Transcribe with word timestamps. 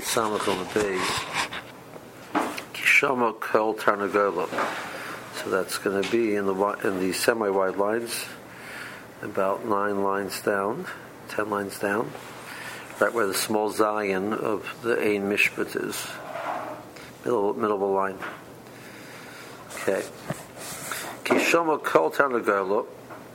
But 0.00 0.08
Samach 0.08 0.48
on 0.48 0.58
the 0.58 0.80
base. 0.80 1.20
Kishama 2.72 3.38
Kol 3.38 3.74
Tarnagola. 3.74 4.48
So 5.36 5.50
that's 5.50 5.76
going 5.76 6.02
to 6.02 6.10
be 6.10 6.36
in 6.36 6.46
the 6.46 6.54
in 6.84 7.00
the 7.00 7.12
semi-wide 7.12 7.76
lines, 7.76 8.24
about 9.20 9.66
nine 9.66 10.02
lines 10.02 10.40
down, 10.40 10.86
ten 11.28 11.50
lines 11.50 11.78
down, 11.78 12.10
right 12.98 13.12
where 13.12 13.26
the 13.26 13.34
small 13.34 13.68
Zion 13.68 14.32
of 14.32 14.74
the 14.82 14.98
Ein 14.98 15.28
Mishpat 15.28 15.76
is, 15.76 16.06
middle 17.22 17.52
middle 17.52 17.74
of 17.74 17.80
the 17.80 17.86
line. 17.86 18.18
Okay. 19.82 20.02
Kishama 21.24 21.82
Kol 21.84 22.10
Tarnagola. 22.10 22.86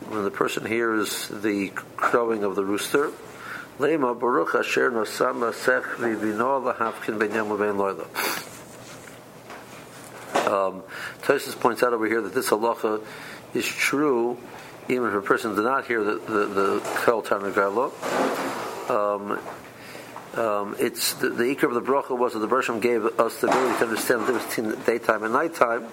When 0.09 0.23
the 0.23 0.31
person 0.31 0.65
hears 0.65 1.27
the 1.27 1.69
crowing 1.95 2.43
of 2.43 2.55
the 2.55 2.65
rooster, 2.65 3.11
Lema 3.79 4.17
Baruch 4.17 4.55
Asher 4.55 4.91
Nosama 4.91 5.53
Sech 5.53 5.83
Vivino 5.97 6.63
Ben 7.07 7.17
Ben 7.19 7.75
Loila. 7.75 8.05
Um, 10.47 10.83
Tosis 11.21 11.59
points 11.59 11.83
out 11.83 11.93
over 11.93 12.05
here 12.05 12.21
that 12.21 12.33
this 12.33 12.49
halacha 12.49 13.01
is 13.53 13.65
true 13.65 14.37
even 14.87 15.09
if 15.09 15.15
a 15.15 15.21
person 15.21 15.55
did 15.55 15.63
not 15.63 15.85
hear 15.87 16.03
the 16.03 16.15
the, 16.15 16.45
the 16.45 16.79
Kol. 17.03 17.23
Um, 18.87 19.39
um, 20.35 20.75
it's 20.79 21.13
the, 21.13 21.29
the 21.29 21.43
ikr 21.43 21.63
of 21.63 21.73
the 21.73 21.81
bracha 21.81 22.17
was 22.17 22.33
that 22.33 22.39
the 22.39 22.47
Bershom 22.47 22.79
gave 22.79 23.05
us 23.05 23.39
the 23.39 23.47
ability 23.47 23.77
to 23.79 23.85
understand 23.85 24.21
the 24.21 24.33
difference 24.33 24.55
between 24.55 24.85
daytime 24.85 25.23
and 25.23 25.33
nighttime, 25.33 25.87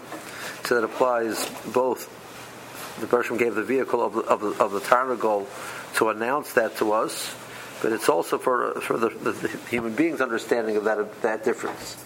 so 0.65 0.75
that 0.75 0.85
applies 0.85 1.49
both. 1.73 2.19
The 3.01 3.07
Bershom 3.07 3.39
gave 3.39 3.55
the 3.55 3.63
vehicle 3.63 4.03
of 4.05 4.15
the, 4.15 4.21
of 4.23 4.41
the, 4.41 4.49
of 4.63 4.73
the 4.73 4.81
Tarnagol 4.81 5.47
to 5.95 6.09
announce 6.09 6.53
that 6.55 6.77
to 6.79 6.93
us, 6.93 7.35
but 7.83 7.93
it's 7.93 8.09
also 8.09 8.39
for 8.39 8.81
for 8.81 8.97
the, 8.97 9.09
the, 9.09 9.33
the 9.33 9.49
human 9.69 9.95
being's 9.95 10.21
understanding 10.21 10.77
of 10.77 10.85
that 10.85 11.21
that 11.23 11.45
difference. 11.45 12.03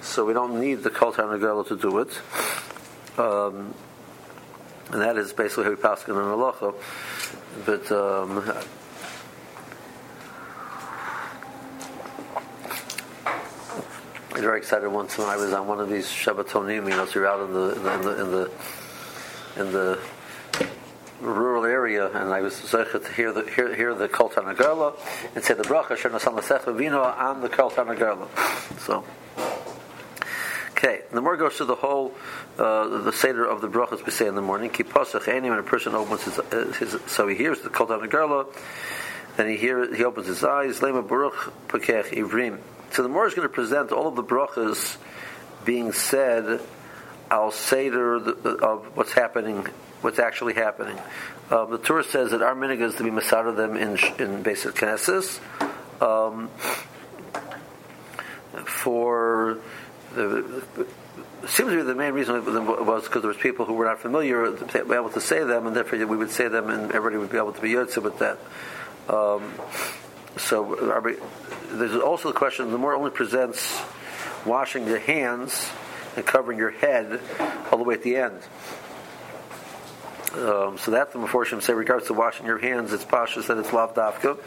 So 0.00 0.24
we 0.24 0.32
don't 0.32 0.58
need 0.58 0.82
the 0.82 0.90
Kol 0.90 1.12
Tarnagala 1.12 1.66
to 1.68 1.76
do 1.76 1.98
it. 1.98 2.20
Um, 3.18 3.74
and 4.90 5.00
that 5.00 5.16
is 5.16 5.32
basically 5.32 5.64
how 5.64 5.70
we 5.70 5.76
pass 5.76 6.06
in 6.08 6.14
halacha. 6.14 6.74
But 7.64 7.92
um, 7.92 8.38
I 14.30 14.34
was 14.34 14.42
very 14.42 14.58
excited 14.58 14.88
once 14.88 15.18
when 15.18 15.28
I 15.28 15.36
was 15.36 15.52
on 15.52 15.66
one 15.66 15.78
of 15.78 15.88
these 15.88 16.08
Shabbatonim, 16.08 16.88
you 16.88 16.96
know, 16.96 17.06
so 17.06 17.20
you're 17.20 17.28
out 17.28 17.40
in 17.40 17.52
the 17.52 17.74
in 17.76 18.02
the 18.02 18.20
in 18.20 18.30
the, 18.30 18.50
in 19.56 19.72
the 19.72 19.98
rural 21.22 21.64
area, 21.64 22.06
and 22.06 22.32
I 22.32 22.40
was 22.40 22.54
zeichet 22.54 23.06
to 23.06 23.12
hear 23.12 23.32
the 23.32 23.48
hear, 23.50 23.74
hear 23.74 23.94
the 23.94 24.08
Kol 24.08 24.30
Tarnagala 24.30 24.98
and 25.34 25.44
say 25.44 25.54
the 25.54 25.62
bracha 25.62 25.96
Salasech 25.96 26.76
Vino 26.76 27.02
on 27.02 27.40
the 27.40 27.48
Kol 27.48 27.70
Tarnagala. 27.70 28.28
So. 28.80 29.04
Okay, 30.84 31.02
the 31.12 31.20
more 31.20 31.36
goes 31.36 31.58
to 31.58 31.64
the 31.64 31.76
whole, 31.76 32.12
uh, 32.58 33.02
the 33.02 33.12
seder 33.12 33.44
of 33.44 33.60
the 33.60 33.68
brachas 33.68 34.04
we 34.04 34.10
say 34.10 34.26
in 34.26 34.34
the 34.34 34.42
morning. 34.42 34.68
Keep 34.68 34.88
pasach 34.88 35.28
any 35.28 35.48
when 35.48 35.60
a 35.60 35.62
person 35.62 35.94
opens 35.94 36.24
his, 36.24 36.38
uh, 36.40 36.74
his, 36.76 36.96
so 37.06 37.28
he 37.28 37.36
hears 37.36 37.60
the 37.60 37.68
kol 37.68 37.86
garla, 37.86 38.52
then 39.36 39.48
he 39.48 39.56
hear 39.56 39.94
he 39.94 40.02
opens 40.02 40.26
his 40.26 40.42
eyes. 40.42 40.80
Lema 40.80 41.06
baruch 41.06 41.52
pekech 41.68 42.06
ivrim. 42.06 42.58
So 42.90 43.04
the 43.04 43.08
more 43.08 43.28
is 43.28 43.34
going 43.34 43.46
to 43.46 43.54
present 43.54 43.92
all 43.92 44.08
of 44.08 44.16
the 44.16 44.24
brachas 44.24 44.96
being 45.64 45.92
said 45.92 46.60
al 47.30 47.52
seder 47.52 48.16
of 48.16 48.96
what's 48.96 49.12
happening, 49.12 49.66
what's 50.02 50.18
actually 50.18 50.54
happening. 50.54 50.98
Um, 51.50 51.70
the 51.70 51.78
Torah 51.78 52.04
says 52.04 52.30
that 52.32 52.42
our 52.42 52.54
minig 52.54 52.80
is 52.80 52.94
to 52.96 53.04
be 53.04 53.10
masada 53.10 53.52
them 53.52 53.76
in 53.76 53.98
in 54.18 54.42
basic 54.42 54.74
knesses. 54.74 55.40
Um, 56.02 56.50
for 58.66 59.58
the, 60.14 60.64
seems 61.46 61.70
to 61.70 61.76
be 61.76 61.82
the 61.82 61.94
main 61.94 62.12
reason 62.12 62.44
was 62.44 63.04
because 63.04 63.22
there 63.22 63.28
was 63.28 63.36
people 63.36 63.64
who 63.64 63.74
were 63.74 63.84
not 63.84 64.00
familiar 64.00 64.50
be 64.50 64.78
able 64.78 65.10
to 65.10 65.20
say 65.20 65.44
them, 65.44 65.66
and 65.66 65.76
therefore 65.76 65.98
we 66.06 66.16
would 66.16 66.30
say 66.30 66.48
them, 66.48 66.70
and 66.70 66.92
everybody 66.92 67.16
would 67.16 67.30
be 67.30 67.38
able 67.38 67.52
to 67.52 67.60
be 67.60 67.70
yotze 67.70 68.02
with 68.02 68.18
that. 68.18 68.38
Um, 69.08 69.52
so 70.36 70.74
there's 71.72 71.96
also 71.96 72.28
the 72.32 72.38
question: 72.38 72.70
the 72.70 72.78
more 72.78 72.94
only 72.94 73.10
presents 73.10 73.80
washing 74.44 74.86
your 74.86 74.98
hands 74.98 75.70
and 76.16 76.26
covering 76.26 76.58
your 76.58 76.70
head 76.70 77.20
all 77.70 77.78
the 77.78 77.84
way 77.84 77.94
at 77.94 78.02
the 78.02 78.16
end. 78.16 78.38
Um, 80.34 80.78
so 80.78 80.92
that 80.92 81.12
the 81.12 81.18
Meforshim 81.18 81.62
say, 81.62 81.74
regards 81.74 82.06
to 82.06 82.14
washing 82.14 82.46
your 82.46 82.56
hands, 82.56 82.92
it's 82.92 83.04
pashas 83.04 83.48
that 83.48 83.58
it's 83.58 83.70
lav 83.72 83.94
dafka, 83.94 84.38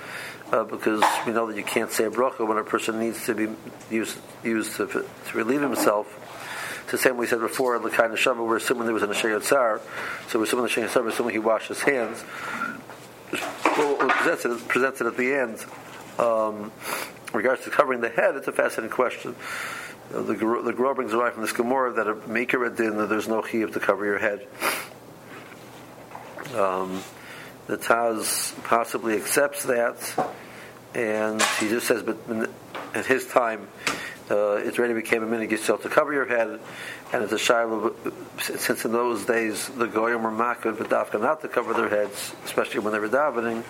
uh, 0.51 0.63
because 0.63 1.03
we 1.27 1.31
know 1.31 1.45
that 1.45 1.55
you 1.55 1.63
can't 1.63 1.91
say 1.91 2.05
a 2.05 2.09
bracha 2.09 2.47
when 2.47 2.57
a 2.57 2.63
person 2.63 2.99
needs 2.99 3.23
to 3.27 3.35
be 3.35 3.49
used, 3.91 4.17
used 4.43 4.77
to, 4.77 4.87
to 4.87 5.05
relieve 5.37 5.61
himself. 5.61 6.07
It's 6.83 6.91
the 6.91 6.97
same 6.97 7.17
we 7.17 7.27
said 7.27 7.39
before, 7.39 7.77
the 7.77 7.91
kind 7.91 8.13
of 8.13 8.19
Shama, 8.19 8.43
we're 8.43 8.57
assuming 8.57 8.85
there 8.85 8.95
was 8.95 9.03
an 9.03 9.11
Asher 9.11 9.39
Tsar, 9.39 9.79
so 10.27 10.39
we're 10.39 10.45
assuming 10.45 10.65
the 10.65 10.71
Asher 10.71 10.87
Tsar, 10.87 11.03
we're 11.03 11.09
assuming 11.09 11.33
he 11.33 11.39
washed 11.39 11.67
his 11.67 11.83
hands. 11.83 12.23
Well, 13.77 13.97
presented, 13.97 14.67
presented 14.67 15.07
at 15.07 15.17
the 15.17 15.33
end, 15.33 15.65
um, 16.17 16.71
regards 17.31 17.63
to 17.65 17.69
covering 17.69 18.01
the 18.01 18.09
head, 18.09 18.35
it's 18.35 18.47
a 18.47 18.51
fascinating 18.51 18.95
question. 18.95 19.35
The 20.11 20.21
the 20.21 20.73
Gra 20.73 20.95
brings 20.95 21.13
away 21.13 21.31
from 21.31 21.41
this 21.41 21.51
Gemara 21.51 21.93
that 21.93 22.07
a 22.07 22.15
maker 22.27 22.69
din 22.69 22.97
that 22.97 23.09
there's 23.09 23.27
no 23.27 23.41
chiyuv 23.41 23.73
to 23.73 23.79
cover 23.79 24.05
your 24.05 24.19
head. 24.19 24.47
Um, 26.53 27.03
the 27.67 27.77
Taz 27.77 28.53
possibly 28.63 29.15
accepts 29.15 29.63
that, 29.63 30.29
and 30.93 31.41
he 31.59 31.67
just 31.67 31.87
says, 31.87 32.03
but 32.03 32.17
at 32.93 33.05
his 33.05 33.25
time, 33.27 33.67
uh, 34.29 34.55
it 34.55 34.77
already 34.77 34.93
became 34.93 35.23
a 35.23 35.25
minute 35.25 35.51
yourself 35.51 35.81
to 35.83 35.89
cover 35.89 36.13
your 36.13 36.25
head, 36.25 36.59
and 37.13 37.23
it's 37.23 37.33
a 37.33 37.39
shiloh. 37.39 37.95
Since 38.39 38.85
in 38.85 38.91
those 38.91 39.25
days 39.25 39.67
the 39.69 39.87
goyim 39.87 40.23
were 40.23 40.31
makad 40.31 40.77
v'dafka 40.77 41.19
not 41.19 41.41
to 41.41 41.47
cover 41.47 41.73
their 41.73 41.89
heads, 41.89 42.33
especially 42.45 42.79
when 42.79 42.93
they 42.93 42.99
were 42.99 43.09
davening. 43.09 43.63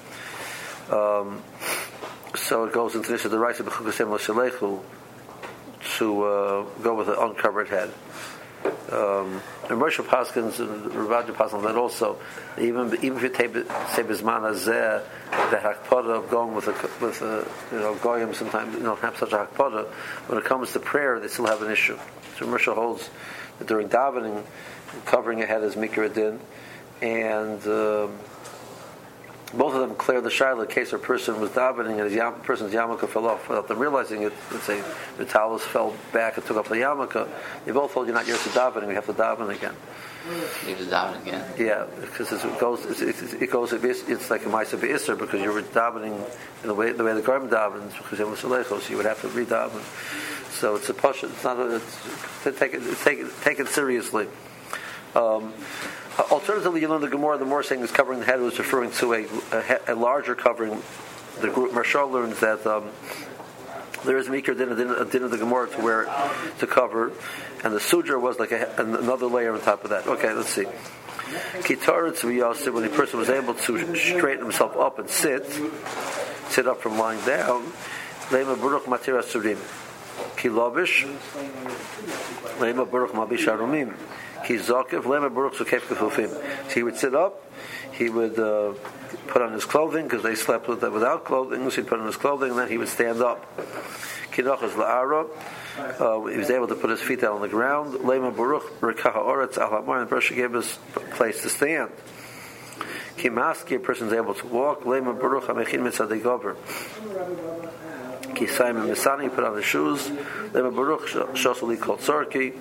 Um, 0.92 1.42
so 2.36 2.66
it 2.66 2.74
goes 2.74 2.96
into 2.96 3.12
this 3.12 3.24
the 3.24 3.40
rights 3.40 3.60
of 3.60 3.68
B'chukasem 3.68 4.84
to 5.98 6.24
uh, 6.24 6.64
go 6.82 6.96
with 6.96 7.08
an 7.08 7.16
uncovered 7.18 7.70
head 7.70 7.92
um, 8.66 9.42
and 9.70 9.80
Moshe 9.82 10.04
Paskins 10.06 10.60
and 10.60 10.92
Ravaja 10.92 11.34
Paskins 11.34 11.64
that 11.64 11.76
also 11.76 12.18
even 12.60 12.94
even 13.02 13.18
if 13.18 13.24
you 13.24 13.30
take 13.30 13.54
say 13.54 14.04
Bisman 14.04 14.42
Azeh 14.42 15.04
the 15.50 15.58
hakpada 15.58 16.18
of 16.18 16.30
going 16.30 16.56
with 16.56 16.68
a 16.68 17.06
with 17.06 17.22
a 17.22 17.48
you 17.72 17.80
know 17.80 17.96
goyim 17.96 18.34
sometimes 18.34 18.76
you 18.76 18.84
know 18.84 18.96
have 18.96 19.18
such 19.18 19.34
a 19.34 19.38
hakpada 19.38 19.88
when 20.28 20.38
it 20.38 20.46
comes 20.46 20.72
to 20.74 20.80
prayer 20.80 21.20
they 21.20 21.28
still 21.28 21.48
have 21.48 21.62
an 21.62 21.72
issue. 21.72 21.98
So 22.38 22.46
Moshe 22.46 22.74
holds 22.74 23.10
that 23.60 23.68
during 23.68 23.90
davening 23.90 24.44
covering 25.06 25.40
your 25.40 25.48
head 25.48 25.64
is 25.64 25.76
mikra 25.76 26.14
din 26.14 26.40
and 27.02 27.66
um, 27.68 28.18
both 29.54 29.74
of 29.74 29.82
them 29.82 29.96
clear 29.96 30.22
the 30.22 30.30
shaila 30.30 30.66
in 30.66 30.70
case 30.70 30.92
a 30.94 30.98
person 30.98 31.40
was 31.40 31.52
davening 31.52 31.92
and 31.92 32.02
his 32.02 32.14
yam, 32.14 32.34
person's 32.42 32.74
yarmulke 32.74 33.08
fell 33.08 33.28
off 33.28 33.48
without 33.48 33.68
them 33.68 33.80
realizing 33.80 34.24
it. 34.24 34.34
Let's 34.52 34.66
say 34.66 34.84
the 35.18 35.26
talus 35.26 35.62
fell 35.62 35.94
back 36.12 36.38
and 36.38 36.46
took 36.46 36.58
off 36.58 36.70
the 36.70 36.76
yarmulke. 36.76 37.28
They 37.66 37.72
both 37.72 37.94
told 37.94 38.08
you 38.08 38.14
not 38.14 38.28
yours 38.28 38.44
to 38.44 38.50
davening. 38.50 38.88
We 38.88 38.96
have 38.96 39.06
to 39.06 39.14
daven 39.14 39.56
again. 39.56 39.76
You 40.26 40.76
have 40.76 40.80
to 40.80 40.86
daven 40.86 41.22
again. 41.22 41.46
Yeah, 41.58 41.86
because 42.02 42.32
it 42.32 42.60
goes. 42.60 43.02
It, 43.02 43.42
it 43.42 43.52
goes. 43.52 43.72
It's 43.74 44.30
like 44.32 44.46
a 44.46 44.50
ma'aser 44.50 44.80
beiser 44.80 45.18
because 45.18 45.40
you 45.40 45.52
were 45.52 45.62
davening 45.62 46.20
in 46.64 46.68
the 46.68 46.74
way 46.74 46.92
the 46.92 47.04
way 47.04 47.14
the 47.14 47.22
garment 47.22 47.52
davens 47.52 47.96
because 47.98 48.20
it 48.20 48.28
was 48.28 48.40
so 48.40 48.80
you 48.90 48.98
would 48.98 49.06
have 49.06 49.22
to 49.22 49.28
redaven. 49.28 49.84
So 50.52 50.76
it's 50.76 50.90
a 50.90 50.94
push. 50.94 51.24
It's 51.24 51.44
not. 51.44 51.60
A, 51.60 51.76
it's, 51.76 52.60
take 52.60 52.74
it. 52.74 52.82
Take 53.04 53.20
it. 53.20 53.32
Take 53.44 53.60
it 53.60 53.68
seriously. 53.68 54.28
Um, 55.14 55.54
Alternatively, 56.18 56.82
you 56.82 56.88
learn 56.88 57.02
the 57.02 57.10
Gemara, 57.10 57.38
the 57.38 57.46
more 57.46 57.62
saying 57.62 57.82
is 57.82 57.92
covering 57.92 58.20
the 58.20 58.26
head 58.26 58.40
was 58.40 58.58
referring 58.58 58.92
to 58.92 59.14
a, 59.14 59.26
a, 59.52 59.94
a 59.94 59.96
larger 59.96 60.34
covering. 60.34 60.82
The 61.42 61.50
group 61.50 61.74
Marshall 61.74 62.10
learns 62.10 62.40
that 62.40 62.66
um, 62.66 62.90
there 64.06 64.18
is 64.18 64.28
Mikra 64.28 64.58
din, 64.58 64.90
a 64.92 65.06
din 65.06 65.24
of 65.24 65.32
the 65.32 65.38
Gemara 65.38 65.68
to 65.70 65.82
wear 65.82 66.06
to 66.60 66.68
cover, 66.68 67.12
and 67.64 67.74
the 67.74 67.82
Sudra 67.82 68.18
was 68.18 68.40
like 68.40 68.54
a, 68.54 68.74
another 68.78 69.26
layer 69.26 69.54
on 69.54 69.60
top 69.62 69.84
of 69.84 69.90
that. 69.90 70.08
Okay, 70.08 70.32
let's 70.32 70.50
see. 70.50 70.66
Kitaritz 71.64 72.24
when 72.24 72.84
the 72.84 72.90
person 72.90 73.20
was 73.20 73.30
able 73.30 73.56
to 73.56 73.96
straighten 73.96 74.44
himself 74.44 74.78
up 74.78 75.00
and 75.00 75.10
sit, 75.10 75.46
sit 76.50 76.68
up 76.68 76.82
from 76.82 76.98
lying 76.98 77.24
down, 77.26 77.64
Lema 78.30 78.60
Baruch 78.60 78.86
Matira 78.86 79.22
Surim. 79.22 79.58
Kilovish, 80.38 81.04
Lema 82.60 82.88
Mabish 82.88 83.48
Arumim. 83.48 83.94
So 84.48 85.66
he 86.74 86.84
would 86.84 86.98
sit 86.98 87.16
up, 87.16 87.44
he 87.94 88.10
would 88.10 88.40
uh, 88.40 88.74
put 89.28 89.42
on 89.42 89.54
his 89.54 89.66
clothing 89.66 90.04
because 90.06 90.24
they 90.24 90.36
slept 90.36 90.68
with, 90.68 90.84
without 90.84 91.26
clothing. 91.26 91.70
So 91.70 91.78
he'd 91.78 91.88
put 91.88 92.00
on 92.00 92.06
his 92.06 92.18
clothing, 92.18 92.52
and 92.52 92.60
then 92.60 92.70
he 92.70 92.78
would 92.78 92.90
stand 92.90 93.22
up. 93.22 93.46
la'ara. 94.32 95.28
Uh, 95.78 96.26
he 96.28 96.38
was 96.38 96.50
able 96.50 96.68
to 96.68 96.76
put 96.76 96.90
his 96.90 97.02
feet 97.02 97.22
down 97.22 97.36
on 97.36 97.42
the 97.42 97.48
ground. 97.48 97.96
Lema 98.00 98.36
baruch 98.36 98.64
rekaha 98.80 99.16
oretz 99.16 99.58
al 99.58 99.76
and 99.76 100.10
Bershah 100.10 100.36
gave 100.36 100.56
us 100.56 100.80
place 101.12 101.42
to 101.42 101.50
stand. 101.50 101.92
Kimaski, 103.18 103.76
a 103.78 103.80
person 103.80 104.08
is 104.08 104.14
able 104.14 104.34
to 104.36 104.48
walk. 104.48 104.84
Lema 104.84 105.20
baruch 105.20 105.46
hamechin 105.46 105.82
mitzadei 105.82 106.22
gover. 106.22 106.56
Kisayim 108.36 108.82
and 108.82 108.90
Misani, 108.90 109.34
put 109.34 109.44
on 109.44 109.56
the 109.56 109.62
shoes. 109.62 110.02
Lema 110.52 110.76
Baruch 110.76 111.08
Shosali 111.36 111.80
called 111.80 112.00
Sarki. 112.00 112.54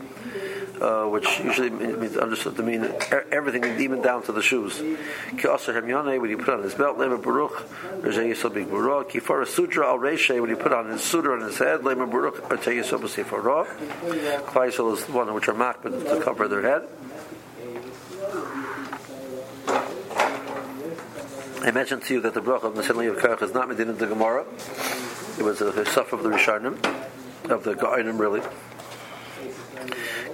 Uh, 0.81 1.07
which 1.07 1.39
usually 1.39 1.71
means 1.71 2.17
understood 2.17 2.57
to 2.57 2.63
mean 2.63 2.93
everything, 3.31 3.65
even 3.81 4.03
down 4.03 4.21
to 4.25 4.33
the 4.33 4.43
shoes. 4.43 4.81
When 4.81 6.31
you 6.31 6.37
put 6.37 6.55
on 6.55 6.63
his 6.65 6.75
belt, 6.75 6.99
lema 6.99 7.23
baruch, 7.23 7.53
rejay 8.03 8.35
yisod 8.35 8.55
big 8.55 8.69
baruch. 8.69 9.13
Sutra 9.47 9.87
al 9.87 9.99
reshe, 9.99 10.41
when 10.41 10.51
you 10.51 10.57
put 10.57 10.73
on 10.73 10.91
his 10.91 11.01
sutra 11.01 11.35
on 11.35 11.43
his 11.43 11.59
head, 11.59 11.83
lema 11.83 12.11
baruch, 12.11 12.43
b'sefer 12.49 13.43
roh. 13.43 13.67
Klaisel 14.47 14.93
is 14.97 15.09
one 15.09 15.33
which 15.33 15.49
are 15.49 15.55
makbid 15.55 16.09
to 16.09 16.21
cover 16.21 16.49
their 16.49 16.63
head. 16.63 16.89
I 21.63 21.71
mentioned 21.71 22.03
to 22.03 22.15
you 22.15 22.21
that 22.23 22.35
the 22.35 22.43
bracha 22.43 22.65
of 22.65 22.75
the 22.75 22.83
Nasin 22.83 23.09
of 23.09 23.17
Kerach 23.23 23.43
is 23.43 23.55
not 23.55 23.69
medin 23.69 23.89
in 23.89 23.97
the 23.97 24.07
Gemara. 24.07 24.45
It 25.39 25.45
was 25.45 25.61
a, 25.63 25.87
suffer 25.87 26.17
of 26.17 26.25
the 26.25 26.31
Rishonim, 26.31 26.85
of 27.49 27.63
the 27.63 27.75
Ga'inim 27.75 28.19
really. 28.19 28.43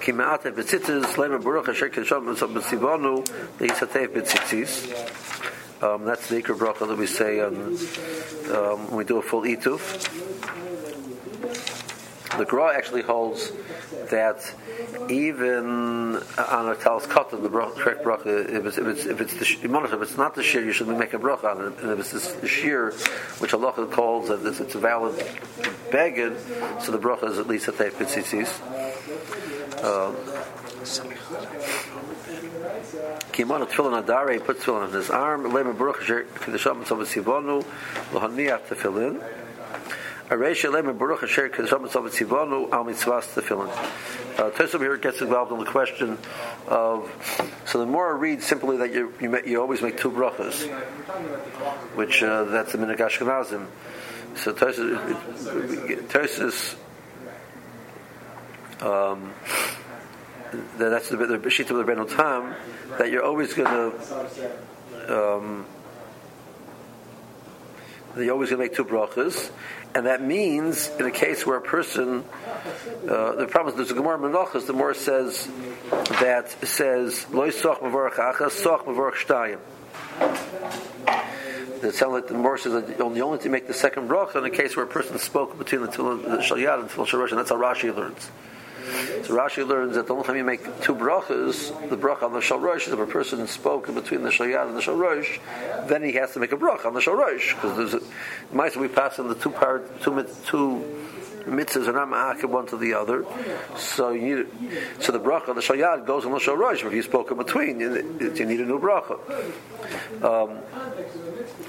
Ki 0.01 0.13
ma'ate 0.13 0.53
b'tzitzis, 0.53 1.15
lema 1.17 1.43
baruch 1.43 1.69
asher 1.69 1.91
kisham 1.91 2.35
b'tzivonu, 2.35 3.23
le'isatef 3.59 4.09
b'tzitzis. 4.09 5.83
Um, 5.83 6.05
that's 6.05 6.29
the 6.29 6.43
Iker 6.43 6.57
bracha 6.57 6.89
that 6.89 6.97
we 6.97 7.07
say 7.07 7.41
on, 7.41 7.55
um, 7.55 8.89
when 8.89 8.97
we 8.97 9.05
do 9.05 9.19
a 9.19 9.23
full 9.23 9.43
ituf. 9.43 10.09
The 12.39 12.45
Gra 12.47 12.75
actually 12.75 13.03
holds 13.03 13.53
that 14.11 14.55
even 15.11 16.17
on 16.17 16.69
a 16.69 16.77
talis 16.77 17.07
cotton, 17.07 17.43
the 17.43 17.51
bracha, 17.51 17.75
correct 17.77 18.05
bracha, 18.05 18.49
if 18.49 18.65
it's 18.67 18.79
if 18.79 18.87
it's 18.87 19.07
if 19.07 19.21
it's, 19.21 19.35
the, 19.35 19.67
if 19.67 20.03
it's 20.03 20.17
not 20.17 20.35
the 20.35 20.43
shear, 20.43 20.65
you 20.65 20.73
should 20.73 20.89
make 20.89 21.13
a 21.13 21.19
bracha 21.19 21.57
on 21.57 21.73
it. 21.73 21.79
And 21.83 21.93
if 21.93 22.15
it's 22.15 22.33
the 22.35 22.49
shear, 22.49 22.93
which 23.39 23.53
Allah 23.53 23.73
calls 23.87 24.29
that 24.29 24.47
it's, 24.47 24.61
it's 24.61 24.75
a 24.75 24.79
valid 24.79 25.15
beged, 25.91 26.39
so 26.81 26.93
the 26.93 26.99
bracha 26.99 27.25
is 27.31 27.39
at 27.39 27.47
least 27.47 27.69
a 27.69 27.73
teif 27.73 27.99
Kimon 33.33 33.67
tefillin 33.67 34.03
adare, 34.03 34.45
puts 34.45 34.65
tefillin 34.65 34.83
on 34.83 34.93
his 34.93 35.11
arm. 35.11 35.45
Lema 35.45 35.77
baruch 35.77 35.99
kedesham 35.99 36.85
tzavah 36.85 37.07
sivonu 37.07 37.65
lohaniach 38.13 38.67
tefillin. 38.67 39.23
Areisha 40.31 40.71
Lema 40.71 40.97
Baruch 40.97 41.25
Asher 41.25 41.49
Kedesham 41.49 41.89
Tzavah 41.89 42.09
Tzivonu 42.09 42.71
Al 42.71 42.85
Mitzvahs 42.85 43.35
Tefillin. 43.35 43.69
Uh, 44.39 44.51
Tosom 44.51 44.81
here 44.81 44.97
gets 44.97 45.21
involved 45.21 45.51
in 45.51 45.59
the 45.59 45.65
question 45.65 46.17
of 46.69 47.11
so 47.67 47.81
the 47.81 47.87
more 47.87 48.15
I 48.15 48.17
read 48.17 48.41
simply 48.41 48.77
that 48.77 48.95
you 48.95 49.13
you, 49.21 49.37
you 49.45 49.61
always 49.61 49.83
make 49.83 49.99
two 49.99 50.13
brachas, 50.13 50.69
which 51.97 52.23
uh, 52.23 52.45
that's 52.45 52.71
the 52.71 52.79
minhag 52.79 52.99
Ashkenazim. 52.99 53.67
So 54.37 54.53
Tosus 54.53 56.77
um, 58.83 59.33
that's 60.79 61.09
the, 61.11 61.17
the 61.17 61.35
of 61.35 61.77
the 61.77 61.85
Ben 61.85 62.07
Tam 62.07 62.55
that 62.99 63.11
you're 63.11 63.25
always 63.25 63.55
going 63.55 63.69
to 63.69 64.51
um, 65.09 65.67
you're 68.17 68.33
always 68.33 68.51
going 68.51 68.61
to 68.61 68.65
make 68.69 68.75
two 68.75 68.85
brachas, 68.85 69.51
and 69.95 70.07
that 70.07 70.23
means 70.23 70.89
in 70.99 71.07
a 71.07 71.11
case 71.11 71.47
where 71.47 71.57
a 71.57 71.61
person, 71.61 72.25
uh, 73.09 73.37
the 73.37 73.47
problem 73.49 73.73
is 73.73 73.77
there's 73.77 73.91
a 73.93 73.95
Gemara 73.95 74.19
Menachos, 74.19 74.67
the 74.67 74.73
more 74.73 74.95
says 74.95 75.49
that 76.21 76.51
says 76.67 77.27
loy 77.31 77.51
soch 77.51 77.81
mavorach 77.81 78.15
achas 78.15 78.51
soch 78.51 78.85
mavorach 78.85 79.15
shtayim. 79.15 79.61
It 81.83 81.95
sounds 81.95 82.13
like 82.13 82.27
the 82.27 82.35
more 82.35 82.59
says 82.59 82.73
that 82.73 82.99
you 82.99 83.23
only, 83.23 83.39
to 83.39 83.49
make 83.49 83.67
the 83.67 83.75
second 83.75 84.09
bracha 84.09 84.37
in 84.37 84.45
a 84.45 84.51
case 84.51 84.77
where 84.77 84.85
a 84.85 84.89
person 84.89 85.19
spoke 85.19 85.57
between 85.57 85.83
the, 85.83 85.87
the 85.87 86.39
shalyad 86.39 86.81
and 86.81 86.91
the 86.91 86.95
shalosh, 86.95 87.31
and 87.31 87.39
that's 87.39 87.51
how 87.51 87.57
Rashi 87.57 87.95
learns. 87.95 88.31
So 89.25 89.35
Rashi 89.35 89.67
learns 89.67 89.95
that 89.95 90.07
the 90.07 90.15
only 90.15 90.27
time 90.27 90.37
you 90.37 90.45
make 90.45 90.63
two 90.81 90.95
brachas, 90.95 91.89
the 91.89 91.97
bracha 91.97 92.25
on 92.25 92.33
the 92.33 92.41
shalrosh, 92.41 92.87
is 92.87 92.93
if 92.93 92.99
a 92.99 93.07
person 93.07 93.47
spoke 93.47 93.93
between 93.95 94.23
the 94.23 94.31
shalyad 94.31 94.69
and 94.69 94.77
the 94.77 94.81
shalrosh, 94.81 95.39
then 95.89 96.03
he 96.03 96.13
has 96.13 96.33
to 96.33 96.41
make 96.41 96.53
a 96.53 96.57
bracha 96.57 96.87
on 96.87 96.95
the 96.95 97.01
shalrosh 97.01 97.55
because 97.55 97.77
there's 97.77 97.95
a, 97.95 98.55
might 98.55 98.77
we 98.77 98.89
pass 98.89 99.19
in 99.19 99.29
the 99.29 99.35
two 99.35 99.51
part 99.51 100.01
two 100.03 100.27
two 100.47 100.85
mitzvahs 101.47 101.89
are 101.89 101.93
not 101.93 102.09
ma'akib 102.09 102.51
one 102.51 102.67
to 102.67 102.77
the 102.77 102.95
other. 102.95 103.25
So 103.77 104.11
you 104.11 104.21
need, 104.21 104.73
so 105.01 105.13
the 105.13 105.21
bracha 105.21 105.55
the 105.55 105.61
shalyad 105.61 106.07
goes 106.07 106.25
on 106.25 106.33
the 106.33 106.39
shalrosh. 106.39 106.85
If 106.85 106.93
you 106.93 107.03
spoke 107.03 107.31
in 107.31 107.37
between, 107.37 107.81
you, 107.81 107.91
need 107.91 108.61
a 108.61 108.67
new 108.67 108.81
bracha. 108.81 109.19
Um, 110.23 110.59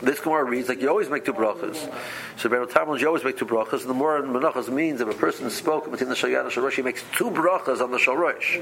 this 0.01 0.19
Gemara 0.19 0.43
reads 0.43 0.69
like 0.69 0.81
you 0.81 0.89
always 0.89 1.09
make 1.09 1.25
two 1.25 1.33
brachas. 1.33 1.91
So 2.37 2.49
Beryl 2.49 2.67
Talmud, 2.67 3.01
you 3.01 3.07
always 3.07 3.23
make 3.23 3.37
two 3.37 3.45
brachas. 3.45 3.81
And 3.81 3.89
the 3.89 3.93
more 3.93 4.21
menachas 4.21 4.69
means 4.69 5.01
if 5.01 5.07
a 5.07 5.13
person 5.13 5.49
spoke 5.49 5.89
between 5.89 6.09
the 6.09 6.15
Shalyad 6.15 6.41
and 6.41 6.51
the 6.51 6.61
Shalosh, 6.61 6.73
he 6.73 6.81
makes 6.81 7.03
two 7.15 7.29
brachas 7.29 7.81
on 7.81 7.91
the 7.91 7.97
Shalosh. 7.97 8.61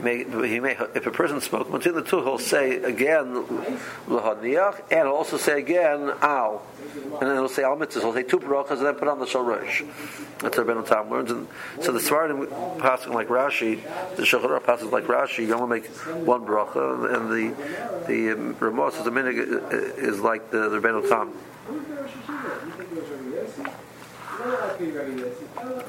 He 0.00 0.06
may, 0.06 0.48
he 0.48 0.60
may, 0.60 0.78
if 0.94 1.06
a 1.06 1.10
person 1.10 1.42
spoke 1.42 1.70
between 1.70 1.94
the 1.94 2.02
two, 2.02 2.22
he'll 2.22 2.38
say 2.38 2.76
again 2.76 3.44
lahaniach, 4.08 4.80
and 4.90 5.00
he'll 5.00 5.08
also 5.08 5.36
say 5.36 5.58
again 5.58 6.10
al, 6.22 6.62
and 6.94 7.28
then 7.28 7.36
he'll 7.36 7.50
say 7.50 7.64
al 7.64 7.76
mitzvahs. 7.76 8.00
He'll 8.00 8.14
say 8.14 8.22
two 8.22 8.38
brachas 8.38 8.78
and 8.78 8.86
then 8.86 8.94
put 8.94 9.08
on 9.08 9.18
the 9.18 9.26
shalosh. 9.26 9.86
That's 10.38 10.56
what 10.56 10.66
Ben 10.66 10.82
Tam 10.84 11.10
learns. 11.10 11.30
And 11.30 11.46
so 11.82 11.92
the 11.92 11.98
Svardim 11.98 12.78
passing 12.78 13.12
like 13.12 13.28
Rashi, 13.28 13.82
the 14.16 14.22
Shachar 14.22 14.64
passes 14.64 14.90
like 14.90 15.04
Rashi. 15.04 15.46
You 15.46 15.54
only 15.54 15.80
make 15.80 15.90
one 16.24 16.46
bracha, 16.46 17.14
and 17.14 17.30
the 17.30 18.06
the 18.06 18.32
um, 18.32 18.56
Ramos 18.58 18.96
is 18.96 19.06
a 19.06 19.10
minute 19.10 19.36
is 19.98 20.20
like 20.20 20.50
the 20.50 20.70
the 20.70 20.80
Ben 20.80 21.02
Tam. 21.10 21.34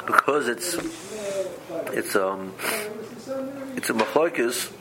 Because 0.06 0.48
it's 0.48 0.76
it's 1.94 2.16
um 2.16 2.54
it's 3.76 3.90
a 3.90 3.94
machlokes. 3.94 4.72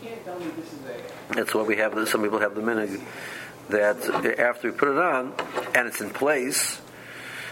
That's 1.30 1.54
why 1.54 1.62
we 1.62 1.76
have 1.76 2.08
some 2.08 2.22
people 2.22 2.40
have 2.40 2.54
the 2.54 2.62
minig 2.62 3.00
that 3.68 4.38
after 4.38 4.70
we 4.70 4.76
put 4.76 4.88
it 4.88 4.98
on 4.98 5.32
and 5.74 5.88
it's 5.88 6.00
in 6.00 6.10
place. 6.10 6.80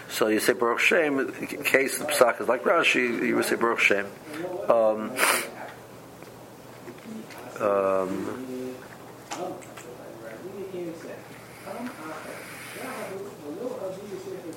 So 0.08 0.28
you 0.28 0.40
say 0.40 0.54
Baruch 0.54 0.80
Shem. 0.80 1.18
In 1.18 1.62
case 1.64 1.98
the 1.98 2.06
psak 2.06 2.40
is 2.40 2.48
like 2.48 2.64
Rashi, 2.64 3.26
you 3.26 3.36
would 3.36 3.44
say 3.44 3.56
Baruch 3.56 3.80
Shem. 3.80 4.06
Um, 4.68 5.12
um, 7.60 8.38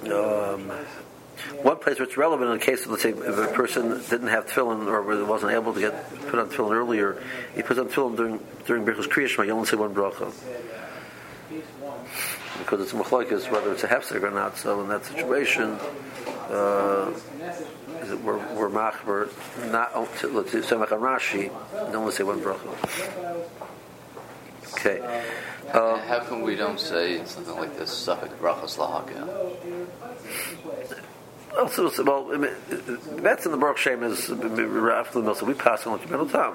um, 0.10 0.72
one 1.64 1.78
place 1.78 2.00
where 2.00 2.08
it's 2.08 2.18
relevant 2.18 2.52
in 2.52 2.60
the 2.60 2.66
case 2.66 2.86
of, 2.86 2.92
let's 2.92 3.04
say, 3.04 3.10
if 3.10 3.38
a 3.38 3.48
person 3.54 4.02
didn't 4.10 4.28
have 4.28 4.48
tefillin 4.48 4.88
or 4.88 5.26
wasn't 5.26 5.52
able 5.52 5.74
to 5.74 5.80
get 5.80 6.10
put 6.28 6.40
on 6.40 6.50
tefillin 6.50 6.72
earlier, 6.72 7.22
he 7.56 7.62
puts 7.62 7.80
on 7.80 7.90
tefillin 7.90 8.18
during 8.18 8.40
during 8.66 8.86
Birchus 8.86 9.08
Kriyashma, 9.08 9.46
you 9.46 9.52
only 9.52 9.68
say 9.68 9.78
one 9.78 9.94
bracha. 9.94 10.34
Because 12.60 12.82
it's 12.82 12.94
machlokes 12.94 13.52
whether 13.52 13.72
it's 13.72 13.84
a 13.84 13.88
hefsek 13.88 14.22
or 14.24 14.32
not. 14.32 14.58
So 14.58 14.82
in 14.82 14.90
that 14.90 15.06
situation, 15.06 15.80
uh, 16.50 17.12
it, 18.04 18.22
we're, 18.22 18.38
we're 18.56 18.70
machber 18.70 19.30
not 19.72 19.94
to 20.20 20.28
let's 20.28 20.52
say 20.52 20.60
Rashi, 20.60 21.52
and 21.86 21.96
only 21.96 22.12
say 22.12 22.24
one 22.24 22.40
bracha. 22.40 23.48
Okay. 24.74 25.00
Um, 25.74 26.00
How 26.00 26.20
come 26.20 26.42
we 26.42 26.56
don't 26.56 26.80
say 26.80 27.24
something 27.26 27.56
like 27.56 27.78
this, 27.78 27.92
suffix 27.92 28.34
brachas 28.36 28.78
lahaka? 28.78 29.48
Also, 31.58 32.04
well, 32.04 32.26
that's 33.18 33.46
in 33.46 33.52
the 33.52 33.58
Baruch 33.58 33.78
Shem 33.78 34.04
is 34.04 34.30
after 34.30 35.22
the 35.22 35.44
we 35.46 35.54
pass 35.54 35.86
on 35.86 36.00
to 36.00 36.08
middle 36.10 36.28
time. 36.28 36.54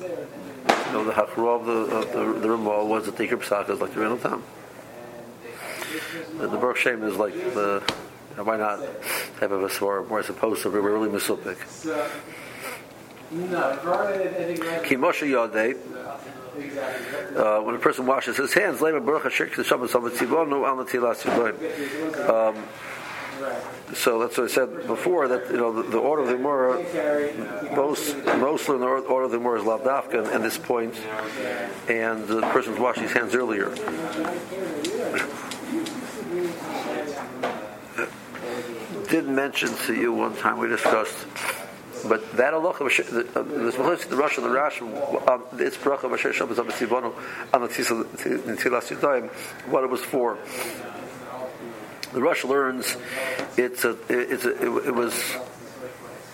You 0.00 0.94
know, 0.94 1.04
the 1.04 1.12
hachra 1.12 1.60
of 1.60 1.66
the 1.66 1.96
of 1.96 2.12
the, 2.12 2.40
the 2.40 2.50
Ramah 2.50 2.84
was 2.84 3.04
the 3.04 3.12
Tikr 3.12 3.36
Psaka 3.36 3.70
is 3.70 3.80
like 3.80 3.92
the 3.92 4.00
middle 4.00 4.16
time. 4.16 4.42
The, 6.38 6.48
the 6.48 6.56
Baruch 6.56 6.78
Shem 6.78 7.02
is 7.02 7.16
like 7.16 7.34
the 7.34 7.82
why 8.36 8.56
not 8.56 8.80
have 9.40 9.52
a 9.52 9.68
swar 9.68 10.04
more 10.04 10.22
supposed 10.22 10.62
to 10.62 10.70
be 10.70 10.78
really 10.78 11.08
misupik. 11.08 11.58
Ki 14.84 14.96
Moshe 14.96 15.28
Uh, 17.36 17.60
when 17.60 17.74
a 17.74 17.78
person 17.78 18.06
washes 18.06 18.36
his 18.36 18.52
hands, 18.54 18.80
Lema 18.80 19.04
Baruch 19.04 19.24
Hashem 19.24 19.48
Shabbat 19.48 19.88
Shabbat 19.88 20.16
Tzivonu 20.16 20.66
Al 20.66 20.84
Natilas. 20.84 21.24
So 23.94 24.18
that's 24.18 24.36
what 24.36 24.50
I 24.50 24.52
said 24.52 24.86
before 24.86 25.28
that 25.28 25.50
you 25.50 25.56
know 25.56 25.72
the, 25.72 25.82
the 25.90 25.98
order 25.98 26.22
of 26.22 26.28
the 26.28 26.36
Gemara, 26.36 27.74
most 27.74 28.16
mostly 28.38 28.74
in 28.74 28.80
the 28.80 28.86
order 28.86 29.24
of 29.24 29.30
the 29.30 29.38
Gemara 29.38 29.60
is 29.60 29.64
lavdafka 29.66 30.26
at 30.34 30.42
this 30.42 30.58
point, 30.58 30.94
and 31.88 32.26
the 32.26 32.42
person's 32.52 32.78
washing 32.78 33.04
his 33.04 33.12
hands 33.12 33.34
earlier. 33.34 33.74
Did 39.08 39.26
mention 39.26 39.74
to 39.86 39.94
you 39.94 40.12
one 40.12 40.36
time 40.36 40.58
we 40.58 40.68
discussed, 40.68 41.26
but 42.06 42.30
that 42.36 42.52
halacha, 42.52 43.06
the, 43.06 43.42
the 43.42 44.16
Rosh 44.16 44.36
and 44.36 44.46
the 44.46 44.50
Rash, 44.50 44.82
um, 44.82 45.44
it's 45.54 45.78
bracha 45.78 46.04
of 46.04 46.12
Asher 46.12 46.32
Shabbos 46.32 46.58
on 46.58 46.66
the 46.66 46.72
Tzilas 46.74 47.18
what 49.66 49.84
it 49.84 49.90
was 49.90 50.02
for. 50.02 50.38
The 52.12 52.20
Rush 52.20 52.44
learns 52.44 52.96
it's 53.56 53.84
a, 53.84 53.96
it's 54.08 54.44
a, 54.44 54.50
it, 54.50 54.86
it 54.88 54.94
was 54.94 55.14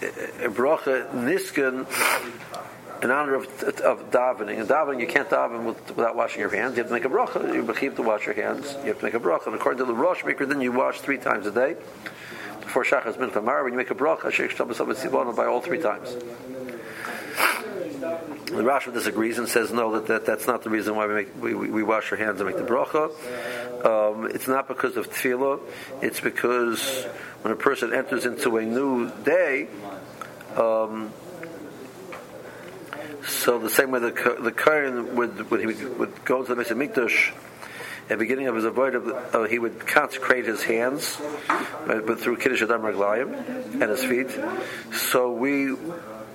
a 0.03 0.49
bracha 0.49 1.11
niskan 1.13 1.87
in 3.03 3.11
honor 3.11 3.35
of, 3.35 3.45
of 3.63 4.11
davening. 4.11 4.59
In 4.59 4.67
davening, 4.67 5.01
you 5.01 5.07
can't 5.07 5.29
daven 5.29 5.65
with, 5.65 5.97
without 5.97 6.17
washing 6.17 6.41
your 6.41 6.55
hands. 6.55 6.77
You 6.77 6.83
have 6.83 6.89
to 6.89 6.95
make 6.95 7.05
a 7.05 7.09
bracha. 7.09 7.53
You 7.53 7.65
have 7.65 7.97
to 7.97 8.03
wash 8.03 8.27
your 8.27 8.35
hands. 8.35 8.73
You 8.83 8.89
have 8.89 8.99
to 8.99 9.05
make 9.05 9.15
a 9.15 9.21
bracha. 9.21 9.47
And 9.47 9.55
according 9.55 9.79
to 9.79 9.85
the 9.85 9.95
Rosh 9.95 10.25
Maker, 10.25 10.47
then 10.47 10.61
you 10.61 10.73
wash 10.73 11.01
three 11.01 11.19
times 11.19 11.47
a 11.47 11.51
day. 11.51 11.77
Before 12.61 12.85
Shachas 12.85 13.17
Mincha 13.19 13.45
Mara, 13.45 13.63
when 13.63 13.73
you 13.73 13.77
make 13.77 13.91
a 13.91 13.95
bracha, 13.95 15.37
by 15.37 15.45
all 15.47 15.61
three 15.61 15.81
times. 15.81 16.17
The 18.55 18.63
Rashi 18.63 18.93
disagrees 18.93 19.39
and 19.39 19.49
says 19.49 19.73
no, 19.73 19.93
that, 19.93 20.07
that 20.07 20.27
that's 20.27 20.47
not 20.47 20.63
the 20.63 20.71
reason 20.71 20.95
why 20.95 21.07
we 21.07 21.15
make 21.15 21.43
we, 21.43 21.55
we, 21.55 21.83
wash 21.83 22.13
our 22.13 22.19
hands 22.19 22.41
and 22.41 22.49
make 22.49 22.57
the 22.57 22.65
bracha. 22.65 23.11
Um, 23.85 24.27
it's 24.27 24.47
not 24.47 24.69
because 24.69 24.97
of 24.97 25.11
tefillah. 25.11 25.61
It's 26.03 26.21
because 26.21 27.05
when 27.43 27.53
a 27.53 27.57
person 27.57 27.93
enters 27.93 28.27
into 28.27 28.57
a 28.57 28.63
new 28.63 29.11
day. 29.25 29.69
Um, 30.57 31.13
so 33.27 33.59
the 33.59 33.71
same 33.71 33.91
way 33.91 33.99
the 33.99 34.37
the 34.41 34.53
Kohen 34.53 35.17
would, 35.17 35.51
would 35.51 35.61
he 35.61 35.67
would, 35.67 35.99
would 35.99 36.25
go 36.25 36.43
to 36.43 36.49
the 36.49 36.57
Mesa 36.57 36.75
Mikdash 36.75 37.33
at 38.05 38.09
the 38.09 38.17
beginning 38.19 38.49
of 38.49 38.55
his 38.55 38.67
avoid, 38.67 38.95
uh, 38.95 39.45
he 39.45 39.59
would 39.59 39.87
consecrate 39.87 40.45
his 40.45 40.63
hands 40.63 41.19
but, 41.87 42.07
but 42.07 42.21
through 42.21 42.37
Kiddush 42.37 42.61
Adam 42.61 42.83
Raglayim 42.83 43.81
and 43.81 43.83
his 43.83 44.05
feet. 44.05 44.29
So 44.93 45.33
we 45.33 45.75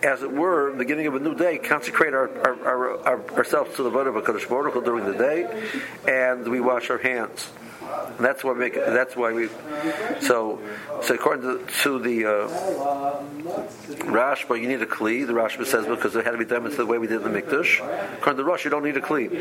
as 0.04 0.24
it 0.24 0.32
were, 0.32 0.72
beginning 0.72 1.08
of 1.08 1.16
a 1.16 1.20
new 1.20 1.36
day, 1.36 1.58
consecrate 1.58 2.14
our, 2.14 2.30
our, 2.48 3.08
our, 3.08 3.32
ourselves 3.34 3.76
to 3.76 3.84
the 3.84 3.90
vote 3.90 4.08
of 4.08 4.16
a 4.16 4.22
Kaddish 4.22 4.48
Baruch 4.48 4.84
during 4.86 5.06
the 5.06 5.18
day, 5.18 5.70
and 6.08 6.48
we 6.48 6.60
wash 6.60 6.90
our 6.90 6.98
hands. 6.98 7.50
And 8.20 8.26
that's 8.26 8.44
why 8.44 8.52
we 8.52 8.60
make. 8.60 8.76
That's 8.76 9.16
why 9.16 9.32
we. 9.32 9.48
So, 10.22 10.60
so 11.02 11.16
according 11.16 11.44
to, 11.44 11.66
to 11.84 12.00
the 12.00 12.26
uh, 12.26 12.48
Rashba, 14.06 14.62
you 14.62 14.68
need 14.68 14.82
a 14.82 14.86
kli. 14.86 15.26
The 15.26 15.34
Rashba 15.34 15.66
says 15.66 15.86
because 15.86 16.16
it 16.16 16.26
had 16.26 16.32
to 16.32 16.38
be 16.38 16.46
done 16.46 16.70
the 16.70 16.86
way 16.86 16.98
we 16.98 17.08
did 17.08 17.22
in 17.22 17.32
the 17.32 17.42
mikdash. 17.42 17.80
According 18.16 18.38
to 18.38 18.44
the 18.44 18.44
Rush, 18.44 18.66
you 18.66 18.70
don't 18.70 18.84
need 18.84 18.98
a 18.98 19.02
kli. 19.02 19.32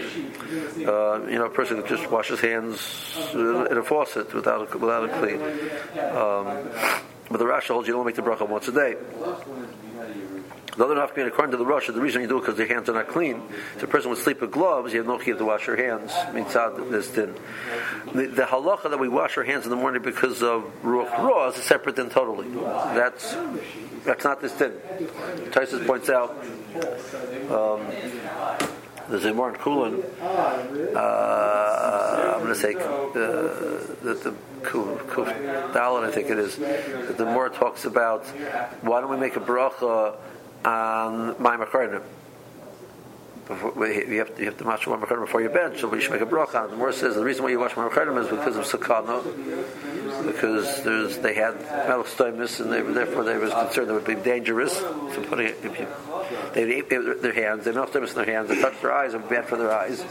Uh, 0.87 1.27
you 1.29 1.39
know, 1.39 1.47
a 1.47 1.51
person 1.51 1.83
can 1.83 1.97
just 1.97 2.11
washes 2.11 2.41
hands 2.41 2.79
in 3.35 3.77
a 3.77 3.83
faucet 3.83 4.33
without 4.33 4.73
a, 4.73 4.79
without 4.79 5.05
a 5.05 5.13
kli. 5.13 5.35
Um, 6.15 6.71
but 7.31 7.39
the 7.39 7.45
Rashi 7.45 7.69
holds 7.69 7.89
you 7.89 7.95
don't 7.95 8.07
make 8.07 8.15
the 8.15 8.23
bracha 8.23 8.49
once 8.49 8.69
a 8.69 8.73
day. 8.73 8.97
The 10.79 10.85
other 10.85 10.95
nafkamina, 10.95 11.27
according 11.27 11.51
to 11.51 11.57
the 11.57 11.67
Russia, 11.67 11.91
the 11.91 12.01
reason 12.01 12.23
you 12.23 12.29
do 12.29 12.39
it 12.39 12.43
because 12.43 12.57
your 12.57 12.69
hands 12.69 12.89
are 12.89 12.93
not 12.93 13.09
clean. 13.09 13.43
If 13.75 13.83
a 13.83 13.89
person 13.89 14.11
would 14.11 14.19
sleep 14.21 14.41
with 14.41 14.53
gloves, 14.53 14.93
you 14.93 15.01
have 15.01 15.09
no 15.09 15.19
key 15.19 15.33
to 15.33 15.45
wash 15.45 15.67
your 15.67 15.75
hands. 15.75 16.13
Mitzad 16.13 16.89
this 16.89 17.09
din. 17.09 17.35
The, 18.15 18.27
the 18.27 18.43
halacha 18.45 18.89
that 18.89 19.01
we 19.01 19.09
wash 19.09 19.37
our 19.37 19.43
hands 19.43 19.65
in 19.65 19.71
the 19.71 19.77
morning 19.77 20.03
because 20.03 20.41
of 20.41 20.71
ruach 20.85 21.11
raw 21.19 21.49
is 21.49 21.57
separate 21.57 21.97
din 21.97 22.11
totally. 22.11 22.49
That's 22.95 23.37
that's 24.05 24.23
not 24.23 24.41
this 24.41 24.53
din. 24.53 24.71
Tysus 25.51 25.85
points 25.85 26.11
out. 26.11 26.31
Um, 27.51 27.81
there's 29.09 29.25
a 29.25 29.35
more 29.35 29.49
in 29.49 29.57
Kulin. 29.57 30.05
Uh, 30.21 32.35
I'm 32.37 32.41
going 32.41 32.55
to 32.55 32.55
say 32.55 32.75
uh, 32.75 32.79
that 34.05 34.21
the 34.23 34.33
Kuf 34.63 35.27
I 35.27 36.11
think 36.13 36.31
it 36.31 36.39
is. 36.39 36.55
The 36.57 37.25
more 37.25 37.49
talks 37.49 37.85
about 37.85 38.27
why 38.83 39.01
don't 39.01 39.11
we 39.11 39.17
make 39.17 39.35
a 39.35 39.41
bracha 39.41 40.15
on 40.65 41.41
Maim 41.43 41.61
Akarnim. 41.61 42.03
You 43.49 44.19
have, 44.19 44.37
to, 44.37 44.41
you 44.41 44.45
have 44.47 44.59
to 44.59 44.65
wash 44.65 44.87
Maim 44.87 45.01
Akarnim 45.01 45.21
before 45.21 45.41
your 45.41 45.51
bench, 45.51 45.81
so 45.81 45.93
you 45.95 46.01
should 46.01 46.13
make 46.13 46.21
a 46.21 46.27
bracha 46.27 46.69
The 46.69 46.77
Morah 46.77 46.93
says 46.93 47.15
the 47.15 47.25
reason 47.25 47.45
why 47.45 47.51
you 47.51 47.59
wash 47.59 47.77
Maim 47.77 47.89
Akarnim 47.89 48.23
is 48.23 48.29
because 48.29 48.57
of 48.57 48.65
Sakana, 48.65 49.23
because 50.27 50.83
there's, 50.83 51.19
they 51.19 51.35
had 51.35 51.59
metal 51.61 52.05
and 52.61 52.71
they 52.71 52.83
therefore 52.83 53.25
they 53.25 53.39
were 53.39 53.49
concerned 53.49 53.89
it 53.89 53.95
would 53.95 54.05
be 54.05 54.17
dangerous. 54.17 54.77
So 54.77 55.25
putting 55.29 55.47
it, 55.47 55.57
if 55.63 55.79
you, 55.79 55.87
they 56.53 56.75
ate 56.75 56.91
their 56.91 57.33
hands, 57.33 57.65
they 57.65 57.73
metal 57.73 58.11
in 58.11 58.15
their 58.15 58.27
hands, 58.27 58.49
they 58.51 58.61
touched 58.61 58.83
their 58.83 58.93
eyes, 58.93 59.15
would 59.15 59.29
bad 59.29 59.47
for 59.47 59.57
their 59.57 59.73
eyes. 59.73 60.05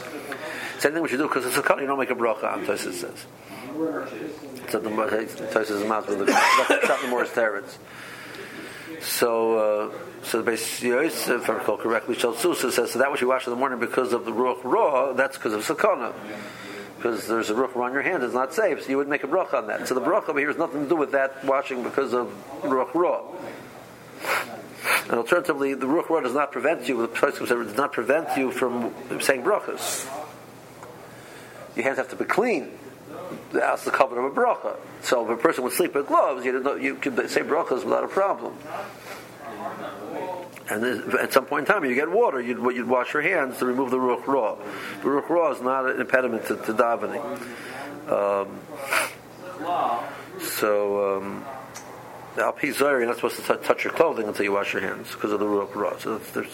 Same 0.79 0.93
thing 0.93 1.03
we 1.03 1.09
should 1.09 1.17
do 1.17 1.27
because 1.27 1.45
it's 1.45 1.55
Sakana, 1.55 1.81
you 1.81 1.87
don't 1.87 1.99
make 1.99 2.09
a 2.09 2.15
bracha 2.15 2.53
on, 2.53 2.65
Tosis 2.65 2.93
says. 2.93 3.25
So 4.69 4.79
the 4.79 4.89
Tosis 4.89 5.69
is 5.69 5.87
mouth 5.87 6.09
with 6.09 6.19
the, 6.19 6.25
Morah's 6.25 7.29
teretz. 7.29 7.77
So, 9.01 9.91
uh, 9.91 9.97
so 10.23 10.39
the 10.39 10.43
base 10.43 10.81
Yosef, 10.81 11.43
if 11.43 11.49
I 11.49 11.53
recall 11.53 11.77
correctly, 11.77 12.17
Susa 12.17 12.71
says 12.71 12.91
so 12.91 12.99
that 12.99 13.11
which 13.11 13.21
you 13.21 13.27
wash 13.27 13.45
in 13.45 13.51
the 13.51 13.57
morning 13.57 13.79
because 13.79 14.13
of 14.13 14.25
the 14.25 14.31
ruach 14.31 14.63
raw, 14.63 15.13
that's 15.13 15.37
because 15.37 15.53
of 15.53 15.65
sakana. 15.65 16.13
Because 16.97 17.27
there's 17.27 17.49
a 17.49 17.53
ruach 17.53 17.75
raw 17.75 17.85
on 17.85 17.93
your 17.93 18.01
hand, 18.01 18.23
it's 18.23 18.33
not 18.33 18.53
safe, 18.53 18.83
so 18.83 18.89
you 18.89 18.97
would 18.97 19.07
make 19.07 19.23
a 19.23 19.27
bracha 19.27 19.55
on 19.55 19.67
that. 19.67 19.87
So 19.87 19.93
the 19.93 20.01
bracha 20.01 20.29
over 20.29 20.39
here 20.39 20.47
has 20.47 20.57
nothing 20.57 20.83
to 20.83 20.89
do 20.89 20.95
with 20.95 21.11
that 21.11 21.43
washing 21.45 21.83
because 21.83 22.13
of 22.13 22.27
ruach 22.61 22.93
raw. 22.93 23.23
And 25.03 25.13
alternatively, 25.13 25.73
the 25.73 25.85
ruach 25.85 26.09
raw 26.09 26.21
does 26.21 26.33
not 26.33 26.51
prevent 26.51 26.87
you. 26.87 27.05
The 27.05 27.07
does 27.07 27.77
not 27.77 27.93
prevent 27.93 28.35
you 28.37 28.51
from 28.51 28.93
saying 29.21 29.43
brachas. 29.43 30.05
Your 31.75 31.83
hands 31.85 31.97
have 31.97 32.09
to 32.09 32.15
be 32.15 32.25
clean 32.25 32.71
that's 33.51 33.85
the 33.85 33.91
cover 33.91 34.19
of 34.19 34.31
a 34.31 34.35
bracha. 34.35 34.75
So 35.01 35.23
if 35.25 35.39
a 35.39 35.41
person 35.41 35.63
would 35.63 35.73
sleep 35.73 35.95
with 35.95 36.07
gloves, 36.07 36.45
you, 36.45 36.59
know, 36.59 36.75
you 36.75 36.95
can 36.95 37.15
say 37.27 37.41
brachas 37.41 37.83
without 37.83 38.03
a 38.03 38.07
problem. 38.07 38.57
And 40.69 41.13
at 41.13 41.31
some 41.31 41.45
point 41.45 41.67
in 41.67 41.73
time, 41.73 41.85
you 41.85 41.95
get 41.95 42.11
water, 42.11 42.41
you'd, 42.41 42.57
you'd 42.75 42.87
wash 42.87 43.13
your 43.13 43.21
hands 43.21 43.57
to 43.59 43.65
remove 43.65 43.89
the 43.89 43.97
ruach 43.97 44.27
raw. 44.27 44.55
The 44.55 45.07
ruach 45.07 45.29
raw 45.29 45.51
is 45.51 45.61
not 45.61 45.89
an 45.89 46.01
impediment 46.01 46.45
to, 46.47 46.57
to 46.57 46.73
davening. 46.73 47.23
Um, 48.11 48.59
so, 50.39 51.17
um, 51.17 51.45
al 52.37 52.55
you're 52.61 53.05
not 53.05 53.15
supposed 53.15 53.43
to 53.43 53.55
touch 53.57 53.83
your 53.85 53.93
clothing 53.93 54.27
until 54.27 54.43
you 54.43 54.51
wash 54.51 54.73
your 54.73 54.81
hands 54.81 55.11
because 55.11 55.31
of 55.31 55.39
the 55.39 55.45
ruach 55.45 55.73
raw. 55.73 55.97
So, 55.97 56.17
there's 56.17 56.51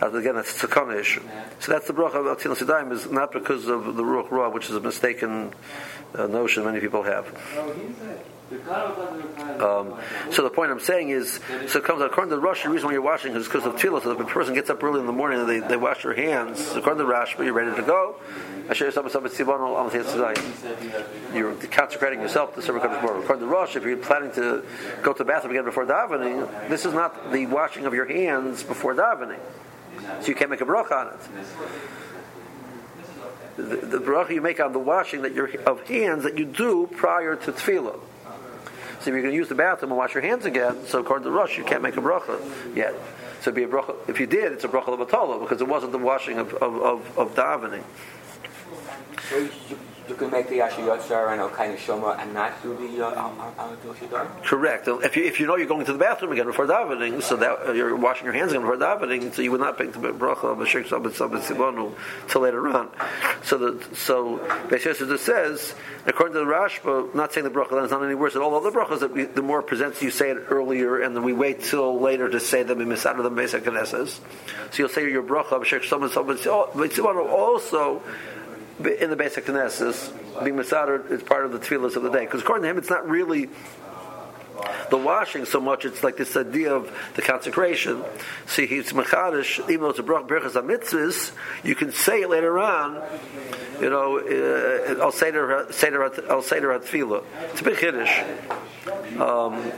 some 0.00 0.14
again, 0.14 0.36
that's 0.36 0.62
a 0.62 0.66
sakana 0.66 0.98
issue. 0.98 1.22
So 1.60 1.72
that's 1.72 1.86
the 1.86 1.92
bracha 1.92 2.14
of 2.14 2.38
Atil 2.38 2.56
Sidaim 2.56 2.92
is 2.92 3.10
not 3.10 3.32
because 3.32 3.66
of 3.66 3.96
the 3.96 4.02
Ruach 4.02 4.30
Ra, 4.30 4.48
which 4.48 4.70
is 4.70 4.76
a 4.76 4.80
mistaken 4.80 5.52
uh, 6.14 6.26
notion 6.26 6.64
many 6.64 6.80
people 6.80 7.02
have. 7.02 7.26
Um, 9.60 9.94
so 10.30 10.42
the 10.42 10.50
point 10.50 10.70
I'm 10.70 10.80
saying 10.80 11.10
is, 11.10 11.40
so 11.66 11.80
it 11.80 11.84
comes 11.84 12.00
according 12.00 12.30
to 12.30 12.36
the 12.36 12.42
Rush, 12.42 12.62
the 12.62 12.70
reason 12.70 12.86
why 12.86 12.92
you're 12.94 13.02
washing 13.02 13.34
is 13.36 13.44
because 13.44 13.66
of 13.66 13.74
tefillah. 13.74 14.02
So 14.02 14.12
if 14.12 14.20
a 14.20 14.24
person 14.24 14.54
gets 14.54 14.70
up 14.70 14.82
early 14.82 15.00
in 15.00 15.06
the 15.06 15.12
morning 15.12 15.40
and 15.40 15.48
they, 15.48 15.58
they 15.58 15.76
wash 15.76 16.02
their 16.02 16.14
hands, 16.14 16.60
according 16.70 16.98
to 16.98 17.04
the 17.04 17.10
Rash, 17.10 17.36
you're 17.38 17.52
ready 17.52 17.76
to 17.76 17.82
go. 17.82 18.16
I 18.70 18.72
should 18.72 18.86
have 18.86 18.94
some 18.94 19.04
things. 20.34 20.64
You're 21.34 21.54
consecrating 21.54 22.20
yourself 22.20 22.54
to 22.54 22.62
serve 22.62 22.80
Hakadosh 22.80 23.02
Baruch. 23.02 23.24
According 23.24 23.46
to 23.46 23.52
Rosh, 23.52 23.76
if 23.76 23.84
you're 23.84 23.96
planning 23.98 24.32
to 24.32 24.64
go 25.02 25.12
to 25.12 25.18
the 25.18 25.24
bathroom 25.24 25.52
again 25.52 25.64
before 25.64 25.84
davening, 25.84 26.68
this 26.70 26.86
is 26.86 26.94
not 26.94 27.32
the 27.32 27.44
washing 27.46 27.84
of 27.84 27.92
your 27.92 28.06
hands 28.06 28.62
before 28.62 28.94
davening 28.94 29.40
so 30.20 30.26
you 30.26 30.34
can't 30.34 30.50
make 30.50 30.60
a 30.60 30.66
bracha 30.66 30.92
on 30.92 31.06
it. 31.08 31.20
The, 33.56 33.86
the 33.86 33.98
bracha 33.98 34.30
you 34.30 34.40
make 34.40 34.60
on 34.60 34.72
the 34.72 34.78
washing 34.78 35.22
that 35.22 35.34
of 35.66 35.80
hands 35.88 36.22
that 36.24 36.38
you 36.38 36.44
do 36.44 36.86
prior 36.86 37.34
to 37.36 37.52
tefillah. 37.52 37.98
So 39.00 39.02
if 39.02 39.06
you're 39.06 39.22
going 39.22 39.32
to 39.32 39.36
use 39.36 39.48
the 39.48 39.54
bathroom 39.54 39.92
and 39.92 39.98
wash 39.98 40.14
your 40.14 40.22
hands 40.22 40.44
again, 40.44 40.86
so 40.86 41.00
according 41.00 41.24
to 41.24 41.30
Rush, 41.30 41.56
you 41.56 41.64
can't 41.64 41.82
make 41.82 41.96
a 41.96 42.00
bracha 42.00 42.40
yet. 42.74 42.94
So 43.40 43.52
be 43.52 43.62
a 43.62 43.68
bracha. 43.68 43.96
If 44.08 44.18
you 44.18 44.26
did, 44.26 44.52
it's 44.52 44.64
a 44.64 44.68
bracha 44.68 44.88
of 44.88 45.40
because 45.40 45.60
it 45.60 45.68
wasn't 45.68 45.92
the 45.92 45.98
washing 45.98 46.38
of, 46.38 46.52
of, 46.54 46.74
of, 46.82 47.18
of 47.18 47.34
davening. 47.34 47.84
So 49.30 49.48
you 50.08 50.14
can 50.14 50.30
make 50.30 50.48
the 50.48 50.58
Ashiyotzer 50.58 51.32
and 51.32 51.40
of 51.40 51.52
Shoma 51.52 52.18
and 52.18 52.32
not 52.32 52.62
do 52.62 52.74
the 52.74 53.06
uh, 53.06 54.36
Correct. 54.42 54.88
If 54.88 55.16
you, 55.16 55.24
if 55.24 55.40
you 55.40 55.46
know 55.46 55.56
you're 55.56 55.66
going 55.66 55.84
to 55.86 55.92
the 55.92 55.98
bathroom 55.98 56.32
again 56.32 56.46
before 56.46 56.66
davening, 56.66 57.22
so 57.22 57.36
that 57.36 57.68
uh, 57.68 57.72
you're 57.72 57.94
washing 57.96 58.24
your 58.24 58.34
hands 58.34 58.52
again 58.52 58.62
before 58.62 58.76
davening, 58.76 59.34
so 59.34 59.42
you 59.42 59.50
would 59.50 59.60
not 59.60 59.78
make 59.78 59.92
the 59.92 59.98
bracha 59.98 60.44
of 60.44 60.60
a 60.60 60.66
shirk 60.66 60.86
sabbat 60.86 61.12
sabbat 61.12 61.42
sibonu 61.42 61.92
till 62.28 62.42
later 62.42 62.66
on. 62.68 62.90
So 63.42 63.58
the 63.58 63.96
so 63.96 64.38
Beis 64.68 65.18
says, 65.18 65.74
according 66.06 66.34
to 66.34 66.40
the 66.40 66.46
Rashba, 66.46 67.14
not 67.14 67.32
saying 67.32 67.44
the 67.44 67.50
bracha 67.50 67.70
then 67.70 67.84
is 67.84 67.90
not 67.90 68.02
any 68.02 68.14
worse 68.14 68.32
than 68.32 68.42
all 68.42 68.54
other 68.54 68.70
brachas 68.70 69.00
that 69.00 69.12
we, 69.12 69.24
the 69.24 69.42
more 69.42 69.62
presents 69.62 70.02
you 70.02 70.10
say 70.10 70.30
it 70.30 70.38
earlier, 70.48 71.00
and 71.00 71.14
then 71.14 71.22
we 71.22 71.32
wait 71.32 71.62
till 71.62 72.00
later 72.00 72.28
to 72.28 72.40
say 72.40 72.62
them 72.62 72.80
in 72.80 72.88
miss 72.88 73.04
out 73.04 73.18
of 73.18 73.24
the 73.24 73.30
basic 73.30 73.64
So 73.64 74.20
you'll 74.76 74.88
say 74.88 75.10
your 75.10 75.22
bracha 75.22 75.52
of 75.52 75.66
shirk 75.66 75.84
sabbat 75.84 76.10
sabbat 76.10 76.38
sibonu 76.38 77.28
also 77.28 78.02
in 78.84 79.10
the 79.10 79.16
basic 79.16 79.46
Knesset, 79.46 80.44
being 80.44 80.56
Masadr 80.56 81.10
is 81.10 81.22
part 81.22 81.44
of 81.44 81.52
the 81.52 81.58
tefillahs 81.58 81.96
of 81.96 82.02
the 82.02 82.10
day. 82.10 82.24
Because 82.24 82.42
according 82.42 82.62
to 82.62 82.70
him, 82.70 82.78
it's 82.78 82.90
not 82.90 83.08
really 83.08 83.48
the 84.90 84.96
washing 84.96 85.44
so 85.44 85.60
much, 85.60 85.84
it's 85.84 86.02
like 86.02 86.16
this 86.16 86.36
idea 86.36 86.74
of 86.74 86.92
the 87.14 87.22
consecration. 87.22 88.02
See, 88.46 88.66
he's 88.66 88.92
Mechadish, 88.92 89.60
even 89.68 89.82
though 89.82 89.90
it's 89.90 89.98
a 89.98 90.02
Brach 90.02 90.26
Berachas 90.26 90.52
mitzvahs, 90.52 91.32
you 91.62 91.74
can 91.74 91.92
say 91.92 92.22
it 92.22 92.30
later 92.30 92.58
on, 92.58 93.02
you 93.80 93.90
know, 93.90 94.18
uh, 94.18 95.02
I'll 95.02 95.12
say 95.12 95.30
to 95.30 95.66
I'll 96.28 96.42
say 96.42 96.60
to. 96.60 96.70
It's 96.70 97.60
a 97.60 97.64
big 97.64 97.76
Kiddush. 97.76 98.22
Um, 99.18 99.72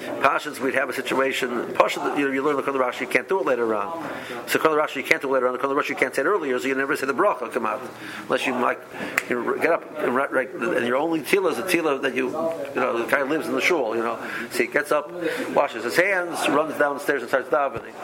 Pashas, 0.00 0.58
we'd 0.60 0.74
have 0.74 0.88
a 0.88 0.92
situation. 0.92 1.74
Pasha, 1.74 2.00
you 2.16 2.26
know, 2.26 2.32
you 2.32 2.42
learn 2.42 2.56
the 2.56 2.62
Kol 2.62 2.74
Rashi, 2.74 3.02
you 3.02 3.06
can't 3.06 3.28
do 3.28 3.40
it 3.40 3.46
later 3.46 3.74
on. 3.74 4.08
So 4.46 4.58
Kol 4.58 4.72
Rashi, 4.72 4.96
you 4.96 5.02
can't 5.02 5.20
do 5.20 5.28
it 5.28 5.32
later 5.32 5.46
on. 5.46 5.52
The 5.52 5.58
Kol 5.58 5.74
Rashi, 5.74 5.90
you 5.90 5.96
can't 5.96 6.14
say 6.14 6.22
it 6.22 6.26
earlier, 6.26 6.58
so 6.58 6.68
you 6.68 6.74
never 6.74 6.96
say 6.96 7.06
the 7.06 7.12
bracha 7.12 7.52
come 7.52 7.66
out 7.66 7.82
unless 8.22 8.46
you 8.46 8.54
like 8.54 8.80
you 9.28 9.42
know, 9.42 9.56
get 9.56 9.72
up 9.72 9.84
and, 9.98 10.14
right, 10.14 10.30
right, 10.32 10.50
and 10.50 10.86
your 10.86 10.96
only 10.96 11.20
tila 11.20 11.52
is 11.52 11.58
a 11.58 11.62
tila 11.62 12.00
that 12.02 12.14
you 12.14 12.28
you 12.28 12.80
know 12.80 13.02
the 13.02 13.06
guy 13.10 13.22
lives 13.22 13.46
in 13.46 13.52
the 13.52 13.60
shul. 13.60 13.94
You 13.94 14.02
know, 14.02 14.18
so 14.50 14.58
he 14.58 14.66
gets 14.66 14.92
up, 14.92 15.10
washes 15.54 15.84
his 15.84 15.96
hands, 15.96 16.48
runs 16.48 16.78
downstairs 16.78 17.22
and 17.22 17.28
starts 17.28 17.48
davening. 17.48 17.94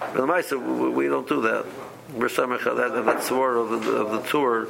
But 0.00 0.14
the 0.14 0.26
Maisa, 0.26 0.92
we 0.92 1.06
don't 1.08 1.28
do 1.28 1.42
that. 1.42 1.66
We're 2.14 2.28
that 2.28 3.02
that 3.04 3.22
sword 3.24 3.56
of 3.56 3.84
the, 3.84 3.92
of 3.92 4.10
the 4.12 4.28
tour 4.28 4.68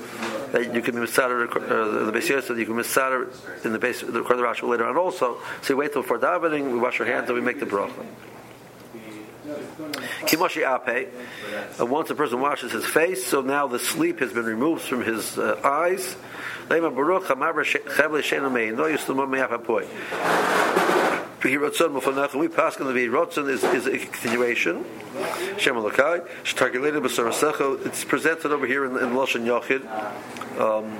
that 0.52 0.74
you 0.74 0.80
can 0.80 0.94
misader 0.94 1.48
uh, 1.48 2.04
the 2.06 2.12
base 2.12 2.28
that 2.28 2.56
you 2.56 2.64
can 2.64 2.74
misader 2.74 3.28
in 3.64 3.72
the 3.72 3.78
base 3.78 4.00
the 4.00 4.22
Kol 4.22 4.38
Rashi 4.38 4.68
later 4.68 4.86
on 4.86 4.96
also. 4.96 5.38
So 5.62 5.74
you 5.74 5.76
wait 5.76 5.92
till 5.92 6.02
for 6.02 6.18
davening, 6.18 6.72
we 6.72 6.78
wash 6.78 6.98
our 7.00 7.06
hands, 7.06 7.28
and 7.28 7.34
we 7.34 7.44
make 7.44 7.60
the 7.60 7.66
bracha. 7.66 8.06
Kimoshi 10.22 10.64
ape. 10.64 11.12
Uh, 11.78 11.86
once 11.86 12.10
a 12.10 12.14
person 12.14 12.40
washes 12.40 12.72
his 12.72 12.84
face, 12.86 13.26
so 13.26 13.42
now 13.42 13.66
the 13.66 13.78
sleep 13.78 14.20
has 14.20 14.32
been 14.32 14.44
removed 14.44 14.82
from 14.82 15.04
his 15.04 15.38
uh, 15.38 15.60
eyes. 15.62 16.16
We 21.44 21.58
pass 21.58 21.80
on 21.82 21.92
the 22.94 23.08
Rotzen 23.08 23.48
is, 23.48 23.62
is 23.62 23.86
a 23.86 23.98
continuation. 23.98 24.84
Shem 25.58 25.76
Alakai. 25.76 26.26
Shetargulated 26.44 27.02
b'sarasecha. 27.02 27.86
It's 27.86 28.04
presented 28.04 28.52
over 28.52 28.66
here 28.66 28.84
in, 28.86 28.92
in 28.92 29.10
Lashon 29.10 29.44
Yochid. 29.44 29.84
Um, 30.58 30.90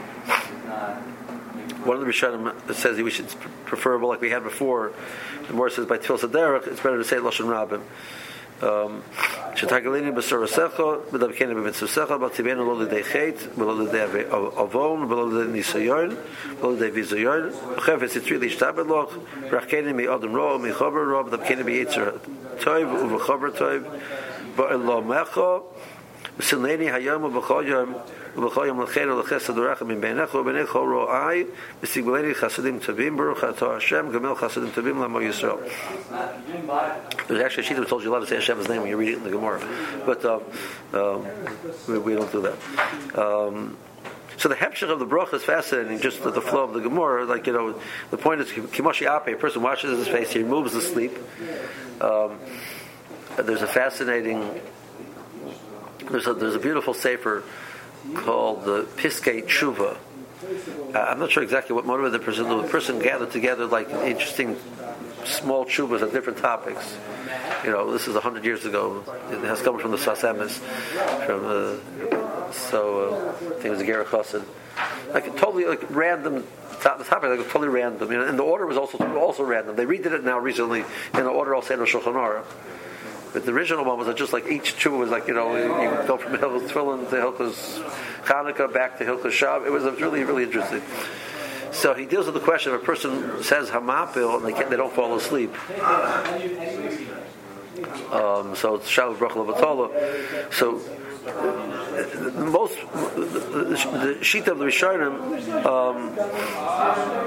one 1.84 1.96
of 1.96 2.04
the 2.04 2.10
Rishonim 2.10 2.74
says 2.74 2.98
we 2.98 3.10
should 3.10 3.28
preferable 3.64 4.08
like 4.08 4.20
we 4.20 4.30
had 4.30 4.42
before. 4.42 4.92
The 5.46 5.54
more 5.54 5.70
says 5.70 5.86
by 5.86 5.98
Tfil 5.98 6.18
Saderach, 6.18 6.66
it's 6.66 6.80
better 6.80 6.98
to 6.98 7.04
say 7.04 7.16
Lashon 7.16 7.46
Rabbim 7.46 7.82
שתגליני 9.55 10.11
בסורסך, 10.11 10.81
בדרכני 11.13 11.55
במצוסך, 11.55 12.11
בטבענו 12.11 12.73
לא 12.73 12.83
לידי 12.83 13.03
חטא, 13.03 13.59
ולא 13.61 13.79
לידי 13.79 14.23
עוון, 14.29 15.11
ולא 15.11 15.29
לידי 15.31 15.51
ניסיון, 15.51 16.09
ולא 16.61 16.71
לידי 16.71 16.91
ביזיון, 16.91 17.50
וחפץ 17.77 18.15
יצרי 18.15 18.38
להשתבד 18.38 18.85
לך, 18.85 19.17
ברכני 19.51 19.93
מאדם 19.93 20.35
רוע 20.35 20.55
ומחבר 20.55 21.11
רוע, 21.11 21.21
בדרכני 21.21 21.63
ביצר 21.63 22.09
טוב 22.63 23.03
ובחבר 23.03 23.50
טוב, 23.50 23.69
בעולמך, 24.55 25.41
וסלני 26.38 26.91
היום 26.91 27.23
ובכל 27.23 27.63
יום, 27.67 27.93
ובכל 28.38 28.63
יום 28.67 28.81
לכן 28.81 29.09
ולחסד 29.09 29.57
ורחם 29.57 29.88
מבינך 29.88 30.35
ובינך 30.35 30.71
רועי 30.71 31.43
וסגבלני 31.83 32.35
חסדים 32.35 32.79
טובים 32.79 33.17
ברוך 33.17 33.43
אתה 33.43 33.77
Hashem 33.77 34.13
גמל 34.13 34.35
חסדים 34.35 34.69
טובים 34.73 35.01
לעמו 35.01 35.21
ישראל 35.21 35.55
There's 37.27 37.41
actually 37.41 37.63
a 37.63 37.67
sheet 37.67 37.77
that 37.77 37.88
told 37.88 38.03
you 38.03 38.09
a 38.09 38.13
lot 38.13 38.19
to 38.21 38.27
say 38.27 38.38
Hashem's 38.38 38.69
name 38.69 38.81
when 38.81 38.89
you 38.89 38.97
read 38.97 39.09
it 39.09 39.17
in 39.17 39.23
the 39.23 39.29
Gemara 39.29 39.61
but 40.05 40.25
um, 40.25 40.41
um, 40.93 41.27
we, 41.88 41.97
we, 42.00 42.15
don't 42.15 42.31
do 42.31 42.41
that 42.41 42.57
um, 43.19 43.77
so 44.41 44.50
the 44.50 44.55
hepshach 44.55 44.89
of 44.89 44.97
the 44.97 45.05
bracha 45.05 45.35
is 45.35 45.43
fascinating, 45.43 46.00
just 46.00 46.23
the, 46.23 46.31
the, 46.31 46.41
flow 46.41 46.63
of 46.63 46.73
the 46.73 46.79
Gemara. 46.79 47.25
Like, 47.25 47.45
you 47.45 47.53
know, 47.53 47.79
the 48.09 48.17
point 48.17 48.41
is, 48.41 48.47
Kimoshi 48.50 49.05
Ape, 49.05 49.35
a 49.35 49.38
person 49.38 49.61
washes 49.61 50.00
his 50.00 50.07
face, 50.07 50.31
he 50.31 50.39
removes 50.39 50.73
the 50.73 50.81
sleep. 50.81 51.15
Um, 52.01 52.39
there's 53.38 53.61
a 53.61 53.67
fascinating, 53.67 54.41
there's 56.10 56.26
a, 56.26 56.34
there's 56.34 56.54
a 56.54 56.60
beautiful 56.60 56.94
sefer 56.94 57.42
called 58.14 58.64
the 58.64 58.82
Piskei 58.96 59.44
Tshuva. 59.44 59.96
Uh, 60.94 60.98
I'm 60.98 61.18
not 61.18 61.30
sure 61.30 61.42
exactly 61.42 61.75
what 61.75 61.86
motivated 61.86 62.20
the 62.20 62.25
person. 62.25 62.48
The 62.48 62.62
person 62.64 62.98
gathered 62.98 63.32
together 63.32 63.66
like 63.66 63.88
interesting 63.90 64.56
small 65.25 65.64
chuvas 65.64 66.02
on 66.02 66.10
different 66.12 66.38
topics. 66.38 66.96
You 67.64 67.70
know, 67.70 67.90
this 67.90 68.06
is 68.06 68.14
hundred 68.16 68.44
years 68.44 68.64
ago. 68.64 69.02
It 69.30 69.40
has 69.44 69.60
come 69.62 69.78
from 69.78 69.90
the 69.90 69.96
Sasemis, 69.96 70.58
from 71.26 71.46
uh, 71.46 72.52
so 72.52 73.34
uh, 73.40 73.46
I 73.46 73.52
think 73.54 73.64
it 73.64 73.70
was 73.70 73.82
Gerach 73.82 74.08
Chassid. 74.08 74.44
Like 75.12 75.36
totally 75.36 75.64
like 75.64 75.90
random 75.90 76.44
the 76.94 77.04
topic 77.04 77.30
like 77.30 77.48
totally 77.50 77.68
random. 77.68 78.10
You 78.12 78.18
know, 78.18 78.26
and 78.26 78.38
the 78.38 78.44
order 78.44 78.66
was 78.66 78.76
also 78.76 78.98
also 79.18 79.42
random. 79.42 79.76
They 79.76 79.86
redid 79.86 80.12
it 80.12 80.25
now 80.25 80.38
recently 80.38 80.80
in 80.80 81.25
the 81.25 81.28
order 81.28 81.60
say 81.62 81.75
in 81.75 81.80
Shulchan 81.80 82.14
Aruch. 82.14 82.44
But 83.36 83.44
the 83.44 83.52
original 83.52 83.84
one 83.84 83.99
was 83.99 84.14
just 84.14 84.32
like 84.32 84.46
each 84.46 84.78
tshuva 84.78 84.99
was 84.99 85.10
like 85.10 85.28
you 85.28 85.34
know 85.34 85.54
you 85.54 86.06
go 86.08 86.16
from 86.16 86.38
Hilchos 86.38 86.70
Tefillin 86.70 87.10
to 87.10 87.16
Hilchos 87.16 87.82
Hanukkah 88.25 88.72
back 88.72 88.96
to 88.96 89.04
Hilchos 89.04 89.25
Shav. 89.25 89.66
It 89.66 89.70
was 89.70 89.84
really 90.00 90.25
really 90.25 90.44
interesting. 90.44 90.80
So 91.70 91.92
he 91.92 92.06
deals 92.06 92.25
with 92.25 92.34
the 92.34 92.40
question 92.40 92.72
of 92.72 92.82
a 92.82 92.84
person 92.86 93.42
says 93.42 93.68
Hamapil 93.68 94.36
and 94.36 94.46
they, 94.46 94.64
they 94.70 94.76
don't 94.76 94.90
fall 94.90 95.14
asleep. 95.16 95.54
Um, 98.10 98.56
so 98.56 98.76
it's 98.76 98.88
Shav 98.90 99.16
Brachel 99.18 99.44
So 100.50 100.80
most 101.26 102.76
the, 102.93 104.19
sheet 104.23 104.47
of 104.49 104.58
the 104.58 104.65
Rishonim 104.65 105.65
um, 105.65 106.15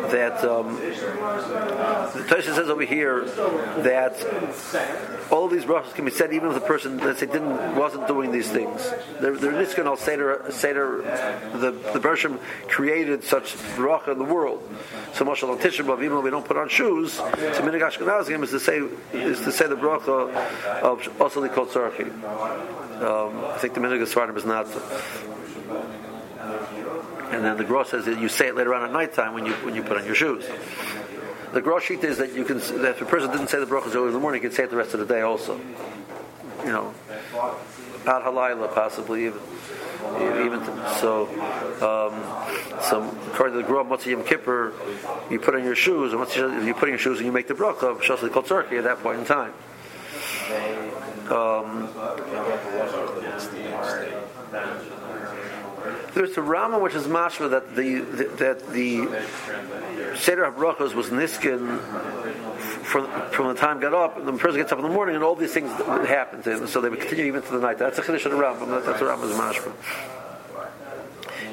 that 0.10 0.44
um, 0.44 0.76
the 0.76 2.26
Tosha 2.28 2.56
says 2.56 2.70
over 2.70 2.84
here 2.84 3.26
that 3.26 4.16
all 5.32 5.48
these 5.48 5.66
brachas 5.66 5.94
can 5.94 6.06
be 6.06 6.12
said 6.12 6.34
even 6.34 6.50
if 6.50 6.56
the 6.56 6.62
person 6.62 6.98
let's 7.00 7.20
say 7.20 7.26
didn't 7.26 7.76
wasn't 7.76 8.08
doing 8.08 8.32
these 8.32 8.50
things. 8.50 8.92
They're, 9.20 9.36
they're 9.36 9.54
Niskan 9.54 9.98
Seder 9.98 10.46
Seder 10.50 11.02
the 11.54 11.72
the 11.94 12.00
Bershom 12.00 12.40
created 12.68 13.24
such 13.24 13.56
bracha 13.76 14.10
in 14.10 14.18
the 14.18 14.24
world. 14.24 14.64
So 15.14 15.26
Mashal 15.26 15.50
on 15.50 15.58
Tisha 15.60 15.86
B'av, 15.86 15.98
even 16.00 16.12
though 16.12 16.22
we 16.22 16.30
don't 16.30 16.46
put 16.46 16.58
on 16.58 16.70
shoes, 16.70 17.18
to 17.18 17.24
Minig 17.24 17.82
Ashkenazim 17.82 18.44
is 18.44 18.52
to 18.52 18.60
say 18.60 18.80
is 19.14 19.40
to 19.42 19.52
say 19.52 19.68
the 19.68 19.76
bracha 19.76 20.34
of 20.82 21.02
Osali 21.18 21.52
Kol 21.54 21.68
um, 23.00 23.46
I 23.46 23.58
think 23.58 23.74
the 23.74 23.80
minhag 23.90 24.30
of 24.30 24.38
is 24.38 24.46
not. 24.46 24.68
And 27.32 27.46
then 27.46 27.58
the 27.58 27.64
Gross 27.64 27.90
says 27.90 28.06
that 28.06 28.20
you 28.20 28.28
say 28.28 28.48
it 28.48 28.56
later 28.56 28.74
on 28.74 28.84
at 28.84 28.92
nighttime 28.92 29.34
when 29.34 29.46
you 29.46 29.54
when 29.54 29.76
you 29.76 29.84
put 29.84 29.98
on 29.98 30.06
your 30.06 30.16
shoes. 30.16 30.46
The 31.54 31.62
Gross 31.62 31.84
sheet 31.84 32.04
is 32.04 32.18
that 32.18 32.34
you 32.34 32.44
can 32.44 32.58
that 32.58 32.92
if 32.92 33.02
a 33.02 33.06
person 33.06 33.32
didn't 33.32 33.50
say 33.50 33.60
the 33.60 33.66
brachas 33.66 33.96
early 33.96 34.08
in 34.08 34.14
the 34.14 34.20
morning, 34.20 34.42
he 34.42 34.48
can 34.48 34.56
say 34.56 34.64
it 34.64 34.70
the 34.70 34.78
rest 34.78 34.94
of 34.94 35.00
the 35.00 35.06
day 35.06 35.22
also. 35.22 35.60
You 36.66 36.72
know, 36.72 36.94
ad 38.06 38.24
halayla 38.24 38.74
possibly 38.74 39.26
even. 39.28 39.40
Even 40.16 40.62
to, 40.62 40.96
so, 41.02 41.28
um, 41.82 42.24
so 42.84 43.04
according 43.32 43.58
to 43.58 43.62
the 43.62 43.68
Grub 43.68 43.90
Motzei 43.90 44.12
Yom 44.12 44.24
Kippur, 44.24 44.74
you 45.30 45.40
put 45.40 45.56
on 45.56 45.64
your 45.64 45.76
shoes, 45.76 46.14
and 46.14 46.22
once 46.22 46.36
you, 46.38 46.74
put 46.74 46.84
on 46.84 46.90
your 46.90 46.98
shoes 46.98 47.18
and 47.18 47.26
you 47.26 47.34
make 47.34 47.48
the 47.48 47.54
bracha, 47.54 48.00
Shasli 48.00 48.32
Kol 48.32 48.44
at 48.60 48.84
that 48.86 49.04
point 49.04 49.20
in 49.20 49.26
time. 49.26 49.54
Um, 51.30 51.90
there's 56.14 56.38
a 56.38 56.42
Rama 56.42 56.80
which 56.80 56.96
is 56.96 57.06
mashma 57.06 57.52
that 57.52 57.76
the, 57.76 58.00
the 58.00 58.24
that 58.38 58.68
the 58.72 60.18
Seder 60.18 60.52
HaBrachos 60.52 60.94
was 60.94 61.08
niskin 61.08 61.80
from, 62.60 63.08
from 63.32 63.48
the 63.50 63.54
time 63.54 63.80
got 63.80 63.94
up, 63.94 64.18
and 64.18 64.28
the 64.28 64.34
person 64.34 64.60
gets 64.60 64.72
up 64.72 64.80
in 64.80 64.84
the 64.84 64.90
morning, 64.90 65.16
and 65.16 65.24
all 65.24 65.36
these 65.36 65.54
things 65.54 65.72
happen 65.72 66.42
to 66.44 66.58
him. 66.58 66.68
So 66.68 66.82
they 66.82 66.90
would 66.90 67.00
continue 67.00 67.26
even 67.26 67.42
to 67.44 67.52
the 67.52 67.60
night. 67.60 67.78
That's 67.78 68.00
a 68.00 68.02
chiddush 68.02 68.26
of 68.26 68.32
the 68.32 68.38
Rambam. 68.38 68.84
That's 68.84 69.00
the 69.00 69.06
Rambam's 69.06 69.36
mashma. 69.36 69.74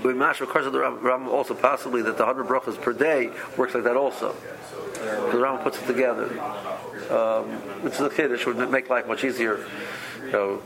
We 0.02 0.14
mash 0.14 0.40
of 0.40 0.48
course 0.48 0.64
the 0.64 0.70
Rambam 0.70 1.28
also 1.28 1.54
possibly 1.54 2.02
that 2.02 2.16
the 2.16 2.24
hundred 2.24 2.46
brachas 2.46 2.80
per 2.80 2.92
day 2.92 3.30
works 3.56 3.74
like 3.74 3.84
that 3.84 3.96
also. 3.96 4.34
So 4.94 5.30
the 5.32 5.38
Rambam 5.38 5.62
puts 5.62 5.80
it 5.80 5.86
together 5.86 6.26
um, 7.10 7.50
is 7.84 8.00
a 8.00 8.10
kiddush 8.10 8.46
would 8.46 8.70
make 8.70 8.88
life 8.88 9.06
much 9.06 9.24
easier. 9.24 9.66
You 10.24 10.32
know, 10.32 10.62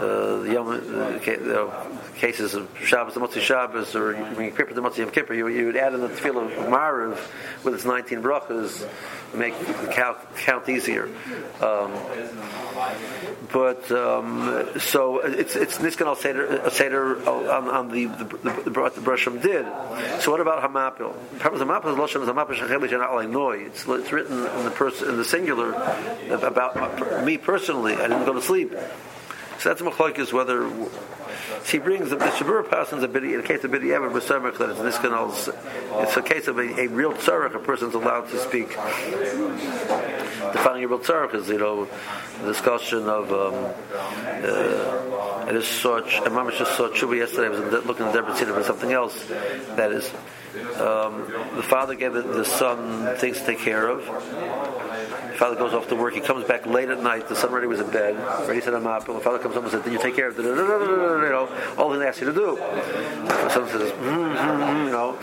uh, 0.00 0.38
the, 0.40 0.52
Yom, 0.52 0.68
uh, 0.68 2.16
cases 2.16 2.54
of 2.54 2.68
Shabbos, 2.82 3.14
the 3.14 3.20
Motzi 3.20 3.40
Shabbos, 3.40 3.94
or 3.94 4.14
when 4.14 4.46
you 4.46 4.52
prepare 4.52 4.74
the 4.74 4.82
Motzi 4.82 4.98
Yom 4.98 5.10
Kippur, 5.10 5.34
you, 5.34 5.48
you 5.48 5.66
would 5.66 5.76
add 5.76 5.94
in 5.94 6.00
the 6.00 6.08
tefillah 6.08 6.46
of 6.46 6.66
Mariv 6.66 7.18
with 7.64 7.74
its 7.74 7.84
19 7.84 8.22
brachas, 8.22 8.88
make 9.34 9.58
the 9.58 9.88
count, 9.92 10.18
count 10.36 10.68
easier. 10.68 11.08
Um, 11.60 11.92
but 13.52 13.90
um, 13.90 14.78
so 14.78 15.18
it's 15.20 15.56
it's 15.56 15.78
Niskan 15.78 16.06
al 16.06 16.16
Seder, 16.16 16.70
Seder 16.70 17.28
on, 17.28 17.68
on 17.68 17.88
the 17.88 18.06
the, 18.06 18.24
the, 18.24 18.50
the, 18.64 18.70
the 18.70 19.00
Brusham 19.00 19.40
did. 19.42 19.66
So 20.22 20.30
what 20.30 20.40
about 20.40 20.62
Hamapil? 20.62 21.14
Purpose 21.38 21.60
Hamapil 21.60 21.92
is 21.92 21.96
Loshem 21.96 22.24
Hamapil 22.24 22.54
Shechel 22.54 23.66
It's 23.66 23.86
it's 23.86 24.12
written 24.12 24.46
in 24.46 24.64
the 24.64 24.70
person 24.70 25.08
in 25.10 25.16
the 25.16 25.24
singular 25.24 25.72
about 26.30 27.24
me 27.24 27.38
personally. 27.38 27.94
I 27.94 28.08
didn't 28.08 28.24
go 28.24 28.34
to 28.34 28.42
sleep. 28.42 28.72
So 29.60 29.68
that's 29.68 29.82
machlokes 29.82 30.32
whether 30.32 30.66
he 31.66 31.78
brings 31.78 32.08
the, 32.08 32.16
the 32.16 32.24
Shabura 32.24 32.64
Pasan 32.64 33.04
a 33.04 33.08
bidi, 33.08 33.34
in 33.34 33.40
a 33.40 33.42
case 33.42 33.62
of 33.62 33.70
bidi 33.70 33.94
ever 33.94 34.08
b'samach 34.08 34.56
that 34.56 34.70
it's 34.70 34.78
niskanal. 34.78 35.34
It's 36.02 36.16
a 36.16 36.22
case 36.22 36.48
of 36.48 36.56
a, 36.56 36.80
a 36.80 36.86
real 36.86 37.12
tzarech. 37.12 37.54
A 37.54 37.58
person's 37.58 37.94
allowed 37.94 38.30
to 38.30 38.38
speak. 38.38 38.70
Defining 38.70 40.84
a 40.84 40.88
real 40.88 40.98
tzarech 40.98 41.34
is 41.34 41.50
you 41.50 41.58
know 41.58 41.86
the 42.40 42.46
discussion 42.46 43.06
of. 43.06 43.30
Um, 43.30 43.74
uh, 44.42 45.44
it 45.46 45.56
is 45.56 45.68
such. 45.68 46.20
And 46.20 46.34
Mama 46.34 46.56
just 46.56 46.74
saw 46.78 46.88
Chuba 46.88 47.18
yesterday. 47.18 47.54
I 47.54 47.60
was 47.60 47.84
looking 47.84 48.06
at 48.06 48.14
Deborah 48.14 48.34
for 48.34 48.62
something 48.62 48.92
else. 48.92 49.26
That 49.26 49.92
is, 49.92 50.10
um, 50.80 51.30
the 51.54 51.62
father 51.62 51.94
gave 51.94 52.14
the, 52.14 52.22
the 52.22 52.46
son 52.46 53.14
things 53.18 53.40
to 53.40 53.44
take 53.44 53.58
care 53.58 53.88
of 53.88 54.08
father 55.40 55.56
goes 55.56 55.72
off 55.72 55.88
to 55.88 55.96
work. 55.96 56.12
He 56.12 56.20
comes 56.20 56.44
back 56.44 56.66
late 56.66 56.90
at 56.90 57.02
night. 57.02 57.26
The 57.26 57.34
son 57.34 57.50
already 57.50 57.66
was 57.66 57.80
in 57.80 57.90
bed. 57.90 58.14
Ready 58.46 58.60
to 58.60 58.66
set 58.66 58.74
him 58.74 58.86
up. 58.86 59.08
And 59.08 59.16
the 59.16 59.22
father 59.22 59.38
comes 59.38 59.54
home 59.54 59.64
and 59.64 59.72
says, 59.72 59.82
"Did 59.82 59.94
you 59.94 59.98
take 59.98 60.14
care 60.14 60.28
of 60.28 60.36
the 60.36 60.42
you 60.42 60.50
know 60.50 61.48
all 61.78 61.90
he 61.94 62.06
asks 62.06 62.20
you 62.20 62.26
to 62.26 62.32
do?" 62.34 62.56
The 62.56 63.48
son 63.48 63.66
says, 63.68 63.90
mm-hmm, 63.92 64.86
"You 64.86 64.92
know." 64.92 65.14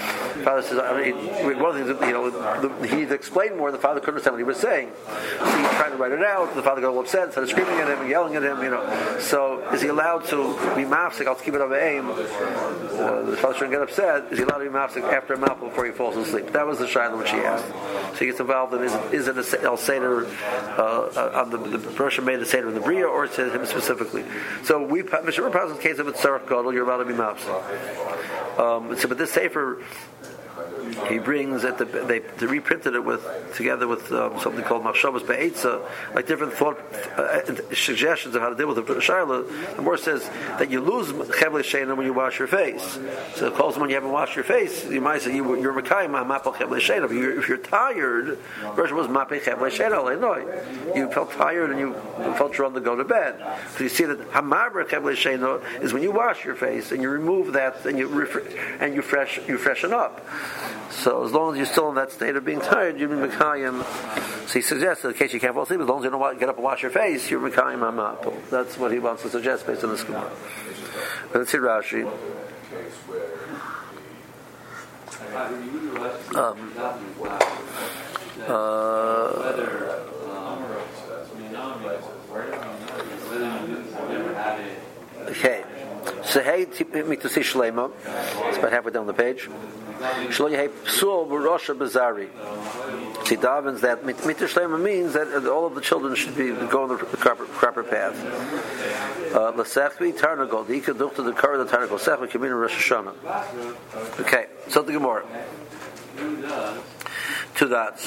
Father 0.44 0.64
says, 0.64 0.80
I 0.80 1.00
mean, 1.00 1.16
"One 1.60 1.78
of 1.78 1.88
the 1.88 1.94
things, 1.94 2.08
you 2.08 2.14
know, 2.14 2.84
he 2.84 3.04
explained 3.14 3.58
more. 3.58 3.72
The 3.72 3.78
father 3.78 4.00
couldn't 4.00 4.16
understand 4.16 4.34
what 4.34 4.40
he 4.40 4.44
was 4.44 4.58
saying, 4.58 4.92
so 5.06 5.46
he 5.46 5.64
tried 5.78 5.90
to 5.90 5.98
write 5.98 6.12
it 6.12 6.24
out. 6.24 6.56
The 6.56 6.64
father 6.64 6.82
got 6.82 6.94
all 6.94 7.00
upset, 7.00 7.32
started 7.32 7.50
screaming 7.50 7.78
at 7.80 7.88
him 7.88 8.00
and 8.02 8.10
yelling 8.10 8.36
at 8.36 8.44
him. 8.44 8.64
You 8.64 8.72
know, 8.72 9.20
so 9.20 9.60
is 9.70 9.84
he 9.84 9.88
allowed 9.90 10.26
to 10.26 10.54
be 10.76 10.82
mafsik? 10.82 11.28
I'll 11.28 11.36
keep 11.36 11.54
it 11.54 11.62
over 11.62 11.78
aim. 11.78 12.10
Uh, 12.10 13.22
the 13.22 13.38
father 13.38 13.54
shouldn't 13.54 13.72
get 13.72 13.82
upset. 13.82 14.32
Is 14.32 14.40
he 14.40 14.44
allowed 14.46 14.60
to 14.60 14.70
be 14.70 14.76
mafsik 14.76 15.04
after 15.14 15.34
a 15.34 15.38
mouthful 15.38 15.70
before 15.70 15.86
he 15.86 15.92
falls 15.92 16.18
asleep? 16.18 16.52
That 16.54 16.66
was 16.66 16.80
the 16.80 16.86
shaila 16.86 17.18
which 17.18 17.30
he 17.30 17.38
asked. 17.38 17.68
So 18.14 18.20
he 18.20 18.26
gets 18.28 18.40
involved 18.40 18.74
in 18.74 18.84
is, 18.84 18.94
is 19.14 19.28
it 19.28 19.38
a 19.38 19.64
El 19.64 19.78
Seder 20.08 20.26
uh, 20.78 20.82
uh, 20.82 21.42
on 21.42 21.50
the, 21.50 21.58
the 21.58 22.22
made 22.22 22.40
the 22.40 22.46
Seder 22.46 22.70
in 22.70 22.76
the 22.76 22.80
Bria 22.80 23.08
or 23.08 23.28
to 23.28 23.50
him 23.50 23.66
specifically? 23.66 24.24
So 24.64 24.84
we, 24.84 25.04
Mishnah 25.04 25.50
Pasuk's 25.50 25.80
case 25.82 26.00
of 26.00 26.08
a 26.08 26.14
Tzarech 26.14 26.48
Gadol, 26.48 26.74
you're 26.74 26.86
allowed 26.86 27.04
to 27.04 27.06
be 27.06 27.14
mafsik. 27.14 28.60
Um, 28.60 28.98
so, 28.98 29.08
but 29.08 29.18
this 29.18 29.32
Sefer 29.32 29.84
he 31.10 31.20
brings 31.20 31.62
that 31.64 31.78
the, 31.78 31.86
they, 31.86 32.20
they, 32.20 32.46
reprinted 32.46 32.96
it 32.96 33.04
with 33.04 33.26
together 33.56 33.88
with 33.88 34.12
um, 34.12 34.40
something 34.40 34.64
called 34.64 34.84
Machshavas 34.84 35.26
Be'etza, 35.26 35.82
like 36.14 36.28
different 36.28 36.54
thought 36.54 36.78
uh, 37.18 37.42
suggestions 37.74 38.36
of 38.36 38.42
how 38.42 38.50
to 38.50 38.56
deal 38.56 38.68
with 38.68 38.76
the 38.76 38.94
Shaila. 38.94 39.76
The 39.76 39.82
more 39.82 39.98
says 39.98 40.28
that 40.60 40.70
you 40.70 40.82
lose 40.82 41.12
Chevle 41.12 41.62
Shena 41.62 41.96
when 41.96 42.06
you 42.06 42.14
wash 42.14 42.40
your 42.40 42.48
face. 42.48 43.00
So 43.36 43.48
it 43.48 43.56
calls 43.56 43.78
when 43.78 43.90
you 43.90 43.96
haven't 43.96 44.12
washed 44.12 44.36
your 44.36 44.46
face, 44.46 44.86
you 44.86 45.02
might 45.02 45.22
say 45.22 45.36
you, 45.36 45.60
you're 45.60 45.74
Mekayim 45.74 46.12
Mapel 46.12 46.54
Chevle 46.54 46.80
Shena. 46.80 47.06
If 47.06 47.48
you're, 47.48 47.58
tired, 47.58 48.38
version 48.76 48.96
was 48.96 49.08
Mapel 49.08 49.40
Chevle 49.40 49.70
Shena. 49.70 50.96
You 50.96 51.12
felt 51.12 51.32
tired 51.32 51.72
and 51.72 51.80
you 51.80 51.94
felt 52.36 52.52
you 52.52 52.58
drawn 52.58 52.74
to 52.74 52.80
go 52.80 52.96
to 52.96 53.04
bed. 53.04 53.36
So 53.76 53.84
you 53.84 53.90
see 53.90 54.06
that 54.06 54.20
Hamabra 54.32 54.88
Chevle 54.88 55.14
Shena 55.16 55.82
is 55.82 55.94
when 55.94 56.04
you 56.04 56.12
wash 56.12 56.46
your 56.46 56.56
face 56.56 56.92
and 56.92 57.02
you 57.02 57.10
remove 57.10 57.54
that 57.54 57.86
and 57.86 57.98
you 57.98 58.08
and 58.80 58.94
you 58.94 59.02
fresh 59.02 59.40
you 59.48 59.58
freshen 59.58 59.94
up. 59.94 60.26
So 60.90 61.24
as 61.24 61.32
long 61.32 61.54
as 61.54 61.58
you're 61.58 61.66
still 61.66 61.90
in 61.90 61.96
that 61.96 62.12
state 62.12 62.36
of 62.36 62.46
being 62.46 62.60
tired, 62.60 63.00
you're 63.00 63.10
Mekayim. 63.10 63.84
So 64.48 64.54
he 64.54 64.62
suggests 64.62 65.04
that 65.04 65.10
in 65.10 65.16
case 65.16 65.34
you 65.34 65.40
can't 65.40 65.54
fall 65.54 65.64
asleep, 65.64 65.82
as 65.82 65.88
long 65.88 66.00
as 66.00 66.06
you 66.06 66.10
don't 66.10 66.40
get 66.40 66.50
up 66.50 66.56
and 66.56 66.64
wash 66.64 66.82
your 66.82 66.92
face, 66.92 67.30
you're 67.30 67.42
Mekayim 67.42 67.80
Amapel. 67.80 68.36
That's 68.50 68.78
what 68.78 68.92
he 68.92 69.00
wants 69.00 69.24
to 69.24 69.30
suggest 69.30 69.68
based 69.68 69.84
on 69.84 69.92
this 69.92 70.04
Gemara. 70.04 70.32
Let's 71.34 71.52
see 71.52 71.58
Rashi. 71.58 72.10
Um, 76.36 76.74
uh, 78.48 78.52
okay. 85.28 85.64
So 86.24 86.42
hey, 86.42 86.66
me 87.04 87.16
to 87.18 87.30
see 87.30 87.42
Shlema. 87.42 87.92
It's 88.48 88.58
about 88.58 88.72
halfway 88.72 88.92
down 88.92 89.08
the 89.08 89.14
page. 89.14 89.50
Shlo 90.30 90.52
yehei 90.52 90.70
psul 90.70 91.28
b'rosha 91.28 91.76
b'zari. 91.76 92.30
He 93.28 93.36
davens 93.36 93.82
that 93.82 94.06
mitzvah 94.06 94.78
means 94.78 95.14
that 95.14 95.48
all 95.48 95.66
of 95.66 95.76
the 95.76 95.82
children 95.82 96.16
should 96.16 96.36
be 96.36 96.52
going 96.68 96.98
the 96.98 97.18
proper, 97.18 97.84
path. 97.84 98.16
Uh, 99.34 99.52
L'sechvi 99.52 100.14
tarnagol. 100.14 100.66
The 100.66 100.82
ikaduch 100.82 101.16
to 101.16 101.24
the 101.24 101.34
kar 101.34 101.58
the 101.58 101.66
tarnagol. 101.66 102.00
Sechvi 102.00 102.30
kamina 102.30 102.60
Rosh 102.60 102.92
Hashanah. 102.92 104.20
Okay, 104.22 104.48
so 104.70 104.82
the 104.82 104.94
Gemara 104.94 105.26
to 107.58 107.68
that 107.68 108.00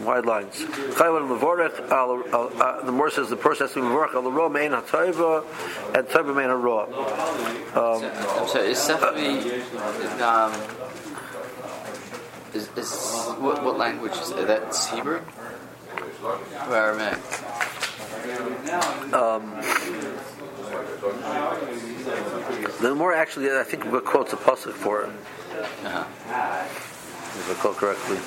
wide 0.00 0.26
lines. 0.26 0.62
Uh, 0.62 2.80
the 2.84 2.92
more 2.92 3.10
says 3.10 3.30
the 3.30 3.36
person 3.36 3.66
has 3.66 3.74
to 3.74 3.80
be 3.80 3.86
mevorach 3.86 4.14
al 4.14 4.30
roh 4.30 4.48
mein 4.48 4.70
ha'toiva 4.72 5.44
and 5.94 6.06
toiva 6.08 6.34
mein 6.34 6.50
I'm 7.74 8.48
sorry, 8.48 8.70
is 8.70 8.78
Sefri, 8.78 9.62
um, 10.20 10.52
is, 12.54 12.68
is 12.76 13.34
what, 13.38 13.62
what 13.64 13.78
language 13.78 14.12
is 14.12 14.30
that? 14.32 14.46
That's 14.46 14.90
Hebrew 14.90 15.20
or 16.22 16.76
Aramaic? 16.76 17.18
Um, 19.12 19.60
the 22.80 22.94
more 22.94 23.14
actually, 23.14 23.50
I 23.50 23.62
think 23.64 23.84
we 23.90 24.00
quotes 24.00 24.32
a 24.32 24.36
pasuk 24.36 24.72
for 24.72 25.02
it. 25.02 25.10
Uh-huh. 25.84 26.04
If 27.36 27.48
I 27.48 27.52
recall 27.52 27.74
correctly. 27.74 28.18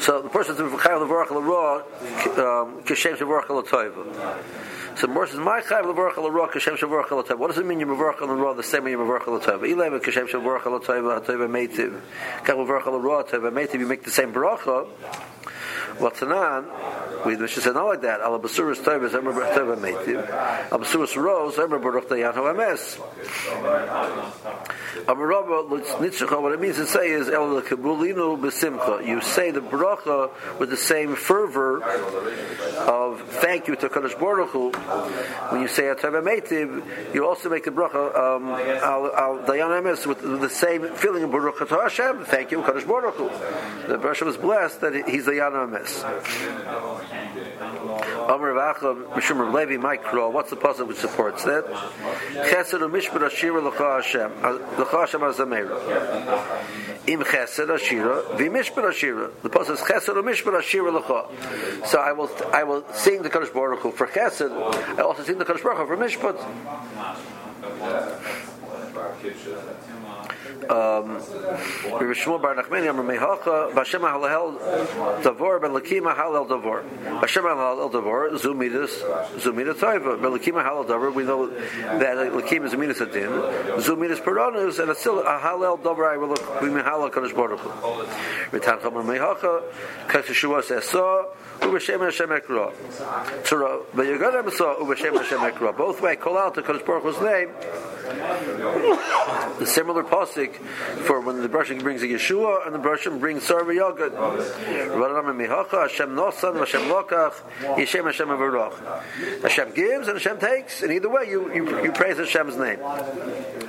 So 0.00 0.22
the 0.22 0.28
person 0.30 0.56
to 0.56 0.62
Chayv 0.62 1.06
Levorach 1.06 1.30
L'Ra, 1.30 1.84
Kishem 2.84 3.16
Shevorach 3.16 3.50
L'Toiva. 3.50 4.38
So 4.96 5.06
more 5.06 5.26
says, 5.26 5.38
"My 5.38 5.60
chayv 5.60 5.84
levorach 5.84 6.18
al 6.18 6.30
roch 6.30 6.52
kashem 6.52 6.76
shavorach 6.76 7.10
al 7.10 7.36
What 7.36 7.48
does 7.48 7.58
it 7.58 7.66
mean 7.66 7.80
you 7.80 7.86
mevorach 7.86 8.20
al 8.20 8.28
roch 8.28 8.56
the 8.56 8.62
same 8.62 8.84
way 8.84 8.90
you 8.90 8.98
mevorach 8.98 9.26
al 9.28 9.40
tov? 9.40 9.60
Ilay 9.60 10.00
kashem 10.00 10.28
shavorach 10.28 10.66
al 10.66 10.80
tov 10.80 11.24
tov 11.24 11.48
meitiv. 11.48 12.00
Kach 12.44 12.56
mevorach 12.56 12.86
al 12.86 13.00
roch 13.00 13.28
tov 13.28 13.50
meitiv. 13.52 13.80
You 13.80 13.86
make 13.86 14.02
the 14.02 14.10
same 14.10 14.32
bracha. 14.32 14.86
Well, 16.00 16.10
Tanan, 16.12 17.26
we 17.26 17.36
should 17.46 17.62
say 17.62 17.72
not 17.72 17.84
like 17.84 18.00
that. 18.02 18.20
Al 18.20 18.38
Basurus 18.40 18.76
Tovas, 18.76 19.14
Emmer 19.14 19.32
Tova 19.32 19.76
Meitiv. 19.76 20.30
Al 20.72 20.78
Basurus 20.78 21.14
Rose, 21.14 21.58
Emmer 21.58 21.78
Baruch 21.78 22.08
Dayan 22.08 22.32
Hoames. 22.32 22.98
Amarava 25.04 25.68
Nitzchah, 25.68 26.40
what 26.40 26.52
it 26.52 26.60
means 26.60 26.76
to 26.76 26.86
say 26.86 27.10
is 27.10 27.28
El 27.28 27.60
Kabulinu 27.60 28.40
Besimcha. 28.40 29.06
You 29.06 29.20
say 29.20 29.50
the 29.50 29.60
bracha 29.60 30.30
with 30.58 30.70
the 30.70 30.76
same 30.76 31.16
fervor 31.16 31.82
of 31.82 33.20
thank 33.20 33.68
you 33.68 33.76
to 33.76 33.88
Kadosh 33.88 34.18
Baruch 34.18 34.50
Hu. 34.50 34.70
When 35.50 35.60
you 35.60 35.68
say 35.68 35.82
Atava 35.84 36.22
Meitiv, 36.22 37.14
you 37.14 37.26
also 37.26 37.50
make 37.50 37.64
the 37.64 37.70
bracha 37.70 38.16
um, 38.16 38.48
Al 38.48 39.38
Dayan 39.40 39.82
Emes 39.82 40.06
with 40.06 40.22
the 40.22 40.48
same 40.48 40.94
feeling 40.94 41.24
of 41.24 41.30
Baruch 41.30 41.68
Hashem. 41.68 42.24
Thank 42.24 42.50
you, 42.52 42.62
Kadosh 42.62 42.86
Baruch 42.86 43.16
Hu. 43.16 43.28
The 43.88 43.98
Baruch 43.98 44.20
was 44.22 44.38
blessed 44.38 44.80
that 44.80 44.94
he's 45.08 45.26
Dayan 45.26 45.52
Emes. 45.52 45.89
Amr 48.28 48.54
Vacha 48.54 48.94
Mishum 49.14 49.52
Levi 49.52 49.76
Mikro. 49.76 50.32
What's 50.32 50.50
the 50.50 50.56
puzzle 50.56 50.86
which 50.86 50.98
supports 50.98 51.44
that? 51.44 51.64
Chesed 51.66 52.80
Mishpat 52.90 53.28
Ashira 53.28 53.62
L'cha 53.62 53.96
Hashem 53.96 54.32
uh, 54.44 54.58
L'cha 54.78 55.00
Hashem 55.00 55.20
Azameira. 55.20 55.76
Im 57.06 57.20
Chesed 57.20 57.68
Ashira 57.68 58.22
V'Mishpat 58.36 58.84
Ashira. 58.84 59.30
The 59.42 59.48
puzzle 59.48 59.74
is 59.74 59.80
Chesed 59.80 60.14
Mishpat 60.22 60.60
Ashira 60.60 60.92
L'cha. 60.92 61.86
So 61.86 61.98
I 61.98 62.12
will 62.12 62.30
I 62.52 62.64
will 62.64 62.84
sing 62.92 63.22
the 63.22 63.30
Kadosh 63.30 63.52
Baruch 63.52 63.80
Hu 63.80 63.90
for 63.92 64.06
Chesed. 64.06 64.50
I 64.98 65.02
also 65.02 65.22
sing 65.22 65.38
the 65.38 65.44
Kadosh 65.44 65.62
Baruch 65.62 65.78
Hu 65.78 65.86
for 65.86 65.96
Mishpat 65.96 66.38
um, 70.64 71.14
Rabbi 71.14 72.14
Shmuel 72.14 72.42
Bar 72.42 72.54
Nachmani 72.54 72.90
Amar 72.90 73.04
Mehacha 73.04 73.72
Bashem 73.72 74.00
Halal 74.00 74.58
Davor 75.22 75.60
Ben 75.60 75.70
Lakima 75.70 76.14
Halal 76.14 76.48
Davor. 76.48 76.82
Bashem 77.20 77.42
Halal 77.42 77.90
Davor 77.90 78.30
Zumidas 78.38 78.90
Zumidas 79.38 79.74
Taiva. 79.74 80.20
Ben 80.20 80.30
Lakima 80.30 80.64
Halal 80.64 80.86
Davor 80.86 81.12
we 81.14 81.24
know 81.24 81.48
that 81.48 82.16
Lakima 82.32 82.66
is 82.66 82.72
Zumidas 82.72 83.00
Adin 83.00 83.30
Zumidas 83.80 84.20
Peronus 84.22 84.78
and 84.82 84.96
still 84.96 85.20
a 85.20 85.38
Halal 85.38 85.82
Davor 85.82 86.12
I 86.12 86.16
will 86.16 86.34
be 86.34 86.66
Mehalal 86.66 87.10
Kadosh 87.10 87.34
Baruch 87.34 87.60
Ritan 88.50 88.80
Mehacha 88.80 89.62
Kashishuas 90.08 90.70
Esah 90.76 91.26
Ubashem 91.60 92.00
Hashem 92.00 92.28
Ekra 92.28 92.72
Ubashem 94.80 95.16
Hashem 95.16 95.38
Ekra 95.38 95.76
both 95.76 96.00
way 96.00 96.16
call 96.16 96.36
out 96.38 96.54
to 96.54 96.62
Kadosh 96.62 96.84
Baruch 96.84 97.04
Hu's 97.04 97.20
name. 97.20 97.50
The 99.58 99.66
similar 99.66 100.02
pasuk 100.02 100.49
for 100.54 101.20
when 101.20 101.42
the 101.42 101.48
brushing 101.48 101.78
brings 101.78 102.02
a 102.02 102.06
Yeshua 102.06 102.66
and 102.66 102.74
the 102.74 102.78
brushing 102.78 103.18
brings 103.18 103.46
Sarva 103.46 103.74
Yagad. 103.74 104.12
Hashem 105.70 106.14
Nosan, 106.14 106.56
Hashem 106.56 106.82
Lokach, 106.82 107.34
Yeshem 107.76 108.04
Hashem 108.04 108.28
Avarach. 108.28 109.42
Hashem 109.42 109.72
gives 109.72 110.08
and 110.08 110.18
Hashem 110.18 110.38
takes, 110.38 110.82
and 110.82 110.92
either 110.92 111.08
way 111.08 111.28
you, 111.28 111.52
you, 111.54 111.84
you 111.84 111.92
praise 111.92 112.16
Hashem's 112.18 112.56
name. 112.56 112.78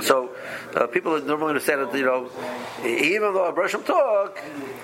So 0.01 0.31
uh, 0.75 0.87
people 0.87 1.19
normally 1.21 1.49
understand 1.49 1.81
that, 1.81 1.97
you 1.97 2.05
know, 2.05 2.29
even 2.85 3.33
though 3.33 3.45
a 3.45 3.51
brushing 3.51 3.83
talk, 3.83 4.39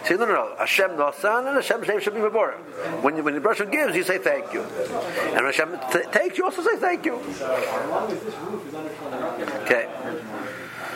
say, 0.05 0.15
no, 0.15 0.25
no, 0.25 0.33
no, 0.33 0.55
Hashem 0.57 0.91
Nosan 0.91 1.47
and 1.47 1.55
Hashem's 1.55 1.87
name 1.87 1.99
should 1.99 2.13
be 2.13 2.19
Mabor. 2.19 2.53
When, 3.03 3.23
when 3.23 3.33
the 3.33 3.41
brushing 3.41 3.69
gives, 3.69 3.95
you 3.95 4.03
say 4.03 4.17
thank 4.17 4.53
you. 4.53 4.61
And 4.61 5.45
Hashem 5.45 5.77
t- 5.91 6.03
takes, 6.11 6.37
you 6.37 6.45
also 6.45 6.61
say 6.61 6.77
thank 6.77 7.05
you. 7.05 7.15
Okay. 9.63 9.87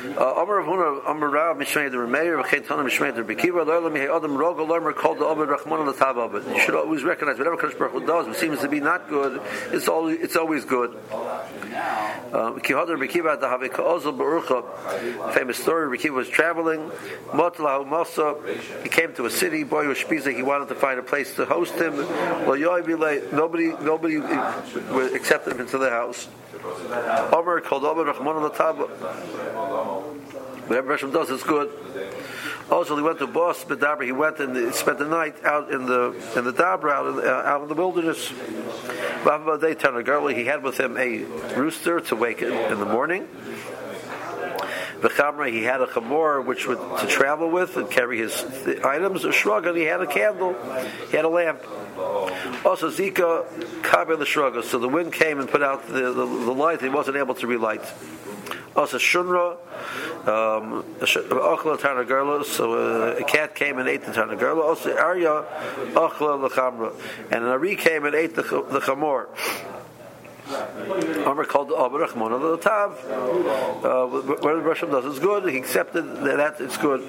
Uh, 0.02 0.34
Amar 0.42 0.62
Rav 0.62 0.66
Huna, 0.66 1.12
Amar 1.12 1.30
Rav, 1.30 1.58
Mishnei 1.58 1.92
the 1.92 1.98
Remeir, 1.98 2.42
V'chein 2.42 2.68
Tana 2.68 2.84
Mishnei 2.84 3.14
the 3.14 3.22
Bekiva, 3.22 3.66
Lo 3.66 3.78
Elam 3.78 3.94
Yehei 3.94 4.16
Adam 4.16 4.32
Rogel 4.32 4.68
Lomer 4.68 4.96
called 4.96 5.20
the 5.20 5.26
Abed 5.26 5.48
Rachman 5.48 5.86
the 5.86 5.94
Tab 5.94 6.18
Abed. 6.18 6.44
You 6.48 6.60
should 6.60 6.74
always 6.76 7.04
recognize 7.04 7.38
whatever 7.38 7.56
Kadosh 7.56 7.78
Baruch 7.78 7.92
Hu 7.92 8.06
does, 8.08 8.28
which 8.28 8.38
seems 8.38 8.60
to 8.62 8.68
be 8.68 8.80
not 8.80 9.08
good, 9.10 9.40
it's 9.72 9.88
always, 9.88 10.20
it's 10.20 10.36
always 10.36 10.66
good. 10.66 10.98
Uh, 11.12 12.54
Kihadar 12.58 12.98
Bekiva 12.98 13.40
the 13.40 13.46
Havei 13.46 13.72
Ka'ozel 13.72 14.18
Barucha, 14.18 15.34
famous 15.36 15.58
story, 15.58 15.96
Bekiva 15.96 16.16
was 16.16 16.30
traveling, 16.30 16.90
Motlahu 17.28 17.88
Masa, 17.88 18.82
he 18.82 18.90
came 18.90 19.14
to 19.14 19.28
a 19.28 19.30
city, 19.30 19.64
Boy 19.64 19.86
Ushpiza, 19.86 20.36
he 20.36 20.42
wanted 20.42 20.70
to 20.70 20.76
find 20.76 21.00
a 21.00 21.04
place 21.04 21.36
to 21.36 21.46
host 21.46 21.76
him, 21.76 21.96
nobody, 23.32 23.68
nobody 23.84 24.18
uh, 24.18 25.10
accepted 25.14 25.54
him 25.54 25.62
into 25.62 25.78
the 25.78 25.90
house. 25.92 26.28
Omer 26.64 27.62
called 27.62 27.84
Omer 27.86 28.06
Rahman 28.06 28.36
on 28.36 28.44
the 28.44 28.50
Tab. 28.50 28.78
Whatever 30.68 30.92
Hashem 30.92 31.12
does 31.12 31.30
is 31.30 31.44
good. 31.44 31.70
Also, 32.70 32.96
he 32.96 33.02
went 33.02 33.20
to 33.20 33.28
Bos 33.28 33.64
Bedabra. 33.66 34.06
He 34.06 34.14
went 34.14 34.40
and 34.40 34.74
spent 34.74 34.98
the 34.98 35.08
night 35.08 35.44
out 35.44 35.72
in 35.72 35.86
the 35.86 36.16
in 36.38 36.46
the 36.46 36.54
Dabra, 36.54 36.92
out 36.92 37.08
in, 37.08 37.16
the 37.18 37.24
uh, 37.24 37.42
out 37.44 37.64
in 37.64 37.68
the 37.68 37.74
wilderness. 37.74 38.32
He 40.34 40.46
had 40.46 40.64
with 40.64 40.80
him 40.80 40.98
a 40.98 41.24
rooster 41.56 42.00
to 42.00 42.16
wake 42.16 42.42
in 42.42 42.80
the 42.80 42.86
morning. 42.86 43.28
The 45.02 45.10
chamra, 45.10 45.52
he 45.52 45.64
had 45.64 45.82
a 45.82 45.88
chamor 45.88 46.46
which 46.46 46.68
would 46.68 46.78
to 47.00 47.08
travel 47.08 47.50
with 47.50 47.76
and 47.78 47.90
carry 47.90 48.20
his 48.20 48.46
th- 48.64 48.82
items. 48.84 49.26
A 49.26 49.32
shrug, 49.32 49.66
and 49.66 49.76
he 49.76 49.84
had 49.84 50.02
a 50.02 50.08
candle. 50.08 50.56
He 51.10 51.16
had 51.16 51.26
a 51.26 51.30
lamp. 51.30 51.64
Also, 52.64 52.90
Zika 52.92 53.46
kabel 53.84 54.18
the 54.18 54.26
shrug. 54.26 54.64
So 54.64 54.78
the 54.78 54.88
wind 54.88 55.12
came 55.14 55.40
and 55.40 55.50
put 55.50 55.64
out 55.64 55.88
the, 55.88 56.14
the, 56.14 56.26
the 56.26 56.54
light. 56.54 56.82
He 56.82 56.90
wasn't 56.90 57.18
able 57.18 57.34
to 57.36 57.48
relight. 57.48 57.84
Also, 58.76 58.98
shunra, 58.98 59.58
um, 60.28 60.84
achla 61.00 61.78
tanagarla. 61.78 62.46
So 62.46 62.74
uh, 62.74 63.16
a 63.20 63.24
cat 63.24 63.56
came 63.56 63.80
and 63.80 63.90
ate 63.90 64.04
the 64.04 64.12
tanagarla. 64.12 64.64
Also, 64.64 64.96
arya 64.96 65.46
achla 65.94 66.48
lechamra, 66.48 66.94
and 67.32 67.44
an 67.44 67.50
ari 67.50 67.76
came 67.76 68.06
and 68.06 68.16
ate 68.16 68.36
the, 68.36 68.44
the 68.44 68.80
chamor. 68.80 69.28
Amr 70.52 71.46
called 71.46 71.70
Rachmon 71.70 72.32
of 72.32 72.42
the 72.42 72.58
Tav. 72.58 73.00
Uh, 73.84 74.06
the 74.22 74.62
Russian 74.62 74.90
does 74.90 75.06
is 75.06 75.20
good. 75.20 75.48
He 75.50 75.58
accepted 75.58 76.04
that, 76.04 76.38
that 76.38 76.62
it's 76.62 76.78
good. 76.78 77.02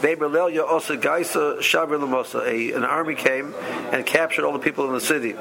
Beberlelia 0.00 0.66
also 0.66 0.96
Gaisa 0.96 1.58
Shavir 1.58 1.98
Lamosa. 2.00 2.76
An 2.76 2.84
army 2.84 3.14
came 3.14 3.54
and 3.92 4.04
captured 4.06 4.44
all 4.44 4.52
the 4.52 4.58
people 4.58 4.86
in 4.86 4.92
the 4.92 5.00
city. 5.00 5.34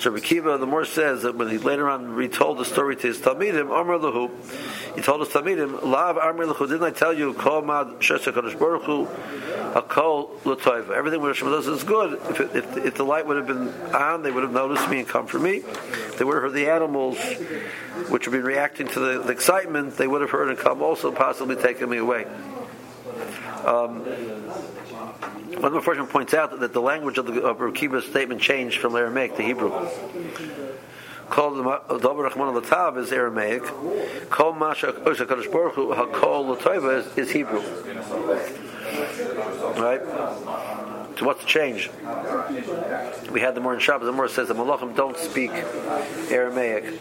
So 0.00 0.08
the 0.10 0.66
more 0.66 0.86
says 0.86 1.22
that 1.22 1.34
when 1.34 1.50
he 1.50 1.58
later 1.58 1.90
on 1.90 2.14
retold 2.14 2.56
the 2.56 2.64
story 2.64 2.96
to 2.96 3.08
his 3.08 3.18
Talmidim, 3.18 3.70
Amr 3.70 3.98
Lahu, 3.98 4.30
he 4.94 5.02
told 5.02 5.20
his 5.20 5.28
Talmidim, 5.28 5.82
Lav 5.82 6.16
Amr 6.16 6.46
Lahu, 6.46 6.66
didn't 6.66 6.82
I 6.82 6.90
tell 6.90 7.12
you, 7.12 7.34
Kol 7.34 7.60
Mad 7.60 7.86
Shesha 7.98 8.32
Kadosh 8.32 8.58
Baruch 8.58 8.84
Hu, 8.84 9.04
Hakol 9.74 10.30
Latoiva. 10.40 10.92
Everything 10.92 11.20
what 11.20 11.28
Hashem 11.28 11.50
does 11.50 11.66
is 11.66 11.84
good. 11.84 12.14
If, 12.30 12.40
it, 12.40 12.56
if, 12.56 12.76
if 12.78 12.94
the 12.94 13.04
light 13.04 13.26
would 13.26 13.36
have 13.36 13.46
been 13.46 13.68
on, 13.94 14.22
they 14.22 14.30
would 14.30 14.42
have 14.42 14.54
noticed 14.54 14.88
me 14.88 15.00
and 15.00 15.08
come 15.08 15.26
for 15.26 15.38
me. 15.38 15.62
They 16.16 16.24
would 16.24 16.32
have 16.32 16.44
heard 16.44 16.54
the 16.54 16.70
animals, 16.70 17.18
which 18.08 18.26
would 18.26 18.32
be 18.32 18.38
reacting 18.38 18.88
to 18.88 19.00
the, 19.00 19.18
the 19.22 19.32
excitement, 19.32 19.98
they 19.98 20.06
would 20.06 20.22
have 20.22 20.30
heard 20.30 20.48
and 20.48 20.56
come 20.56 20.80
also, 20.80 21.12
possibly 21.12 21.56
taking 21.56 21.90
me 21.90 21.98
away. 21.98 22.24
Um, 23.66 24.02
one 25.56 25.64
of 25.64 25.72
the 25.72 25.80
first 25.80 26.10
points 26.10 26.34
out 26.34 26.58
that 26.60 26.72
the 26.72 26.80
language 26.80 27.18
of 27.18 27.26
the 27.26 27.42
of 27.42 27.58
Rekiva's 27.58 28.04
statement 28.06 28.40
changed 28.40 28.78
from 28.78 28.94
Aramaic 28.96 29.36
to 29.36 29.42
Hebrew. 29.42 29.70
Called 31.28 31.54
Rachman 31.64 32.54
al 32.54 32.60
Tav 32.60 32.98
is 32.98 33.12
Aramaic. 33.12 33.62
Kol 34.30 34.52
Masha 34.52 34.92
Kadosh 34.92 35.50
Baruch 35.50 35.74
Hu 35.74 35.94
Hakol 35.94 37.18
is 37.18 37.30
Hebrew. 37.30 37.60
Right. 39.80 40.86
So 41.20 41.26
what's 41.26 41.42
the 41.42 41.46
change? 41.46 41.90
We 43.30 43.42
had 43.42 43.54
the 43.54 43.60
more 43.60 43.74
in 43.74 43.80
Shabbos. 43.80 44.06
The 44.06 44.12
more 44.12 44.26
says 44.26 44.48
the 44.48 44.54
Malachim 44.54 44.96
don't 44.96 45.18
speak 45.18 45.50
Aramaic. 46.30 46.98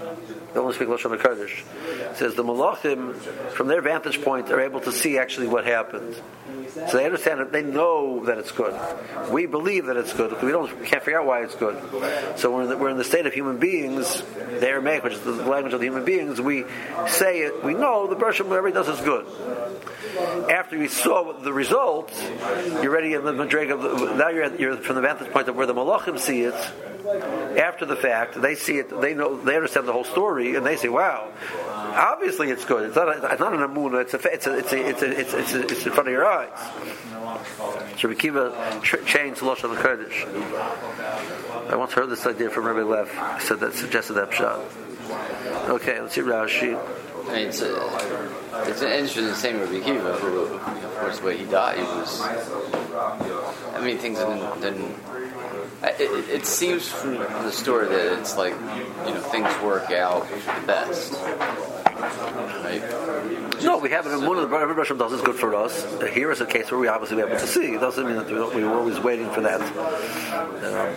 They 0.54 0.60
only 0.60 0.76
speak 0.76 0.90
Lashon 0.90 1.18
HaKodesh. 1.18 2.12
It 2.12 2.18
says 2.18 2.36
the 2.36 2.44
Malachim, 2.44 3.16
from 3.54 3.68
their 3.68 3.82
vantage 3.82 4.22
point, 4.22 4.50
are 4.50 4.60
able 4.60 4.82
to 4.82 4.92
see 4.92 5.18
actually 5.18 5.48
what 5.48 5.66
happened. 5.66 6.22
So 6.74 6.98
they 6.98 7.06
understand 7.06 7.40
it. 7.40 7.54
They 7.54 7.64
know 7.64 8.26
that 8.26 8.38
it's 8.38 8.52
good. 8.52 8.78
We 9.32 9.46
believe 9.46 9.86
that 9.86 9.96
it's 9.96 10.14
good. 10.14 10.42
We 10.42 10.52
don't 10.52 10.80
we 10.80 10.86
can't 10.86 11.02
figure 11.02 11.22
out 11.22 11.26
why 11.26 11.44
it's 11.44 11.56
good. 11.56 11.82
So 12.38 12.54
we're 12.54 12.64
in 12.64 12.70
the, 12.70 12.78
we're 12.78 12.90
in 12.90 12.98
the 12.98 13.06
state 13.06 13.26
of 13.26 13.34
human 13.34 13.58
beings, 13.58 14.22
the 14.22 14.68
Aramaic, 14.68 15.04
which 15.04 15.14
is 15.14 15.22
the 15.22 15.32
language 15.32 15.74
of 15.74 15.80
the 15.80 15.86
human 15.86 16.04
beings. 16.04 16.42
We 16.42 16.66
say 17.08 17.40
it. 17.40 17.64
We 17.64 17.74
know 17.74 18.08
the 18.08 18.16
Bershom, 18.16 18.50
whatever 18.50 18.68
he 18.68 18.74
does 18.74 18.90
is 18.90 19.00
good. 19.02 19.26
After 20.50 20.78
we 20.78 20.88
saw 20.88 21.34
the 21.34 21.54
result, 21.54 22.12
you're 22.82 22.92
ready 22.92 23.14
in 23.14 23.24
the 23.24 23.32
Madrig 23.32 23.72
of 23.72 23.82
the, 23.82 23.90
now 24.16 24.30
you're, 24.30 24.56
you're 24.56 24.78
from 24.78 24.96
the 24.96 25.02
vantage 25.02 25.32
point 25.32 25.48
of 25.48 25.56
where 25.56 25.66
the 25.66 25.74
Malachim 25.74 26.20
see 26.20 26.42
it. 26.42 26.56
After 27.58 27.86
the 27.86 27.96
fact, 27.96 28.40
they 28.40 28.56
see 28.56 28.78
it. 28.78 29.02
They 29.02 29.14
know. 29.14 29.42
They 29.42 29.56
understand 29.56 29.88
the 29.88 29.94
whole 29.94 30.04
story, 30.04 30.56
and 30.56 30.66
they 30.66 30.76
say, 30.76 30.90
"Wow, 30.90 31.32
obviously 31.66 32.52
it's 32.52 32.66
good. 32.66 32.88
It's 32.88 32.96
not. 32.96 33.08
A, 33.08 33.32
it's 33.32 33.40
not 33.40 33.54
an. 33.54 33.96
It's 33.96 34.14
a. 34.14 34.18
It's. 34.18 34.46
It's. 34.48 34.74
It's, 34.74 35.02
it's, 35.02 35.04
a, 35.04 35.40
it's, 35.40 35.54
it's 35.54 35.86
in 35.86 35.92
front 35.92 36.08
of 36.08 36.14
your 36.14 36.26
eyes." 36.26 36.50
Changed 38.00 39.42
Lashon. 39.42 39.72
I 41.70 41.76
once 41.76 41.94
heard 41.94 42.10
this 42.10 42.26
idea 42.26 42.50
from 42.50 42.66
Rabbi 42.66 42.82
Lev. 42.82 43.42
Said 43.42 43.60
that 43.62 43.74
suggested 43.74 44.14
that 44.14 44.34
shot. 44.34 44.60
Okay, 45.70 46.00
let's 46.02 46.14
see 46.14 46.22
Rashi. 46.22 46.78
I 47.28 47.34
mean, 47.34 47.48
it's, 47.48 47.62
a, 47.62 47.76
it's 48.68 48.82
an 48.82 48.92
interesting 48.92 49.34
same 49.34 49.60
Rabbi 49.60 49.80
Akiva, 49.80 50.18
who, 50.20 50.40
of 50.42 50.96
course, 50.98 51.22
when 51.22 51.38
he 51.38 51.46
died, 51.46 51.78
he 51.78 51.84
was. 51.84 52.22
I 52.22 53.82
mean, 53.84 53.98
things 53.98 54.20
didn't. 54.20 54.62
didn't 54.62 54.96
it, 55.82 56.30
it 56.30 56.46
seems 56.46 56.88
from 56.90 57.16
the 57.18 57.52
story 57.52 57.88
that 57.88 58.20
it's 58.20 58.36
like, 58.38 58.54
you 58.54 59.14
know, 59.14 59.22
things 59.22 59.48
work 59.62 59.92
out 59.92 60.28
the 60.30 60.68
best. 60.68 61.14
Right? 62.64 62.84
No, 63.64 63.78
we 63.78 63.90
have 63.90 64.06
it 64.06 64.12
in 64.12 64.26
one 64.26 64.38
of 64.38 64.50
the 64.50 64.58
every 64.58 64.76
Russian 64.76 64.98
does 64.98 65.14
is 65.14 65.22
good 65.22 65.36
for 65.36 65.56
us. 65.56 65.86
Here 66.12 66.32
is 66.32 66.42
a 66.42 66.46
case 66.46 66.72
where 66.72 66.80
we 66.80 66.88
obviously 66.88 67.18
be 67.18 67.24
able 67.24 67.38
to 67.38 67.48
see. 67.48 67.74
It 67.74 67.80
doesn't 67.80 68.06
mean 68.06 68.16
that 68.16 68.28
we 68.54 68.64
were 68.64 68.74
always 68.74 69.00
waiting 69.00 69.30
for 69.30 69.42
that. 69.42 69.62
Um, 69.62 70.96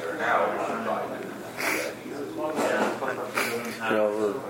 you 3.85 3.96
know, 3.96 4.42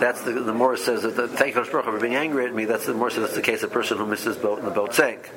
that's 0.00 0.22
the 0.22 0.32
the 0.32 0.52
Morris 0.52 0.84
says 0.84 1.02
that 1.02 1.16
the, 1.16 1.28
thank 1.28 1.54
you 1.54 1.64
for 1.64 1.98
being 1.98 2.16
angry 2.16 2.46
at 2.46 2.54
me. 2.54 2.64
That's 2.64 2.86
the 2.86 2.94
Morris 2.94 3.14
says 3.14 3.24
that's 3.24 3.36
the 3.36 3.42
case 3.42 3.62
of 3.62 3.70
a 3.70 3.74
person 3.74 3.98
who 3.98 4.06
missed 4.06 4.24
his 4.24 4.36
boat 4.36 4.58
and 4.58 4.66
the 4.66 4.72
boat 4.72 4.94
sank. 4.94 5.30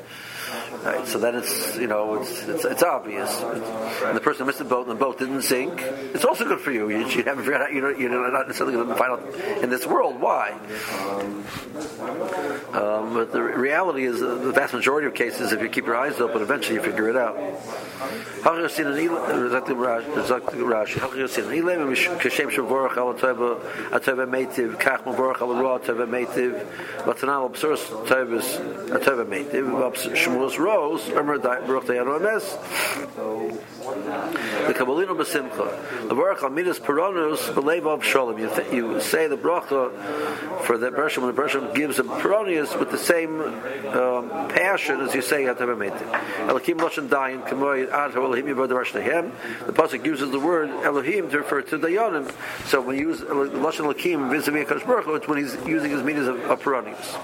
Right, 0.83 1.07
so 1.07 1.19
then 1.19 1.35
it's 1.35 1.77
you 1.77 1.85
know 1.87 2.21
it's 2.21 2.47
it's, 2.47 2.65
it's 2.65 2.83
obvious. 2.83 3.41
And 3.41 4.17
the 4.17 4.19
person 4.19 4.47
missed 4.47 4.57
the 4.57 4.65
boat 4.65 4.87
and 4.87 4.95
the 4.95 4.99
boat 4.99 5.19
didn't 5.19 5.43
sink. 5.43 5.79
It's 5.81 6.25
also 6.25 6.43
good 6.45 6.59
for 6.59 6.71
you. 6.71 6.89
You, 6.89 7.07
you 7.07 7.23
haven't 7.23 7.43
figured 7.43 7.61
out. 7.61 7.71
You 7.71 7.81
know, 7.81 7.89
you're 7.89 8.31
not 8.31 8.47
necessarily 8.47 8.75
going 8.75 8.87
to 8.87 8.95
find 8.95 9.11
out 9.11 9.63
in 9.63 9.69
this 9.69 9.85
world 9.85 10.19
why. 10.19 10.57
Um, 12.73 13.13
but 13.13 13.31
the 13.31 13.41
reality 13.41 14.05
is, 14.05 14.19
the 14.21 14.51
vast 14.51 14.73
majority 14.73 15.07
of 15.07 15.13
cases, 15.13 15.51
if 15.51 15.61
you 15.61 15.69
keep 15.69 15.85
your 15.85 15.95
eyes 15.95 16.19
open, 16.19 16.41
eventually 16.41 16.75
you 16.75 16.81
figure 16.81 17.09
it 17.09 17.15
out. 17.15 17.37
Rose, 30.71 31.09
Baruch 31.09 31.85
Emes. 31.85 32.45
The 34.67 34.73
Kabbalino 34.73 35.15
B'Simcha. 35.15 36.07
The 36.07 36.15
Baruch 36.15 36.39
Amidas 36.39 36.79
Peronus 36.79 37.53
B'Levav 37.53 38.03
Shalom. 38.03 38.37
You, 38.37 39.01
say 39.01 39.27
the 39.27 39.37
bracha 39.37 39.91
for 40.63 40.77
the 40.77 40.91
Bershom, 40.91 41.23
and 41.23 41.29
the 41.29 41.41
Bershom 41.41 41.73
gives 41.73 41.99
a 41.99 42.03
Peronius 42.03 42.77
with 42.79 42.91
the 42.91 42.97
same 42.97 43.41
um, 43.41 44.29
passion 44.49 45.01
as 45.01 45.13
you 45.13 45.21
say 45.21 45.43
Meitiv. 45.43 46.47
Elohim 46.47 46.77
Lashon 46.77 47.07
Dayan 47.07 47.47
Kamoy 47.47 47.89
Ad 47.91 48.15
Elohim 48.15 48.45
Yivod 48.45 48.69
Rashnehem. 48.69 49.31
The 49.65 49.73
pasuk 49.73 50.05
uses 50.05 50.31
the 50.31 50.39
word 50.39 50.69
Elohim 50.83 51.29
to 51.29 51.39
refer 51.39 51.61
to 51.61 51.79
Dayanim. 51.79 52.31
So 52.65 52.81
when 52.81 52.97
you 52.97 53.09
use 53.09 53.21
Lashon 53.21 53.85
Elohim 53.85 54.29
vis-a-vis 54.29 54.67
Hakadosh 54.67 54.87
Baruch 54.87 55.07
it's 55.07 55.27
when 55.27 55.37
he's 55.39 55.55
using 55.65 55.91
his 55.91 56.03
meanings 56.03 56.27
of, 56.27 56.39
of 56.49 56.61
Peronius. 56.61 57.17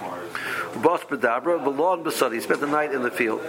Bos 0.75 1.01
Bedabra, 1.01 1.63
Belon 1.63 2.03
Besadi. 2.03 2.35
He 2.35 2.41
spent 2.41 2.59
the 2.61 2.67
night 2.67 2.91
in 2.93 3.01
the 3.01 3.11
field. 3.11 3.41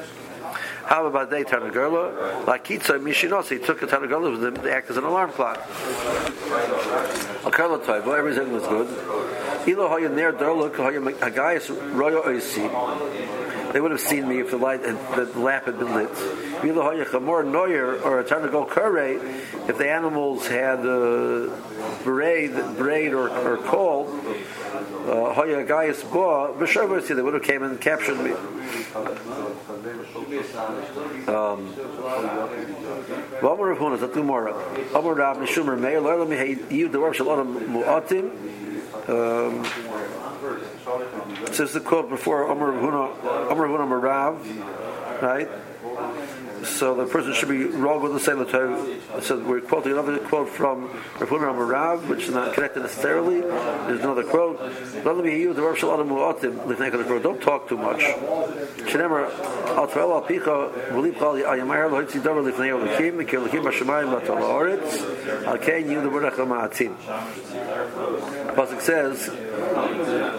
How 0.84 1.06
about 1.06 1.30
day 1.30 1.44
Tanagurla? 1.44 2.46
Like 2.46 2.64
Kitsa 2.64 2.98
Mishinos, 2.98 3.48
he 3.50 3.58
took 3.58 3.82
a 3.82 3.86
Tanagurla 3.86 4.30
with 4.32 4.44
him 4.44 4.54
to 4.62 4.72
act 4.72 4.88
as 4.90 4.96
an 4.96 5.04
alarm 5.04 5.32
clock. 5.32 5.58
Akarla 7.44 7.84
Toivo, 7.84 8.16
everything 8.16 8.52
was 8.52 8.62
good. 8.62 8.88
Ilo 9.68 9.88
hoya 9.88 10.08
ner 10.08 10.32
doluk 10.32 10.76
hoya 10.76 11.00
hagayas 11.00 11.68
royo 11.92 12.24
oisi. 12.24 12.64
They 13.78 13.82
would 13.82 13.92
have 13.92 14.00
seen 14.00 14.26
me 14.26 14.40
if 14.40 14.50
the 14.50 14.56
light, 14.56 14.82
the 14.82 15.30
lamp 15.36 15.66
had 15.66 15.78
been 15.78 15.94
lit. 15.94 16.10
Chamor 16.10 17.44
noyer 17.44 18.02
or 18.04 18.18
a 18.18 18.24
time 18.24 18.42
to 18.42 18.48
go 18.48 18.64
kare, 18.64 19.20
if 19.68 19.78
the 19.78 19.88
animals 19.88 20.48
had 20.48 20.80
uh, 20.80 21.48
braid, 22.02 22.50
braid 22.76 23.12
or, 23.12 23.28
or 23.28 23.58
coal. 23.58 24.06
Hoya 25.06 25.64
gayas 25.64 26.02
bo 26.12 26.56
b'shavasi. 26.58 27.14
They 27.14 27.22
would 27.22 27.34
have 27.34 27.44
came 27.44 27.62
and 27.62 27.80
captured 27.80 28.18
me. 28.18 28.32
Um, 31.32 31.72
V'amar 33.38 33.76
Adam 37.30 37.54
Mu'atim. 37.70 38.32
Um, 40.88 41.52
says 41.52 41.74
the 41.74 41.80
quote 41.80 42.08
before 42.08 42.50
Amar 42.50 42.72
Huna 42.72 43.86
Marav, 43.86 45.22
right? 45.22 45.48
So 46.76 46.94
the 46.94 47.06
person 47.06 47.34
should 47.34 47.48
be 47.48 47.64
wrong 47.64 48.02
with 48.02 48.12
the 48.12 48.20
same 48.20 48.38
Tov. 48.44 49.22
So 49.22 49.38
we're 49.38 49.60
quoting 49.60 49.92
another 49.92 50.18
quote 50.18 50.48
from 50.48 50.84
Rav 51.18 51.28
Huna 51.28 51.54
Marav, 51.54 52.06
which 52.08 52.24
is 52.24 52.30
not 52.30 52.54
connected 52.54 52.80
necessarily. 52.82 53.40
There's 53.40 54.00
another 54.00 54.24
quote. 54.24 54.58
Don't 57.22 57.40
talk 57.40 57.68
too 57.68 57.76
much. 57.76 58.00
The. 66.78 66.94
Pasuk 68.54 68.80
says, 68.80 69.30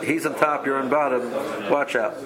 he's 0.03 0.25
on 0.25 0.35
top, 0.35 0.65
you're 0.65 0.77
on 0.77 0.89
bottom, 0.89 1.31
watch 1.69 1.95
out. 1.95 2.17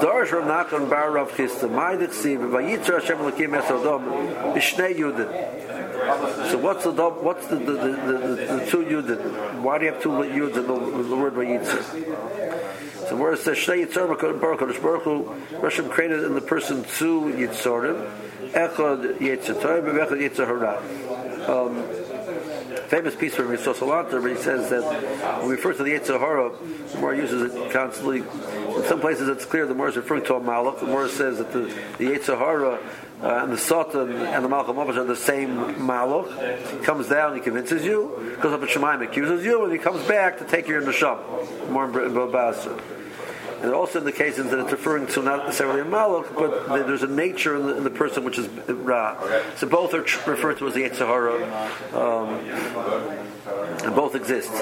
Dorish 0.00 0.32
Rav 0.32 0.68
Nachman 0.68 0.90
Bar 0.90 1.10
Rav 1.12 1.30
Chisda, 1.32 1.70
Mai 1.70 1.96
Dichsiv, 1.96 2.38
Vayitzer 2.50 3.00
Hashem 3.00 3.18
Lakim 3.18 3.58
Esodom, 3.58 4.54
Bishnei 4.54 4.94
Yudin. 4.94 6.50
So 6.50 6.58
what's 6.58 6.84
the 6.84 6.92
what's 6.92 7.46
the 7.46 7.56
the, 7.56 7.72
the, 7.72 7.88
the, 7.88 8.56
the 8.58 8.66
two 8.68 8.84
Yudin? 8.84 9.60
Why 9.62 9.78
do 9.78 9.86
you 9.86 9.92
have 9.92 10.02
two 10.02 10.10
Yudin 10.10 10.56
in 10.56 11.08
the, 11.08 11.16
word 11.16 11.34
Vayitzer? 11.34 13.08
So 13.08 13.16
where 13.16 13.32
it 13.32 13.38
says 13.38 13.56
Shnei 13.56 13.86
Yitzhar 13.86 14.06
Baruch 14.40 14.82
Baruch 14.82 15.02
Hu, 15.02 15.34
Hashem 15.62 15.88
created 15.88 16.24
in 16.24 16.34
the 16.34 16.40
person 16.42 16.84
two 16.84 17.22
Yitzorim, 17.22 18.10
Echad 18.50 19.18
Yitzhar 19.18 19.62
Torah, 19.62 19.82
Echad 19.82 20.20
Yitzhar 20.20 20.46
Hara. 20.46 20.82
Um, 21.50 22.05
famous 22.86 23.14
piece 23.14 23.34
from 23.34 23.48
Yisrael 23.48 23.74
Salanter, 23.74 24.22
where 24.22 24.34
he 24.34 24.36
says 24.36 24.70
that 24.70 24.82
when 25.38 25.48
we 25.48 25.54
refer 25.56 25.72
to 25.72 25.82
the 25.82 25.90
Yetzer 25.90 26.18
Hara, 26.18 26.52
the 26.92 26.98
more 26.98 27.14
uses 27.14 27.54
it 27.54 27.72
constantly. 27.72 28.18
In 28.18 28.84
some 28.84 29.00
places 29.00 29.28
it's 29.28 29.44
clear 29.44 29.66
the 29.66 29.74
more 29.74 29.88
is 29.88 29.96
referring 29.96 30.24
to 30.24 30.34
a 30.34 30.40
Malach. 30.40 30.80
The 30.80 30.86
more 30.86 31.08
says 31.08 31.38
that 31.38 31.52
the, 31.52 31.62
the 31.98 32.12
Yetzer 32.12 32.38
Hara 32.38 32.78
uh, 33.22 33.42
and 33.42 33.52
the 33.52 33.58
Satan 33.58 34.12
and 34.12 34.44
the 34.44 34.48
Malcham 34.48 34.76
are 34.76 35.04
the 35.04 35.16
same 35.16 35.56
Malach. 35.76 36.78
He 36.78 36.84
comes 36.84 37.08
down, 37.08 37.34
he 37.34 37.40
convinces 37.40 37.84
you, 37.84 38.36
goes 38.40 38.52
up 38.52 38.62
at 38.62 38.68
Shemaim, 38.68 39.02
accuses 39.02 39.44
you, 39.44 39.64
and 39.64 39.72
he 39.72 39.78
comes 39.78 40.06
back 40.06 40.38
to 40.38 40.44
take 40.44 40.68
your 40.68 40.82
Nasham. 40.82 41.70
More 41.70 41.84
in 41.84 42.12
Babasa. 42.12 42.80
And 43.62 43.72
also 43.72 43.98
in 43.98 44.04
the 44.04 44.16
indications 44.16 44.50
that 44.50 44.60
it's 44.60 44.72
referring 44.72 45.06
to 45.08 45.22
not 45.22 45.46
necessarily 45.46 45.80
a 45.80 45.84
malach, 45.84 46.34
but 46.34 46.86
there's 46.86 47.02
a 47.02 47.06
nature 47.06 47.56
in 47.56 47.66
the, 47.66 47.76
in 47.78 47.84
the 47.84 47.90
person 47.90 48.24
which 48.24 48.38
is 48.38 48.48
ra. 48.68 49.16
So 49.56 49.66
both 49.68 49.94
are 49.94 50.02
referred 50.30 50.58
to 50.58 50.68
as 50.68 50.74
the 50.74 50.82
Yetzirah, 50.82 51.94
um, 51.94 52.28
and 53.84 53.94
both 53.94 54.14
exist. 54.14 54.52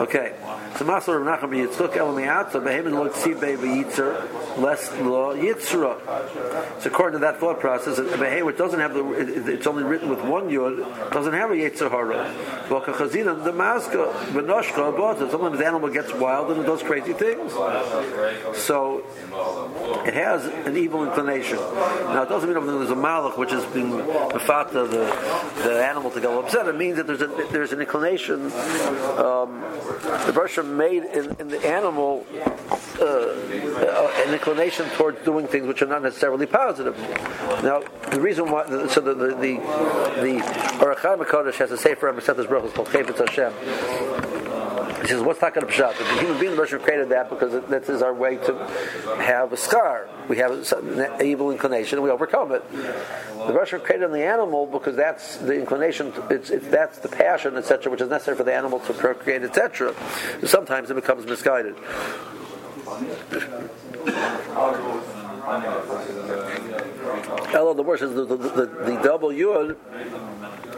Okay. 0.00 0.34
So 0.76 0.86
Masar 0.86 1.22
Rav 1.22 1.40
Nachman 1.40 1.66
Yitzchok 1.66 1.96
El 1.96 2.14
Mi'atza 2.14 2.62
Behemin 2.62 2.92
Lo 2.92 3.08
Tzibei 3.10 3.56
V'Yitzer 3.58 4.56
Less 4.58 4.90
Lo 5.00 5.36
Yitzra. 5.36 5.98
So 6.80 6.88
according 6.90 7.20
to 7.20 7.26
that 7.26 7.38
thought 7.38 7.60
process, 7.60 7.98
a 7.98 8.04
Behem 8.04 8.46
which 8.46 8.56
doesn't 8.56 8.80
have 8.80 8.94
the, 8.94 9.52
it's 9.52 9.66
only 9.66 9.82
written 9.82 10.08
with 10.08 10.22
one 10.22 10.48
Yud, 10.48 11.10
doesn't 11.10 11.34
have 11.34 11.50
a 11.50 11.54
Yitzhar 11.54 11.90
Hara. 11.90 12.34
Well, 12.70 12.80
Kachazina, 12.80 13.44
the 13.44 13.52
Maska, 13.52 14.12
V'Noshka, 14.30 14.92
Abota, 14.92 15.30
sometimes 15.30 15.58
the 15.58 15.66
animal 15.66 15.90
gets 15.90 16.12
wild 16.14 16.50
and 16.50 16.62
it 16.62 16.64
does 16.64 16.82
crazy 16.82 17.12
things. 17.12 17.52
So 18.54 19.04
it 20.06 20.14
has 20.14 20.44
an 20.66 20.76
evil 20.76 21.04
inclination. 21.04 21.56
Now 21.56 22.22
it 22.22 22.28
doesn't 22.28 22.48
mean 22.48 22.64
that 22.64 22.78
there's 22.78 22.90
a 22.90 22.94
malach 22.94 23.38
which 23.38 23.52
is 23.52 23.64
being 23.66 23.90
mafata 23.90 24.88
the, 24.90 25.62
the 25.62 25.84
animal 25.84 26.10
to 26.10 26.20
go 26.20 26.40
upset. 26.40 26.68
It 26.68 26.76
means 26.76 26.96
that 26.96 27.06
there's 27.06 27.22
a, 27.22 27.26
there's 27.50 27.72
an 27.72 27.80
inclination. 27.80 28.46
Um, 28.46 29.60
the 30.26 30.32
Bershom 30.34 30.76
made 30.76 31.04
in, 31.04 31.36
in, 31.38 31.48
the 31.48 31.66
animal 31.66 32.26
uh, 33.00 33.04
uh, 33.04 34.24
an 34.26 34.32
inclination 34.32 34.88
towards 34.90 35.24
doing 35.24 35.46
things 35.46 35.66
which 35.66 35.82
are 35.82 35.86
not 35.86 36.02
necessarily 36.02 36.46
positive. 36.46 36.98
Now 37.62 37.82
the 38.10 38.20
reason 38.20 38.50
why 38.50 38.66
so 38.88 39.00
the 39.00 39.14
the 39.14 39.28
the, 39.28 39.56
the 40.22 40.82
Ohr 40.82 40.94
HaChaim 40.94 41.24
Kodesh 41.26 41.56
has 41.56 41.70
a 41.70 41.78
sefer 41.78 42.12
Amasetas 42.12 42.48
Baruch 42.48 42.74
called 42.74 42.88
Chayfetz 42.88 43.18
Hashem. 43.18 44.31
He 45.02 45.08
says, 45.08 45.20
what's 45.20 45.40
not 45.42 45.52
going 45.52 45.66
to 45.66 45.72
pshat? 45.72 45.98
The 45.98 46.20
human 46.20 46.38
being, 46.38 46.52
the 46.52 46.60
Russian 46.60 46.78
created 46.78 47.08
that 47.08 47.28
because 47.28 47.52
that 47.68 47.88
is 47.88 48.02
our 48.02 48.14
way 48.14 48.36
to 48.36 48.54
have 49.18 49.52
a 49.52 49.56
scar. 49.56 50.08
We 50.28 50.36
have 50.38 50.52
an 50.72 51.22
evil 51.24 51.50
inclination 51.50 51.98
and 51.98 52.04
we 52.04 52.10
overcome 52.10 52.52
it. 52.52 52.62
The 52.70 53.52
Russian 53.52 53.80
created 53.80 54.12
the 54.12 54.24
animal 54.24 54.66
because 54.66 54.94
that's 54.94 55.38
the 55.38 55.54
inclination, 55.54 56.12
it's, 56.30 56.50
it's, 56.50 56.68
that's 56.68 56.98
the 56.98 57.08
passion, 57.08 57.56
etc., 57.56 57.90
which 57.90 58.00
is 58.00 58.08
necessary 58.08 58.36
for 58.36 58.44
the 58.44 58.54
animal 58.54 58.78
to 58.80 58.92
procreate, 58.92 59.42
etc. 59.42 59.94
Sometimes 60.44 60.90
it 60.90 60.94
becomes 60.94 61.26
misguided. 61.26 61.74
Ella, 67.54 67.74
the 67.74 67.82
worst 67.82 68.02
is 68.02 68.14
the, 68.14 68.24
the, 68.24 68.36
the, 68.36 68.66
the 68.66 69.00
double 69.02 69.30
yud 69.30 69.76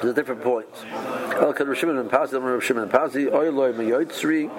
the 0.00 0.12
different 0.12 0.42
points. 0.42 0.82
El 0.84 1.52
kan 1.52 1.66
Rishimon 1.66 2.00
and 2.00 2.10
Pazi, 2.10 2.40
Rav 2.40 2.62
Shimon 2.62 2.88
Pazi, 2.88 3.30
yitzri. 3.30 4.50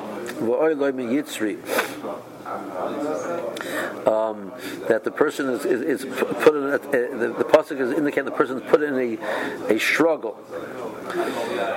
Um, 4.07 4.53
that 4.87 5.03
the 5.03 5.11
person 5.11 5.49
is, 5.49 5.65
is, 5.65 6.03
is 6.03 6.05
put 6.05 6.55
in 6.55 6.63
a, 6.63 6.77
the, 6.77 7.33
the 7.37 7.43
pasuk 7.43 7.79
is 7.79 7.91
indicating 7.91 8.25
the 8.25 8.31
person 8.31 8.61
is 8.61 8.69
put 8.69 8.83
in 8.83 8.93
a, 8.93 9.73
a 9.73 9.79
struggle. 9.79 10.37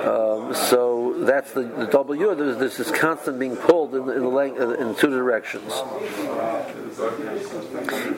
Um, 0.05 0.53
so 0.53 1.08
that's 1.25 1.51
the, 1.53 1.63
the 1.63 1.85
W. 1.85 2.35
There's, 2.35 2.57
there's 2.57 2.77
this 2.77 2.91
constant 2.91 3.39
being 3.39 3.55
pulled 3.55 3.95
in, 3.95 4.09
in 4.09 4.25
in 4.75 4.95
two 4.95 5.09
directions. 5.09 5.71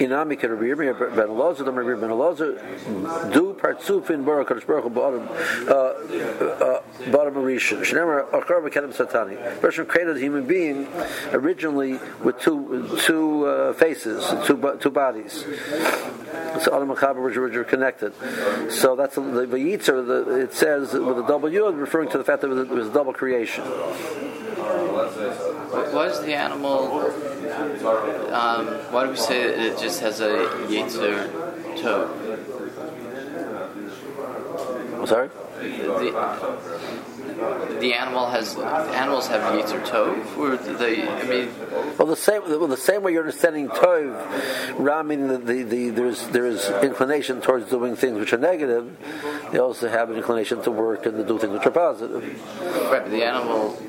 Inami 0.01 0.39
can 0.39 0.51
Rabbi 0.51 0.63
Yirmiyah 0.63 1.15
ben 1.15 1.27
Elazar, 1.27 1.65
the 1.65 1.71
Rabbi 1.71 1.99
ben 2.01 2.09
Elazar, 2.09 3.33
do 3.33 3.53
partsuf 3.53 4.09
in 4.09 4.23
Baruch 4.23 4.49
Kadosh 4.49 4.65
Baruch 4.65 4.93
bottom 4.93 5.27
uh, 5.67 5.73
uh. 5.73 6.81
Shnemer 7.81 8.29
Achar 8.31 8.67
Bekedim 8.67 8.93
Satani. 8.93 9.61
Person 9.61 9.85
created 9.85 10.17
a 10.17 10.19
human 10.19 10.45
being 10.45 10.87
originally 11.31 11.99
with 12.23 12.39
two 12.39 12.97
two 13.01 13.45
uh, 13.45 13.73
faces, 13.73 14.25
two 14.45 14.77
two 14.79 14.89
bodies. 14.91 15.45
So 16.61 16.75
Adam 16.75 16.89
and 16.89 16.99
Chava 16.99 17.15
were 17.15 17.63
connected. 17.63 18.13
So 18.71 18.95
that's 18.95 19.15
the 19.15 19.21
Vayitzer. 19.21 20.43
It 20.43 20.53
says 20.53 20.93
with 20.93 21.19
a 21.19 21.27
double 21.27 21.49
yud, 21.49 21.79
referring 21.79 22.09
to 22.09 22.17
the 22.17 22.23
fact 22.23 22.41
that 22.41 22.51
it 22.51 22.69
was 22.69 22.89
double 22.93 23.13
creation. 23.13 23.63
Why 25.71 25.93
Was 25.93 26.21
the 26.23 26.34
animal? 26.34 27.01
Um, 28.32 28.67
why 28.91 29.06
do 29.06 29.12
we 29.12 29.17
say 29.17 29.43
it 29.43 29.80
just 29.80 30.01
has 30.01 30.19
a 30.19 30.45
yetzer 30.67 31.32
toe? 31.82 32.10
I'm 34.99 35.08
sorry. 35.08 35.30
The, 35.60 36.12
the 37.80 37.93
animal 37.93 38.30
has 38.30 38.56
animals 38.58 39.27
have 39.27 39.41
yetzer 39.54 39.84
tov, 39.86 40.38
or 40.38 40.58
they? 40.58 41.08
I 41.08 41.23
mean, 41.23 41.49
well, 41.97 42.08
the 42.08 42.15
same 42.15 42.43
well, 42.43 42.67
the 42.67 42.77
same 42.77 43.04
way 43.04 43.13
you're 43.13 43.23
understanding 43.23 43.67
tov, 43.69 44.77
Ra 44.77 45.04
meaning 45.04 45.27
the, 45.27 45.38
the, 45.38 45.63
the, 45.63 45.89
there's 45.89 46.27
there 46.27 46.45
is 46.45 46.69
inclination 46.84 47.41
towards 47.41 47.69
doing 47.69 47.95
things 47.95 48.19
which 48.19 48.34
are 48.34 48.38
negative. 48.38 48.95
They 49.51 49.60
also 49.60 49.89
have 49.89 50.10
an 50.10 50.17
inclination 50.17 50.62
to 50.63 50.71
work 50.71 51.06
and 51.06 51.17
to 51.17 51.23
do 51.23 51.39
things 51.39 51.54
which 51.54 51.65
are 51.65 51.71
positive. 51.71 52.23
Right, 52.62 53.04
but 53.04 53.12
the 53.12 53.23
animal 53.23 53.82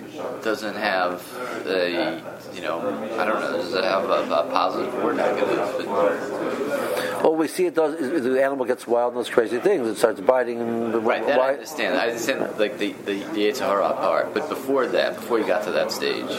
doesn't 0.43 0.77
have 0.77 1.23
a 1.67 2.21
you 2.55 2.63
know 2.63 2.81
I 3.19 3.25
don't 3.25 3.41
know 3.41 3.57
does 3.57 3.75
it 3.75 3.85
have 3.85 4.05
a, 4.05 4.23
a 4.33 4.51
positive 4.51 4.95
or 4.95 5.13
negative? 5.13 5.75
But, 5.79 6.92
well, 7.23 7.37
we 7.37 7.47
see 7.49 7.67
it 7.67 7.75
does. 7.75 7.99
The 7.99 8.43
animal 8.43 8.67
gets 8.67 8.87
wild 8.87 9.15
and 9.15 9.25
does 9.25 9.33
crazy 9.33 9.59
things. 9.59 9.87
It 9.87 9.97
starts 9.97 10.21
biting. 10.21 10.61
And 10.61 11.07
right, 11.07 11.25
that 11.27 11.39
I 11.39 11.53
understand. 11.53 11.97
I 11.97 12.09
understand 12.09 12.59
like 12.59 12.79
the 12.79 12.93
the, 12.93 13.21
the 13.21 13.41
Yetzirah 13.49 13.97
part, 13.97 14.35
but 14.35 14.49
before 14.49 14.87
that, 14.89 15.17
before 15.17 15.39
you 15.39 15.47
got 15.47 15.65
to 15.65 15.71
that 15.73 15.93
stage. 15.93 16.31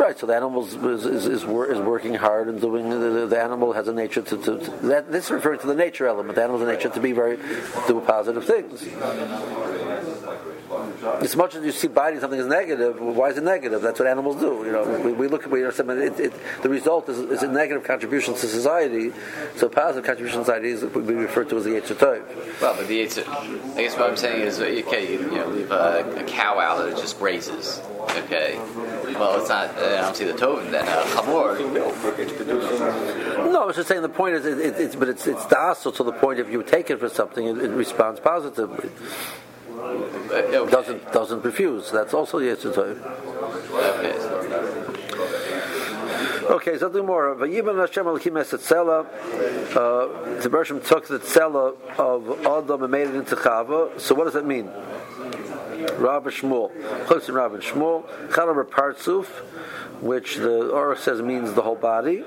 Right, 0.00 0.18
so 0.18 0.26
the 0.26 0.34
animal 0.34 0.64
is, 0.64 0.74
is, 0.74 1.26
is, 1.26 1.26
is 1.26 1.44
working 1.44 2.14
hard 2.14 2.48
and 2.48 2.60
doing. 2.60 2.88
The, 2.88 3.26
the 3.26 3.40
animal 3.40 3.72
has 3.74 3.88
a 3.88 3.92
nature 3.92 4.22
to, 4.22 4.36
to, 4.38 4.58
to, 4.58 4.70
that. 4.88 5.12
This 5.12 5.26
is 5.26 5.30
referring 5.30 5.60
to 5.60 5.66
the 5.66 5.74
nature 5.74 6.06
element. 6.06 6.34
The 6.34 6.42
animal 6.42 6.60
has 6.60 6.68
a 6.68 6.72
nature 6.72 6.88
to 6.88 7.00
be 7.00 7.12
very 7.12 7.36
do 7.86 8.00
positive 8.00 8.44
things. 8.44 8.82
As 11.02 11.36
much 11.36 11.54
as 11.54 11.64
you 11.64 11.72
see 11.72 11.88
biting 11.88 12.20
something 12.20 12.38
as 12.38 12.46
negative, 12.46 13.00
why 13.00 13.30
is 13.30 13.38
it 13.38 13.44
negative? 13.44 13.82
That's 13.82 13.98
what 13.98 14.08
animals 14.08 14.40
do. 14.40 14.62
You 14.64 14.72
know, 14.72 15.00
we, 15.04 15.12
we 15.12 15.28
look 15.28 15.44
at 15.44 15.50
we 15.50 15.60
understand 15.60 15.90
it, 15.90 16.20
it, 16.20 16.32
the 16.62 16.68
result 16.68 17.08
is, 17.08 17.18
is, 17.18 17.42
a 17.42 17.48
negative 17.48 17.84
contribution 17.84 18.34
to 18.34 18.46
society. 18.46 19.12
So 19.56 19.68
positive 19.68 20.04
contribution 20.04 20.38
to 20.40 20.44
society 20.44 20.70
is 20.70 20.84
what 20.84 21.04
we 21.04 21.14
refer 21.14 21.44
to 21.44 21.56
as 21.56 21.64
the 21.64 21.70
Yetzer 21.70 22.00
Well, 22.60 22.76
but 22.76 22.86
the 22.86 23.00
Yetzer, 23.04 23.28
I 23.76 23.82
guess 23.82 23.96
what 23.96 24.10
I'm 24.10 24.16
saying 24.16 24.42
is, 24.42 24.60
okay, 24.60 25.12
you, 25.12 25.20
you 25.20 25.30
know, 25.30 25.48
leave 25.48 25.70
a, 25.70 26.20
a, 26.20 26.24
cow 26.24 26.58
out 26.58 26.78
that 26.78 26.88
it 26.88 26.96
just 26.96 27.18
grazes. 27.18 27.80
Okay, 28.16 28.56
well, 29.14 29.40
it's 29.40 29.48
not. 29.48 29.76
Uh, 29.76 29.80
I 29.80 30.00
don't 30.02 30.16
see 30.16 30.24
the 30.24 30.32
Tovin 30.32 30.70
then. 30.70 30.86
Uh, 30.86 31.04
Chamor. 31.04 31.58
No, 33.52 33.62
I 33.62 33.66
was 33.66 33.76
just 33.76 33.88
saying 33.88 34.02
the 34.02 34.08
point 34.08 34.34
is, 34.34 34.46
it, 34.46 34.58
it, 34.58 34.80
it's 34.80 34.96
but 34.96 35.08
it's 35.08 35.26
it's 35.26 35.46
docile 35.46 35.92
to 35.92 36.04
the 36.04 36.12
point 36.12 36.38
if 36.38 36.50
you 36.50 36.62
take 36.62 36.90
it 36.90 36.98
for 36.98 37.08
something, 37.08 37.46
it, 37.46 37.58
it 37.58 37.70
responds 37.70 38.20
positively. 38.20 38.90
Okay. 39.82 40.70
Doesn't 40.70 41.12
doesn't 41.12 41.44
refuse. 41.44 41.90
That's 41.90 42.14
also 42.14 42.38
the 42.38 42.46
Yetzer 42.46 42.72
Okay. 42.76 44.32
Okay, 46.52 46.78
something 46.78 47.04
more. 47.06 47.34
Vayiban 47.34 47.78
Hashem 47.78 48.04
Elokim 48.04 48.38
Es 48.40 48.52
Tzela. 48.52 49.06
Uh, 49.74 50.40
the 50.40 50.48
took 50.80 51.06
the 51.06 51.18
Tzela 51.18 51.74
of 51.98 52.46
Adam 52.46 52.82
and 52.82 52.90
made 52.90 53.08
it 53.08 53.14
into 53.14 53.36
Chava. 53.36 53.98
So 54.00 54.14
what 54.14 54.24
does 54.24 54.34
that 54.34 54.44
mean? 54.44 54.66
Rabbi 55.98 56.30
Shmuel, 56.30 56.70
to 57.26 57.32
Rabbi 57.32 57.56
Shmuel, 57.56 58.04
Chalav 58.28 58.64
Partsuf, 58.66 59.26
which 60.00 60.36
the 60.36 60.70
Orach 60.72 60.98
says 60.98 61.22
means 61.22 61.54
the 61.54 61.62
whole 61.62 61.76
body. 61.76 62.24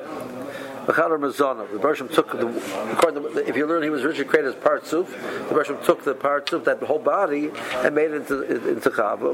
The 0.86 1.80
Bershom 1.82 2.10
took 2.10 2.32
the, 2.32 3.44
if 3.48 3.56
you 3.56 3.66
learn 3.66 3.84
he 3.84 3.90
was 3.90 4.04
originally 4.04 4.30
created 4.30 4.56
as 4.56 4.62
Partsuf, 4.62 5.08
the 5.48 5.54
Bershom 5.54 5.84
took 5.84 6.04
the 6.04 6.14
Partsuf, 6.14 6.64
that 6.66 6.82
whole 6.84 7.00
body, 7.00 7.52
and 7.76 7.96
made 7.96 8.12
it 8.12 8.30
into, 8.30 8.44
into 8.44 8.90
Chava. 8.90 9.34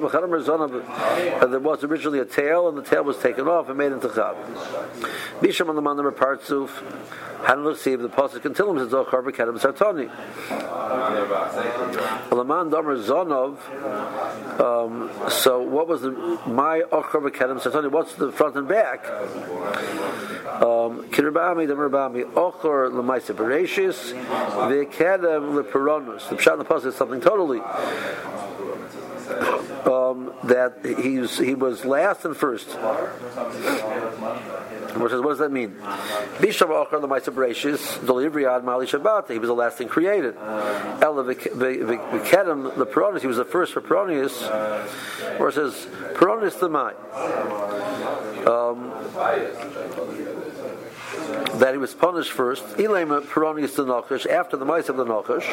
There 1.51 1.59
was 1.59 1.83
originally 1.83 2.19
a 2.19 2.25
tail, 2.25 2.69
and 2.69 2.77
the 2.77 2.83
tail 2.83 3.03
was 3.03 3.17
taken 3.17 3.47
off 3.47 3.69
and 3.69 3.77
made 3.77 3.91
into 3.91 4.07
Chava. 4.07 5.41
Bisham 5.41 5.69
on 5.69 5.75
the 5.75 5.81
Mandamer 5.81 6.11
Partsuf, 6.11 6.69
Hadn't 7.43 7.63
received 7.63 8.03
the 8.03 8.09
pasuk 8.09 8.45
until 8.45 8.69
him 8.69 8.77
says 8.77 8.89
Zochar 8.89 9.23
b'kedem 9.23 9.59
sartoni. 9.59 10.07
Laman 12.31 12.69
damer 12.69 12.97
zonov. 12.97 13.57
Um, 14.59 15.09
so 15.27 15.59
what 15.59 15.87
was 15.87 16.01
the 16.01 16.11
my 16.45 16.83
ochar 16.91 17.19
b'kedem 17.19 17.59
sartoni? 17.59 17.89
What's 17.89 18.13
the 18.13 18.31
front 18.31 18.57
and 18.57 18.67
back? 18.67 19.09
Um, 20.61 21.09
Kiribami 21.41 21.67
the 21.67 21.75
bami 21.75 22.23
ochar 22.33 22.91
l'maisa 22.91 23.33
bereshis 23.33 24.13
v'kedem 24.13 25.61
leperonus. 25.61 26.29
The 26.29 26.35
pshat 26.35 26.53
in 26.53 26.59
the 26.59 26.65
pasuk 26.65 26.87
is 26.87 26.95
something 26.95 27.21
totally. 27.21 27.61
Um, 29.85 30.33
that 30.43 30.79
he's 30.83 31.37
he 31.37 31.55
was 31.55 31.85
last 31.85 32.25
and 32.25 32.35
first. 32.35 32.67
What 34.97 35.09
does 35.09 35.39
that 35.39 35.51
mean? 35.51 35.77
Bishav 36.37 36.67
Ochar 36.67 37.01
Lamaisa 37.01 37.33
Bereshis, 37.33 38.05
delivery 38.05 38.45
ad 38.45 38.65
Mali 38.65 38.85
Shabbat. 38.85 39.29
He 39.31 39.39
was 39.39 39.47
the 39.47 39.55
last 39.55 39.77
thing 39.77 39.87
created. 39.87 40.35
Ela 40.35 41.23
V'kedem 41.23 42.75
the 42.75 42.85
Peronius. 42.85 43.21
He 43.21 43.27
was 43.27 43.37
the 43.37 43.45
first 43.45 43.71
for 43.71 43.79
Peronius. 43.81 44.41
Where 45.39 45.47
it 45.49 45.53
says 45.53 45.87
Peronius 46.15 46.59
the 46.59 46.67
Mai. 46.67 46.93
Um, 48.45 48.91
that 51.59 51.73
he 51.73 51.77
was 51.77 51.93
punished 51.93 52.31
first. 52.31 52.63
Ilema 52.77 53.21
Peronius 53.21 53.75
the 53.75 53.85
Nachash 53.85 54.25
after 54.29 54.57
the 54.57 54.65
mice 54.65 54.89
of 54.89 54.97
the 54.97 55.05
Nachash. 55.05 55.47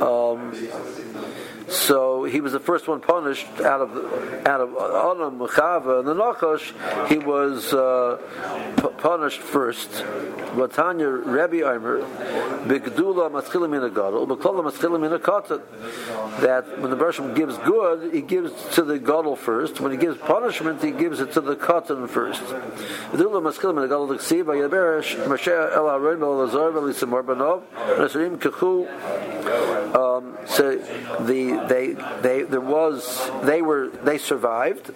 Um, 0.00 0.52
he 2.24 2.40
was 2.40 2.52
the 2.52 2.60
first 2.60 2.88
one 2.88 3.00
punished 3.00 3.46
out 3.60 3.80
of 3.80 3.90
out 4.46 4.60
of 4.60 4.70
Adam 4.76 5.38
Chava 5.38 6.00
and 6.00 6.08
the 6.08 6.14
Nachash. 6.14 6.72
He 7.08 7.18
was 7.18 7.72
uh, 7.72 8.18
p- 8.76 8.88
punished 8.98 9.40
first. 9.40 9.90
Vatanya 10.50 11.24
Rabbi 11.24 11.58
Eimer 11.58 12.02
Bigdula 12.64 13.30
Maschilim 13.30 13.76
in 13.76 13.84
a 13.84 13.88
Gadol 13.88 14.26
Bekola 14.26 14.68
Maschilim 14.68 15.06
in 15.06 15.12
a 15.12 15.18
Katan. 15.18 15.60
That 16.40 16.80
when 16.80 16.90
the 16.90 16.96
Bershom 16.96 17.34
gives 17.34 17.56
good, 17.58 18.12
he 18.12 18.20
gives 18.20 18.52
to 18.74 18.82
the 18.82 18.98
Gadol 18.98 19.36
first. 19.36 19.80
When 19.80 19.92
he 19.92 19.98
gives 19.98 20.18
punishment, 20.18 20.82
he 20.82 20.90
gives 20.90 21.20
it 21.20 21.32
to 21.32 21.40
the 21.40 21.54
Katan 21.54 22.08
first. 22.08 22.42
Bigdula 22.42 23.40
Maschilim 23.42 23.78
in 23.78 23.84
a 23.84 23.88
Gadol 23.88 24.08
Ksiv 24.08 24.44
Vayaberish 24.44 25.24
Moshe 25.26 25.48
El 25.48 25.88
Kechu. 28.40 28.88
Um, 29.94 30.36
so 30.46 30.76
the 31.24 31.64
they 31.68 31.94
they 32.22 32.42
there 32.42 32.60
was 32.60 33.30
they 33.42 33.62
were 33.62 33.88
they 33.88 34.18
survived 34.18 34.90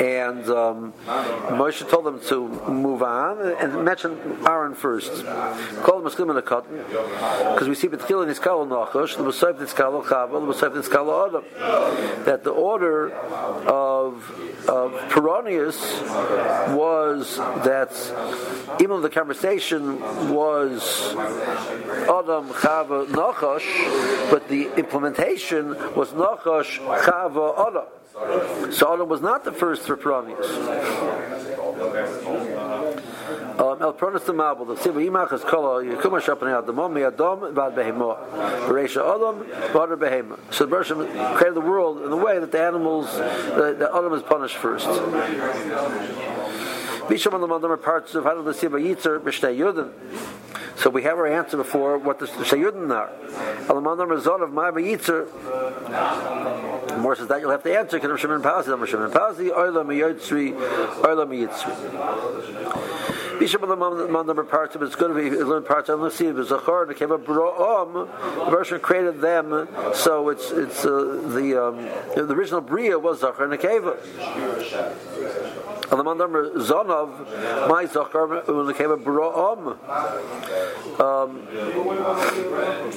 and 0.00 0.48
um, 0.50 0.92
Moshe 1.06 1.88
told 1.88 2.04
them 2.04 2.20
to 2.28 2.48
move 2.70 3.02
on 3.02 3.40
and 3.40 3.84
mention 3.84 4.18
Aaron 4.46 4.74
first. 4.74 5.24
Call 5.82 6.02
them 6.02 6.36
a 6.36 6.42
cotton 6.42 6.78
because 6.78 7.68
we 7.68 7.74
see 7.74 7.88
B'tchil 7.88 8.22
in 8.22 8.34
Iskal 8.34 8.66
Nachash, 8.66 9.16
the 9.16 9.22
Musayf 9.22 9.58
Iskal 9.58 10.04
Chavel, 10.04 10.46
the 10.46 10.52
Musayf 10.52 10.82
Iskal 10.82 11.28
Adam, 11.28 12.24
that 12.24 12.44
the 12.44 12.50
order 12.50 13.12
of 13.12 14.30
of 14.68 14.92
Peronius 15.10 15.76
was 16.76 17.36
that 17.36 17.92
even 18.80 19.00
the 19.02 19.10
conversation 19.10 20.00
was 20.32 21.14
Adam 21.14 22.48
Chava 22.48 23.06
Nachash, 23.06 24.30
but 24.30 24.48
the 24.48 24.70
implementation 24.76 25.68
was 25.94 26.10
Nachash 26.10 26.78
Chava 27.04 27.68
Adam. 27.68 27.84
So 28.72 28.94
Adam 28.94 29.08
was 29.08 29.20
not 29.20 29.44
the 29.44 29.52
first 29.52 29.82
for 29.82 29.96
Peronius. 29.96 30.46
Um, 33.58 33.82
El 33.82 33.92
Pronis 33.92 34.24
the 34.24 34.32
Mabel, 34.32 34.64
the 34.64 34.76
Siva 34.76 35.00
Imach 35.00 35.32
is 35.34 35.42
Kala, 35.44 35.84
Yekuma 35.84 36.20
Shapani 36.22 36.62
Adamom, 36.62 36.92
Me'adom, 36.92 37.54
Bad 37.54 37.74
Behemah. 37.74 38.16
Beresha 38.66 39.02
Adam, 39.02 39.46
Bad 39.72 39.98
Behemah. 39.98 40.38
So 40.50 40.64
the 40.64 40.70
Bershom 40.70 41.06
created 41.36 41.54
the 41.54 41.60
world 41.60 42.02
in 42.02 42.10
the 42.10 42.16
way 42.16 42.38
that 42.38 42.52
the 42.52 42.60
animals, 42.60 43.14
the, 43.14 43.76
the 43.78 43.90
Adam 43.94 44.14
is 44.14 44.22
punished 44.22 44.56
first. 44.56 44.86
Bisham 47.08 47.34
on 47.34 47.40
the 47.42 47.46
Mandam 47.46 47.82
parts 47.82 48.14
of 48.14 48.24
Hadal 48.24 48.44
the 48.44 48.54
Siva 48.54 48.78
Yitzer, 48.78 49.20
Mishneh 49.20 49.56
Yudin. 49.56 49.92
So 50.76 50.90
we 50.90 51.02
have 51.04 51.18
our 51.18 51.26
answer 51.26 51.56
before 51.56 51.98
what 51.98 52.18
the 52.18 52.26
Shayudin 52.26 52.90
are. 52.94 53.10
Alamanam 53.66 54.08
Razon 54.08 54.42
of 54.42 54.50
Ma'ba 54.50 54.80
Yitzer. 54.82 55.26
More 57.06 57.14
says 57.14 57.28
that 57.28 57.40
you'll 57.40 57.52
have 57.52 57.62
to 57.62 57.78
answer. 57.78 58.00
Kedem 58.00 58.18
Shemin 58.18 58.42
Pazi, 58.42 58.66
Dam 58.66 58.80
Shemin 58.80 59.12
Pazi, 59.12 59.56
Oila 59.56 59.84
Miyotzri, 59.86 60.52
Oila 61.04 61.24
Miyitzri. 61.24 63.38
Bishop 63.38 63.62
of 63.62 63.68
the 63.68 63.76
Mon 63.76 64.26
number 64.26 64.42
parts 64.42 64.74
of 64.74 64.82
it's 64.82 64.96
good 64.96 65.06
to 65.06 65.14
be 65.14 65.30
learn 65.30 65.62
parts 65.62 65.88
on 65.88 66.00
the 66.00 66.10
sea 66.10 66.26
of 66.26 66.44
Zachar 66.44 66.82
and 66.82 66.88
became 66.88 67.12
a 67.12 67.18
Bro'om. 67.18 68.08
The 68.46 68.50
version 68.50 68.80
created 68.80 69.20
them, 69.20 69.68
so 69.94 70.30
it's 70.30 70.50
it's 70.50 70.84
uh, 70.84 71.22
the 71.28 71.64
um, 71.64 71.76
the 72.16 72.34
original 72.34 72.60
Bria 72.60 72.98
was 72.98 73.20
Zachar 73.20 73.44
and 73.44 73.52
Akeva. 73.52 73.96
And 75.90 76.00
the 76.00 76.04
man 76.04 76.18
number 76.18 76.50
Zonov, 76.54 77.68
my 77.68 77.86
Zachar 77.86 78.26
when 78.26 78.68
it 78.68 78.80
a 78.80 78.96
Bro'om. 78.96 79.78
Um, 81.00 81.46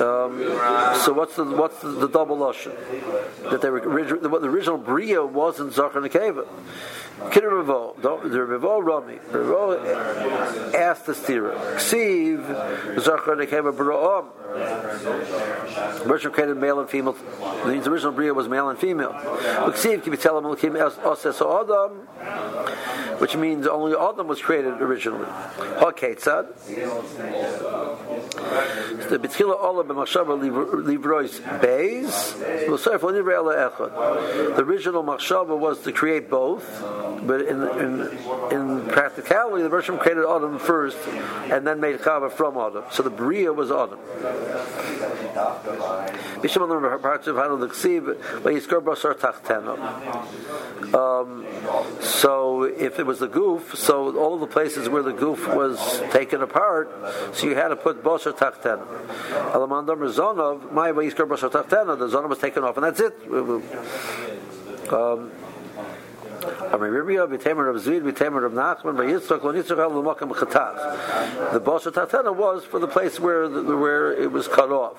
um, 0.01 0.39
so 1.01 1.13
what's 1.13 1.35
the 1.35 1.45
what's 1.45 1.79
the, 1.81 1.89
the 1.89 2.07
double 2.07 2.37
lashon 2.37 2.75
that 3.51 3.61
they 3.61 3.69
were 3.69 3.81
what 4.29 4.41
the 4.41 4.47
original 4.47 4.77
bria 4.77 5.23
was 5.25 5.59
in 5.59 5.71
Zachar 5.71 5.99
and 5.99 6.11
Akeva. 6.11 6.47
Kidder 7.31 7.51
Revo, 7.51 7.95
the 8.01 8.09
Revo 8.09 8.83
Rami, 8.83 9.17
Revo 9.31 10.73
asked 10.73 11.05
the 11.05 11.13
steerer, 11.13 11.53
Ksiv, 11.75 12.99
Zachar 13.01 13.35
Nekeva 13.35 13.75
Bara'am. 13.75 14.25
Merchant 16.07 16.33
created 16.33 16.57
male 16.57 16.79
and 16.79 16.89
female. 16.89 17.13
The 17.13 17.91
original 17.91 18.13
Bria 18.13 18.33
was 18.33 18.47
male 18.47 18.69
and 18.69 18.79
female. 18.79 19.11
Ksiv, 19.11 20.01
Kibitela 20.01 20.41
Malakim 20.41 20.75
Oses 21.05 21.41
Adam, 21.41 22.07
which 23.19 23.35
means 23.35 23.67
only 23.67 23.95
Adam 23.95 24.27
was 24.27 24.41
created 24.41 24.81
originally. 24.81 25.25
HaKetzad. 25.25 26.55
The 29.09 29.19
B'tchila 29.19 29.59
Olam 29.59 29.87
B'machshava 29.87 30.39
Livrois 30.83 31.39
Beis, 31.59 32.37
The 34.55 34.63
original 34.63 35.03
Machshava 35.03 35.57
was 35.57 35.79
to 35.83 35.91
create 35.91 36.29
both 36.29 36.65
but 37.25 37.41
in, 37.41 37.61
in, 37.61 38.17
in 38.51 38.85
practicality, 38.87 39.63
the 39.63 39.69
Bershom 39.69 39.97
created 39.97 40.25
Adam 40.25 40.59
first 40.59 40.97
and 41.49 41.65
then 41.65 41.79
made 41.79 41.99
Chava 41.99 42.31
from 42.31 42.57
Adam. 42.57 42.83
So 42.91 43.03
the 43.03 43.09
Bria 43.09 43.51
was 43.53 43.71
Adam. 43.71 43.99
Um, 50.93 51.45
so 52.01 52.48
if 52.63 52.99
it 52.99 53.05
was 53.05 53.19
the 53.19 53.27
goof, 53.27 53.75
so 53.75 54.17
all 54.17 54.37
the 54.37 54.47
places 54.47 54.89
where 54.89 55.03
the 55.03 55.13
goof 55.13 55.47
was 55.53 56.01
taken 56.11 56.41
apart, 56.41 56.89
so 57.33 57.47
you 57.47 57.55
had 57.55 57.69
to 57.69 57.75
put 57.75 58.03
bosher 58.03 58.31
tachten. 58.33 58.85
Alamandam 59.51 59.99
zonov, 60.13 60.71
my 60.71 60.91
bosher 60.91 61.49
tachten, 61.49 61.97
the 61.97 62.07
zonov 62.07 62.29
was 62.29 62.39
taken 62.39 62.63
off, 62.63 62.77
and 62.77 62.85
that's 62.85 62.99
it. 62.99 63.13
Um, 64.91 65.31
the 71.51 71.59
Bosha 71.59 71.91
Tatena 71.91 72.35
was 72.35 72.63
for 72.63 72.79
the 72.79 72.87
place 72.87 73.19
where 73.19 73.47
the, 73.47 73.75
where 73.75 74.13
it 74.13 74.31
was 74.31 74.47
cut 74.47 74.71
off. 74.71 74.97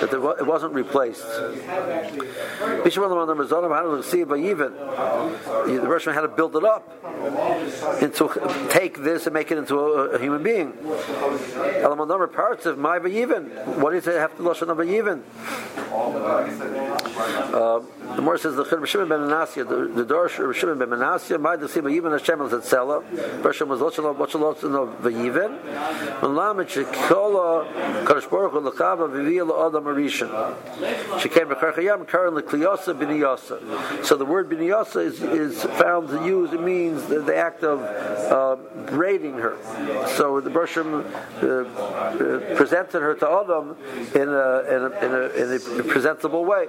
That 0.00 0.12
it 0.12 0.46
wasn't 0.46 0.74
replaced. 0.74 1.24
The 5.66 5.88
Russian 5.88 6.14
had 6.14 6.20
to 6.22 6.28
build 6.28 6.56
it 6.56 6.64
up 6.64 6.88
into 8.02 8.68
take 8.70 8.98
this 9.02 9.26
and 9.26 9.34
make 9.34 9.50
it 9.50 9.58
into 9.58 9.78
a, 9.78 10.10
a 10.10 10.18
human 10.18 10.42
being. 10.42 10.72
Number 12.14 12.26
parts 12.28 12.66
of 12.66 12.78
my 12.78 12.98
What 12.98 13.92
does 13.92 14.06
it 14.06 14.18
have 14.18 14.36
to 14.36 14.42
lashon 14.42 14.68
of 14.68 14.78
Yivin? 14.78 15.22
Uh, 17.54 17.80
the 18.16 18.22
more 18.22 18.38
says 18.38 18.54
the 18.54 18.64
Chir 18.64 18.86
Shimon 18.86 19.08
ben 19.08 19.20
Anasya, 19.20 19.94
the, 19.94 20.04
Dorsh 20.04 20.54
Shimon 20.54 20.78
ben 20.78 20.88
Anasya, 20.88 21.40
my 21.40 21.56
Sima 21.56 21.90
Yivin 21.90 22.12
Hashem 22.12 22.40
al 22.40 22.48
Tetzela, 22.48 23.02
Bershom 23.42 23.68
was 23.68 23.80
Lochalov, 23.80 24.16
Lochalov 24.16 24.96
Vayivin, 24.98 26.22
Malam 26.22 26.58
Chikola, 26.58 28.04
Kadosh 28.04 28.30
Baruch 28.30 28.52
Hu 28.52 28.60
Lechava 28.60 29.10
Vivia 29.10 29.44
Adam 29.44 29.84
Arishan. 29.84 31.20
She 31.20 31.28
came 31.28 31.48
to 31.48 31.54
Karchayam, 31.54 32.06
Karan 32.06 32.34
Lekliyosa 32.34 32.94
Biniyasa. 32.98 34.04
So 34.04 34.16
the 34.16 34.24
word 34.24 34.48
Biniyasa 34.50 35.04
is, 35.04 35.22
is 35.22 35.62
found 35.62 36.08
to 36.08 36.24
use, 36.24 36.52
it 36.52 36.60
means 36.60 37.04
the, 37.04 37.20
the 37.20 37.36
act 37.36 37.64
of 37.64 37.80
uh, 37.80 38.56
braiding 38.90 39.34
her. 39.34 39.56
So 40.16 40.40
the 40.40 40.50
Bershom 40.50 41.04
uh, 41.42 41.46
uh, 41.46 42.56
presented 42.56 43.00
her 43.00 43.14
to 43.14 43.28
Adam 43.28 43.76
in 44.14 44.28
a, 44.28 44.60
in 44.68 44.82
a, 44.82 44.90
in 45.04 45.12
a, 45.12 45.74
in 45.74 45.80
a 45.80 45.84
presentable 45.84 46.44
way. 46.44 46.68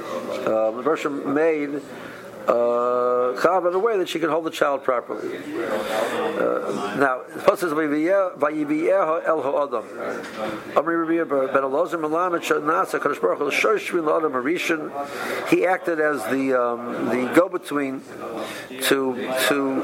um, 0.47 0.77
the 0.77 0.83
person 0.83 1.33
made 1.33 1.81
uh, 2.47 3.33
in 3.65 3.73
a 3.73 3.79
way 3.79 3.97
that 3.97 4.09
she 4.09 4.19
can 4.19 4.29
hold 4.29 4.45
the 4.45 4.51
child 4.51 4.83
properly. 4.83 5.37
Uh, 5.37 6.95
now, 6.99 7.21
says. 7.59 7.71
Amri 10.73 10.97
Rabbi 10.99 11.23
ben. 11.23 11.51
He 15.49 15.65
acted 15.65 15.99
as 15.99 16.23
the 16.25 16.53
um, 16.59 17.09
the 17.09 17.31
go-between 17.35 18.01
to 18.81 19.15
to. 19.47 19.81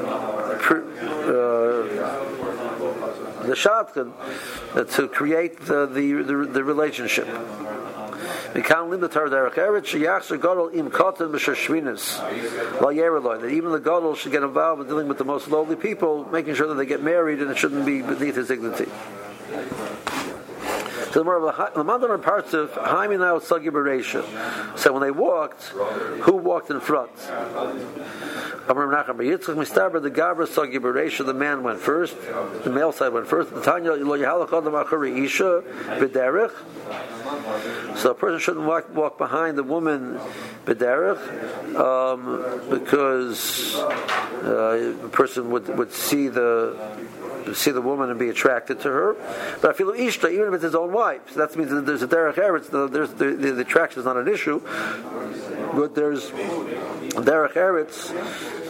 Uh, 1.28 2.38
the 3.48 3.56
shotgun 3.56 4.12
uh, 4.74 4.84
to 4.84 5.08
create 5.08 5.58
the, 5.60 5.86
the, 5.86 6.12
the, 6.22 6.34
the 6.52 6.64
relationship. 6.64 7.26
That 13.42 13.50
even 13.50 13.72
the 13.72 13.78
gadol 13.78 14.14
should 14.14 14.32
get 14.32 14.42
involved 14.42 14.82
in 14.82 14.88
dealing 14.88 15.08
with 15.08 15.18
the 15.18 15.24
most 15.24 15.48
lowly 15.48 15.76
people, 15.76 16.24
making 16.30 16.54
sure 16.54 16.66
that 16.68 16.74
they 16.74 16.86
get 16.86 17.02
married 17.02 17.40
and 17.40 17.50
it 17.50 17.58
shouldn't 17.58 17.84
be 17.84 18.02
beneath 18.02 18.36
his 18.36 18.48
dignity. 18.48 18.86
So 21.06 21.20
the 21.20 21.24
more 21.24 21.36
of 21.36 21.74
the 21.74 21.84
modern 21.84 22.20
parts 22.22 22.52
of 22.54 22.70
Haiminau 22.72 23.40
Sagi 23.42 23.70
So 24.76 24.92
when 24.92 25.02
they 25.02 25.10
walked, 25.10 25.64
who 25.64 26.36
walked 26.36 26.70
in 26.70 26.80
front? 26.80 27.14
The 27.16 28.74
Beresha, 30.80 31.24
the 31.24 31.34
man 31.34 31.62
went 31.62 31.80
first, 31.80 32.16
the 32.64 32.70
male 32.70 32.92
side 32.92 33.12
went 33.12 33.26
first. 33.26 33.50
Isha. 35.24 35.62
So 37.96 38.10
a 38.10 38.14
person 38.14 38.38
shouldn't 38.38 38.66
walk, 38.66 38.94
walk 38.94 39.18
behind 39.18 39.56
the 39.56 39.62
woman 39.62 40.20
b'derech 40.66 41.18
um, 41.76 42.70
because 42.70 43.74
uh, 43.76 44.94
a 45.04 45.08
person 45.08 45.50
would, 45.50 45.68
would 45.76 45.92
see 45.92 46.28
the 46.28 46.76
see 47.54 47.70
the 47.70 47.80
woman 47.80 48.10
and 48.10 48.18
be 48.18 48.28
attracted 48.28 48.80
to 48.80 48.88
her. 48.88 49.16
But 49.60 49.70
I 49.70 49.74
feel 49.74 49.92
ishta, 49.92 50.30
even 50.32 50.48
if 50.48 50.54
it's 50.54 50.64
his 50.64 50.74
own 50.74 50.92
wife, 50.92 51.22
so 51.30 51.40
that 51.40 51.56
means 51.56 51.70
that 51.70 51.86
there's 51.86 52.02
a 52.02 52.08
derech 52.08 52.34
eretz. 52.34 52.70
The, 52.70 52.88
there's 52.88 53.10
the, 53.14 53.32
the, 53.32 53.52
the 53.52 53.60
attraction 53.62 54.00
is 54.00 54.04
not 54.06 54.16
an 54.16 54.28
issue, 54.28 54.60
but 55.78 55.94
there's 55.94 56.30
derech 56.30 57.52
eretz 57.52 58.10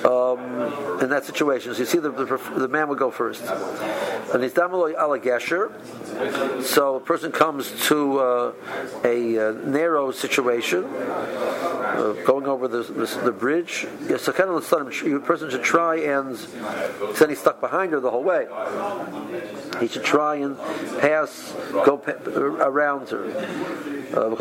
um, 0.04 1.00
in 1.02 1.08
that 1.08 1.24
situation. 1.24 1.72
So 1.72 1.80
you 1.80 1.86
see, 1.86 1.98
the, 1.98 2.10
the, 2.10 2.40
the 2.54 2.68
man 2.68 2.88
would 2.90 2.98
go 2.98 3.10
first. 3.10 3.42
And 3.42 4.42
gesher. 5.18 5.72
So 6.62 6.96
a 6.96 7.00
person 7.00 7.32
comes 7.32 7.72
to 7.88 8.18
uh, 8.18 8.52
a, 9.04 9.38
uh, 9.38 9.52
narrow 9.52 10.10
situation, 10.10 10.84
uh, 10.84 12.14
going 12.26 12.46
over 12.46 12.68
the, 12.68 12.82
the, 12.82 13.06
the 13.24 13.32
bridge. 13.32 13.86
So 14.18 14.32
kind 14.32 14.50
of 14.50 14.56
a 14.56 15.20
person 15.20 15.50
should 15.50 15.62
try 15.62 15.96
and 16.00 16.36
then 16.36 17.28
he's 17.30 17.38
stuck 17.38 17.60
behind 17.60 17.92
her 17.92 18.00
the 18.00 18.10
whole 18.10 18.22
way. 18.22 18.48
He 19.80 19.88
should 19.88 20.04
try 20.04 20.36
and 20.36 20.58
pass, 20.98 21.54
go 21.72 21.96
around 22.60 23.08
her. 23.10 23.24
Uh, 24.08 24.34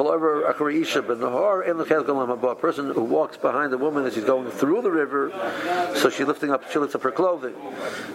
person 2.60 2.92
who 2.92 3.04
walks 3.04 3.38
behind 3.38 3.72
the 3.72 3.78
woman 3.78 4.06
as 4.06 4.14
she's 4.14 4.24
going 4.24 4.50
through 4.50 4.82
the 4.82 4.92
river, 4.92 5.32
so 5.96 6.10
she's 6.10 6.28
lifting 6.28 6.52
up, 6.52 6.70
she 6.72 6.80
up 6.96 7.04
her 7.04 7.12
clothing. 7.12 7.56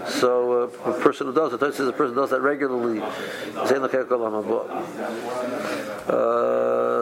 So 0.06 0.70
uh, 0.86 0.90
a 0.90 1.00
person 1.00 1.26
who 1.26 1.32
does 1.32 1.52
it, 1.52 1.60
says 1.74 1.88
a 1.88 1.92
person 1.92 2.14
does 2.14 2.30
that 2.30 2.40
regularly. 2.40 3.00
Uh, 6.08 7.01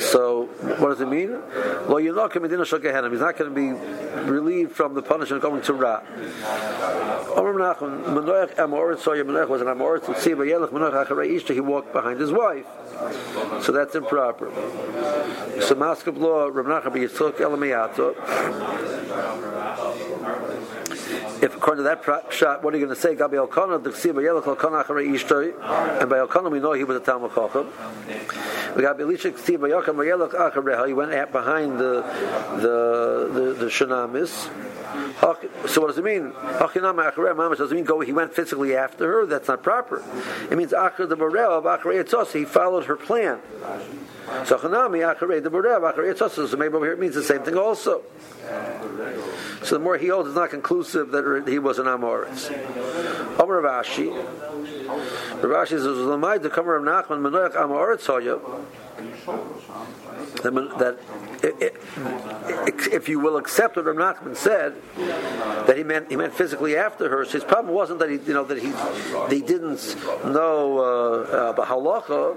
So, 0.00 0.46
what 0.78 0.88
does 0.88 1.00
it 1.00 1.08
mean? 1.08 1.38
Medina 1.88 2.64
Shal 2.64 2.78
Gehenna. 2.78 3.10
He's 3.10 3.20
not 3.20 3.36
going 3.36 3.54
to 3.54 3.54
be 3.54 3.72
relieved 4.30 4.72
from 4.72 4.94
the 4.94 5.02
punishment 5.02 5.42
going 5.42 5.62
to 5.62 5.72
Ra. 5.72 6.02
Was 9.44 9.60
an 9.60 9.66
Amorit, 9.66 10.06
to 10.06 10.20
see 10.20 10.30
Vayelech 10.30 10.70
Menoach 10.70 11.06
Acharei 11.06 11.30
Ishta, 11.36 11.52
he 11.54 11.60
walked 11.60 11.92
behind 11.92 12.20
his 12.20 12.32
wife. 12.32 12.66
So 13.62 13.72
that's 13.72 13.94
improper. 13.94 14.50
So 15.60 15.74
Maskav 15.74 16.18
law, 16.18 16.46
Rav 16.46 16.66
Nachman 16.66 17.08
Yitzchok 17.08 17.38
Elamiyato, 17.38 18.14
if 21.44 21.54
according 21.54 21.84
to 21.84 21.88
that 21.90 22.32
shot, 22.32 22.62
what 22.62 22.72
are 22.72 22.78
you 22.78 22.86
going 22.86 22.96
to 22.96 23.00
say? 23.00 23.14
Gabi 23.14 23.34
Elkanah, 23.34 23.78
the 23.78 23.90
Ksiba 23.90 24.14
Yelech 24.14 24.46
Elkanah 24.46 24.82
Acharei 24.82 25.12
Ishtoi, 25.12 26.00
and 26.00 26.08
by 26.08 26.18
Elkanah 26.18 26.48
we 26.48 26.58
know 26.58 26.72
he 26.72 26.84
was 26.84 26.96
a 26.96 27.00
Talmud 27.00 27.34
Chacham. 27.34 27.68
We 28.74 28.82
got 28.82 28.98
Elisha 28.98 29.30
Ksiba 29.30 29.68
Yelech 29.68 29.84
Yelech 29.84 30.30
Achareha. 30.30 30.86
He 30.86 30.94
went 30.94 31.10
behind 31.32 31.78
the 31.78 32.02
the 32.56 33.30
the, 33.32 33.54
the 33.58 33.66
Shanamis. 33.66 34.48
So 35.68 35.80
what 35.80 35.88
does 35.88 35.98
it 35.98 36.04
mean? 36.04 36.32
Does 36.32 37.72
it 37.72 37.74
mean 37.74 37.84
go? 37.84 38.00
He 38.00 38.12
went 38.12 38.32
physically 38.32 38.76
after 38.76 39.06
her. 39.06 39.26
That's 39.26 39.48
not 39.48 39.62
proper. 39.62 40.02
It 40.50 40.56
means 40.56 40.72
achar 40.72 41.08
the 41.08 41.16
barel 41.16 41.58
of 41.58 41.64
acharei 41.64 42.32
He 42.32 42.44
followed 42.44 42.86
her 42.86 42.96
plan. 42.96 43.40
So 44.44 44.58
chanami 44.58 45.14
acharei 45.14 45.42
the 45.42 45.50
barel 45.50 45.84
of 45.84 45.94
acharei 45.94 46.48
So 46.48 46.56
maybe 46.56 46.74
over 46.74 46.84
here 46.84 46.94
it 46.94 47.00
means 47.00 47.14
the 47.14 47.22
same 47.22 47.42
thing 47.42 47.56
also. 47.56 48.02
So 49.64 49.76
the 49.76 49.78
more 49.78 49.96
he 49.96 50.08
holds, 50.08 50.28
it's 50.28 50.36
not 50.36 50.50
conclusive 50.50 51.10
that 51.12 51.24
er, 51.24 51.42
he 51.48 51.58
was 51.58 51.78
an 51.78 51.86
Amoritz. 51.86 52.50
Omer 53.40 53.62
Rav 53.62 53.86
Ashi. 53.86 54.12
Ravashi 55.40 55.68
says, 55.70 55.84
"Lamai 55.84 56.40
the 56.40 56.50
Kamer 56.50 56.76
of 56.76 56.82
Nachman 56.82 57.20
Menoach 57.22 57.54
Amoritz 57.54 58.06
Hoya." 58.06 58.38
That 60.42 60.98
if 62.92 63.08
you 63.08 63.18
will 63.20 63.36
accept 63.36 63.76
what 63.76 63.86
Rav 63.86 63.96
Nachman 63.96 64.36
said, 64.36 64.74
that 65.66 65.76
he 65.76 65.82
meant 65.82 66.10
he 66.10 66.16
meant 66.16 66.34
physically 66.34 66.76
after 66.76 67.08
her. 67.08 67.24
So 67.24 67.32
his 67.32 67.44
problem 67.44 67.74
wasn't 67.74 67.98
that 68.00 68.10
he 68.10 68.16
you 68.16 68.34
know 68.34 68.44
that 68.44 68.58
he 68.58 68.72
he 69.34 69.42
didn't 69.42 69.96
know 70.24 70.78
uh, 70.78 71.52
uh, 71.52 71.66
halacha. 71.66 72.36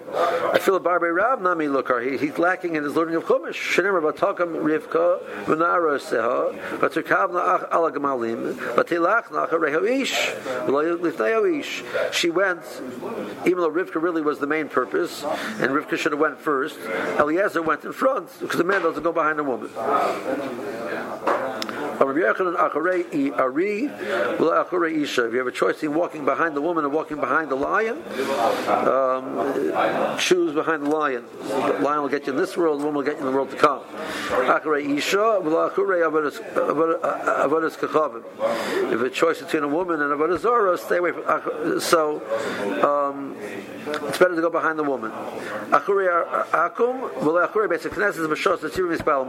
I 0.53 0.59
feel 0.59 0.75
a 0.75 0.79
barbe 0.79 1.03
Rav 1.03 1.41
Nami 1.41 1.67
Lukar. 1.67 2.03
He, 2.09 2.17
he's 2.17 2.37
lacking 2.37 2.75
in 2.75 2.83
his 2.83 2.95
learning 2.95 3.15
of 3.15 3.25
Chumash. 3.25 3.53
Shenemar 3.53 4.01
batakam 4.01 4.55
Rivka 4.61 5.21
v'nara 5.45 5.99
seha 5.99 6.57
v'tzukavna 6.79 7.71
ala 7.73 7.91
gemalim 7.91 8.53
v'tilach 8.53 9.25
nacha 9.25 9.51
rehoish 9.51 10.33
v'lifnei 10.65 12.13
She 12.13 12.29
went, 12.29 12.63
even 13.45 13.59
though 13.59 13.71
Rivka 13.71 14.01
really 14.01 14.21
was 14.21 14.39
the 14.39 14.47
main 14.47 14.69
purpose, 14.69 15.23
and 15.23 15.71
Rivka 15.71 15.97
should 15.97 16.13
have 16.13 16.21
went 16.21 16.39
first. 16.47 16.79
Eliezer 17.19 17.61
went 17.61 17.83
in 17.83 17.91
front 17.91 18.29
because 18.39 18.57
the 18.57 18.63
man 18.63 18.81
doesn't 18.81 19.03
go 19.03 19.11
behind 19.11 19.37
the 19.37 19.43
woman. 19.43 19.69
If 25.27 25.33
you 25.33 25.39
have 25.39 25.47
a 25.47 25.51
choice 25.51 25.75
between 25.75 25.95
walking 25.95 26.23
behind 26.23 26.55
the 26.55 26.61
woman 26.61 26.85
and 26.85 26.93
walking 26.93 27.19
behind 27.19 27.49
the 27.49 27.55
lion, 27.55 28.01
um, 28.69 30.17
choose 30.17 30.53
behind 30.53 30.83
the 30.85 30.89
lion. 30.89 31.25
The 31.41 31.79
lion 31.81 32.03
will 32.03 32.09
get 32.09 32.27
you 32.27 32.33
in 32.33 32.39
this 32.39 32.55
world, 32.55 32.79
the 32.79 32.85
woman 32.85 32.99
will 32.99 33.03
get 33.03 33.15
you 33.19 33.25
in 33.25 33.31
the 33.31 33.31
world 33.37 33.49
to 33.49 33.57
come. 33.57 33.81
If 38.93 39.01
a 39.01 39.09
choice 39.09 39.41
between 39.41 39.63
a 39.63 39.67
woman 39.67 40.01
and 40.01 40.13
a 40.13 40.15
Avodah 40.15 40.79
stay 40.79 40.97
away 40.97 41.11
from. 41.11 41.79
So, 41.81 42.21
um, 42.89 43.35
it's 43.87 44.17
better 44.17 44.35
to 44.35 44.41
go 44.41 44.49
behind 44.49 44.77
the 44.77 44.83
woman. 44.83 45.11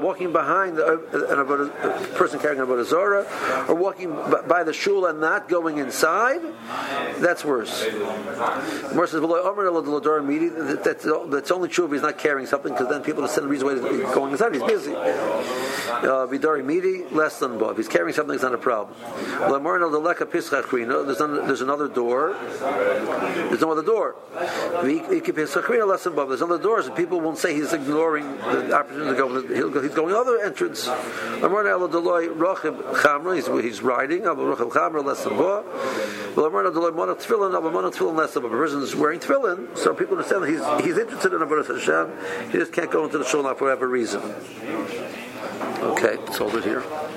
Walking 0.01 0.33
behind 0.33 0.77
the, 0.77 0.85
a 0.85 2.17
person 2.17 2.39
carrying 2.41 2.61
a 2.61 2.85
Zora, 2.85 3.27
or 3.69 3.75
walking 3.75 4.15
by 4.47 4.65
the 4.65 4.73
shul 4.73 5.07
and 5.07 5.21
not 5.21 5.49
going 5.49 5.79
inside, 5.79 6.41
that's 7.19 7.45
worse. 7.45 7.85
That's, 11.31 11.51
only 11.51 11.69
true 11.69 11.87
if 11.87 11.93
he's 11.93 12.03
not 12.03 12.19
carrying 12.19 12.47
something, 12.47 12.73
because 12.73 12.89
then 12.89 13.03
people 13.03 13.27
send 13.29 13.45
the 13.47 13.51
reason 13.51 13.67
why 13.67 13.75
he's 13.75 14.15
going 14.15 14.33
inside. 14.33 14.55
He's 14.55 14.63
busy. 14.63 14.95
Uh, 14.95 16.27
Vidari 16.27 16.65
midi, 16.65 17.05
less 17.15 17.39
than 17.39 17.59
If 17.61 17.77
he's 17.77 17.89
carrying 17.89 18.15
something, 18.15 18.35
it's 18.35 18.45
not 18.45 18.55
a 18.55 18.59
problem. 18.59 18.97
There's, 20.97 21.19
there's 21.19 21.61
another 21.61 21.89
door. 21.89 22.37
There's 22.61 23.61
no 23.61 23.73
other 23.73 23.83
door. 23.83 24.17
There's 26.29 26.43
other 26.43 26.59
doors, 26.59 26.87
and 26.87 26.97
people 26.97 27.21
won't 27.21 27.39
say 27.39 27.55
he's 27.55 27.73
ignoring 27.73 28.37
the 28.39 28.73
opportunity 28.73 29.11
to 29.11 29.71
go. 29.71 29.83
He's 29.83 29.95
going 29.95 30.15
other 30.15 30.41
entrance. 30.41 30.89
He's, 33.69 33.83
riding, 33.83 34.23
than 34.23 34.35
A 38.45 38.51
person 38.51 38.83
is 38.83 38.95
wearing 38.95 39.21
Tefillin, 39.21 39.77
so 39.77 39.95
people 39.95 40.17
understand 40.17 40.45
that 40.45 40.51
he's, 40.51 40.87
he's 40.87 40.99
interested 40.99 41.33
in 41.33 41.43
Abu 41.43 41.63
Hashem, 41.63 42.51
he 42.51 42.59
just 42.59 42.73
can't 42.73 42.91
go 42.91 43.05
into 43.05 43.19
the 43.19 43.25
shul 43.25 43.43
for 43.55 43.65
whatever 43.65 43.89
reason. 43.89 44.23
Okay, 45.81 46.17
let's 46.17 46.39
hold 46.39 46.55
it 46.55 46.65
here. 46.65 46.83